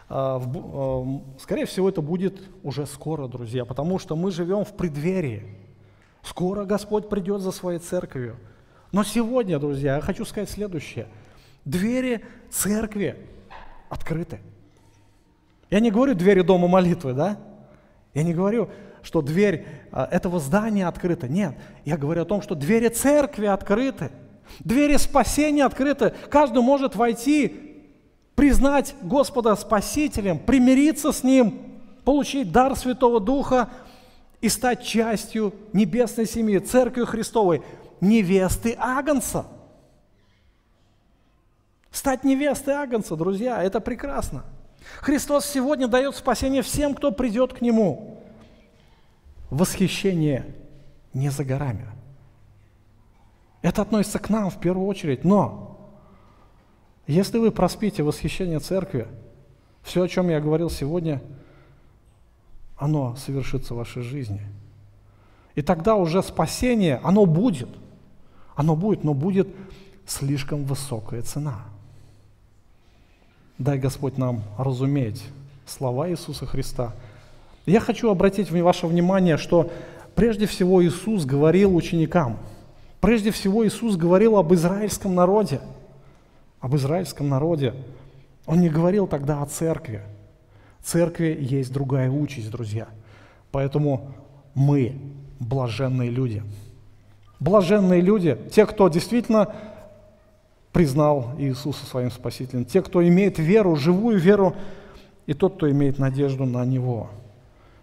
Скорее 0.07 1.67
всего, 1.67 1.89
это 1.89 2.01
будет 2.01 2.41
уже 2.63 2.87
скоро, 2.87 3.27
друзья, 3.27 3.65
потому 3.65 3.99
что 3.99 4.15
мы 4.15 4.31
живем 4.31 4.65
в 4.65 4.73
преддверии. 4.75 5.64
Скоро 6.25 6.65
Господь 6.65 7.09
придет 7.09 7.43
за 7.43 7.53
своей 7.53 7.79
церковью. 7.79 8.37
Но 8.93 9.05
сегодня, 9.05 9.59
друзья, 9.59 9.97
я 9.97 10.01
хочу 10.01 10.25
сказать 10.25 10.49
следующее. 10.49 11.07
Двери 11.65 12.25
церкви 12.51 13.17
открыты. 13.91 14.41
Я 15.71 15.81
не 15.81 15.91
говорю 15.91 16.15
двери 16.15 16.43
дома 16.43 16.69
молитвы, 16.69 17.13
да? 17.13 17.39
Я 18.15 18.23
не 18.23 18.33
говорю, 18.33 18.71
что 19.03 19.21
дверь 19.21 19.67
а, 19.93 20.09
этого 20.11 20.41
здания 20.41 20.87
открыта. 20.87 21.29
Нет, 21.29 21.57
я 21.85 21.97
говорю 21.97 22.23
о 22.23 22.25
том, 22.25 22.41
что 22.41 22.55
двери 22.55 22.89
церкви 22.89 23.47
открыты. 23.47 24.11
Двери 24.61 24.97
спасения 24.97 25.65
открыты. 25.65 26.15
Каждый 26.31 26.63
может 26.63 26.97
войти, 26.97 27.83
признать 28.35 28.95
Господа 29.03 29.57
Спасителем, 29.57 30.39
примириться 30.39 31.13
с 31.13 31.23
Ним, 31.23 31.81
получить 32.05 32.53
дар 32.53 32.77
Святого 32.77 33.21
Духа 33.21 33.71
и 34.45 34.49
стать 34.51 34.85
частью 34.85 35.55
небесной 35.73 36.27
семьи, 36.27 36.59
Церкви 36.59 37.07
Христовой, 37.07 37.63
невесты 38.03 38.77
Агнца. 38.79 39.47
Стать 41.91 42.25
невестой 42.25 42.75
Агнца, 42.75 43.17
друзья, 43.17 43.63
это 43.63 43.81
прекрасно. 43.81 44.45
Христос 45.01 45.47
сегодня 45.47 45.89
дает 45.89 46.15
спасение 46.15 46.61
всем, 46.61 46.95
кто 46.95 47.11
придет 47.11 47.55
к 47.55 47.63
Нему. 47.63 48.23
Восхищение 49.49 50.55
не 51.15 51.31
за 51.31 51.43
горами. 51.43 51.87
Это 53.63 53.81
относится 53.81 54.19
к 54.19 54.29
нам 54.29 54.51
в 54.51 54.61
первую 54.61 54.87
очередь, 54.87 55.25
но 55.25 55.91
если 57.07 57.39
вы 57.39 57.51
проспите 57.51 58.03
восхищение 58.03 58.61
церкви, 58.61 59.09
все, 59.83 60.03
о 60.03 60.09
чем 60.09 60.29
я 60.29 60.39
говорил 60.39 60.69
сегодня, 60.69 61.23
оно 62.77 63.17
совершится 63.17 63.75
в 63.75 63.79
вашей 63.79 64.03
жизни. 64.03 64.41
И 65.55 65.63
тогда 65.63 65.95
уже 65.95 66.23
спасение, 66.23 67.01
оно 67.03 67.27
будет. 67.27 67.69
Оно 68.57 68.77
будет, 68.77 69.05
но 69.05 69.15
будет 69.15 69.49
слишком 70.07 70.65
высокая 70.65 71.23
цена. 71.23 71.61
Дай 73.59 73.79
Господь 73.79 74.19
нам 74.19 74.43
разуметь 74.59 75.23
слова 75.67 76.11
Иисуса 76.11 76.47
Христа. 76.47 76.93
Я 77.67 77.81
хочу 77.81 78.11
обратить 78.11 78.51
ваше 78.51 78.87
внимание, 78.87 79.37
что 79.37 79.71
прежде 80.15 80.47
всего 80.47 80.85
Иисус 80.85 81.25
говорил 81.25 81.75
ученикам– 81.75 82.39
Прежде 83.05 83.31
всего 83.33 83.67
Иисус 83.67 83.97
говорил 83.97 84.39
об 84.39 84.55
израильском 84.55 85.15
народе. 85.15 85.61
Об 86.59 86.75
израильском 86.75 87.29
народе. 87.29 87.75
Он 88.47 88.63
не 88.63 88.71
говорил 88.71 89.07
тогда 89.07 89.43
о 89.43 89.47
церкви. 89.47 90.01
Церкви 90.85 91.37
есть 91.41 91.73
другая 91.73 92.11
участь, 92.11 92.51
друзья. 92.51 92.89
Поэтому 93.51 94.15
мы 94.55 95.01
блаженные 95.41 96.11
люди. 96.11 96.43
Блаженные 97.41 98.01
люди, 98.01 98.39
те, 98.53 98.67
кто 98.67 98.89
действительно 98.89 99.55
признал 100.73 101.33
Иисуса 101.39 101.87
своим 101.87 102.11
Спасителем, 102.11 102.65
те, 102.65 102.83
кто 102.83 103.07
имеет 103.07 103.39
веру, 103.39 103.77
живую 103.77 104.19
веру, 104.19 104.55
и 105.27 105.33
тот, 105.33 105.57
кто 105.57 105.71
имеет 105.71 105.99
надежду 105.99 106.45
на 106.45 106.65
Него. 106.65 107.09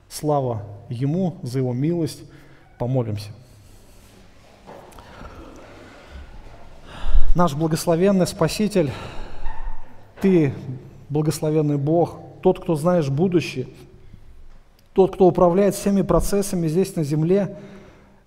Слава 0.08 0.64
Ему 0.90 1.38
за 1.42 1.60
Его 1.60 1.74
милость. 1.74 2.24
Помолимся. 2.78 3.32
наш 7.36 7.54
благословенный 7.56 8.28
Спаситель, 8.28 8.92
Ты, 10.22 10.54
благословенный 11.10 11.78
Бог, 11.78 12.20
тот, 12.42 12.60
кто 12.60 12.76
знаешь 12.76 13.10
будущее, 13.10 13.68
тот, 14.94 15.16
кто 15.16 15.28
управляет 15.28 15.76
всеми 15.76 16.02
процессами 16.02 16.68
здесь 16.68 16.96
на 16.96 17.04
земле, 17.04 17.58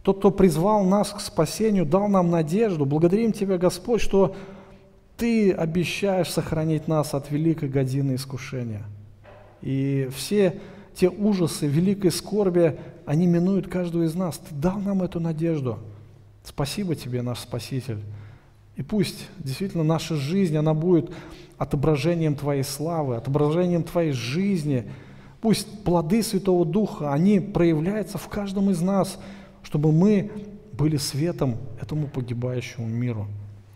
тот, 0.03 0.19
кто 0.19 0.31
призвал 0.31 0.85
нас 0.85 1.11
к 1.11 1.21
спасению, 1.21 1.87
дал 1.87 2.09
нам 2.09 2.31
надежду. 2.31 2.85
Благодарим 2.85 3.33
Тебя, 3.33 3.59
Господь, 3.59 4.01
что 4.01 4.35
Ты 5.17 5.53
обещаешь 5.53 6.31
сохранить 6.31 6.89
нас 6.89 7.15
от 7.15 7.31
великой 7.31 7.69
годины 7.69 8.15
искушения. 8.15 8.83
И 9.62 10.09
все 10.15 10.61
те 10.95 11.09
ужасы 11.09 11.67
великой 11.67 12.12
скорби, 12.12 12.79
они 13.07 13.27
минуют 13.27 13.69
каждого 13.69 14.05
из 14.05 14.15
нас. 14.15 14.39
Ты 14.39 14.55
дал 14.55 14.79
нам 14.79 15.03
эту 15.03 15.21
надежду. 15.21 15.79
Спасибо 16.45 16.95
Тебе, 16.95 17.23
наш 17.23 17.41
Спаситель. 17.41 17.99
И 18.77 18.83
пусть 18.83 19.29
действительно 19.39 19.85
наша 19.85 20.17
жизнь, 20.17 20.57
она 20.57 20.75
будет 20.75 21.11
отображением 21.59 22.34
Твоей 22.34 22.64
славы, 22.64 23.16
отображением 23.16 23.82
Твоей 23.82 24.12
жизни. 24.12 24.90
Пусть 25.40 25.84
плоды 25.84 26.22
Святого 26.22 26.64
Духа, 26.64 27.12
они 27.12 27.40
проявляются 27.40 28.18
в 28.18 28.28
каждом 28.28 28.70
из 28.70 28.80
нас, 28.80 29.18
чтобы 29.62 29.92
мы 29.92 30.30
были 30.72 30.96
светом 30.96 31.57
этому 31.80 32.09
погибающему 32.09 32.86
миру. 32.86 33.26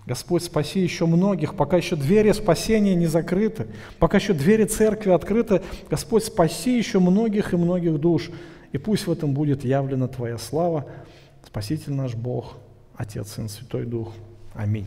Господь, 0.07 0.43
спаси 0.43 0.81
еще 0.81 1.05
многих, 1.05 1.55
пока 1.55 1.77
еще 1.77 1.95
двери 1.95 2.33
спасения 2.33 2.95
не 2.95 3.07
закрыты, 3.07 3.67
пока 3.99 4.17
еще 4.17 4.33
двери 4.33 4.65
церкви 4.65 5.11
открыты. 5.11 5.61
Господь, 5.91 6.25
спаси 6.25 6.79
еще 6.79 6.99
многих 6.99 7.53
и 7.53 7.57
многих 7.59 7.99
душ. 7.99 8.31
И 8.73 8.79
пусть 8.79 9.07
в 9.07 9.13
этом 9.13 9.35
будет 9.35 9.65
явлена 9.65 10.09
Твоя 10.09 10.39
слава, 10.39 10.87
Спаситель 11.47 11.93
наш 11.93 12.15
Бог, 12.15 12.57
Отец, 12.97 13.33
Сын, 13.33 13.49
Святой 13.49 13.85
Дух. 13.85 14.13
Аминь. 14.55 14.87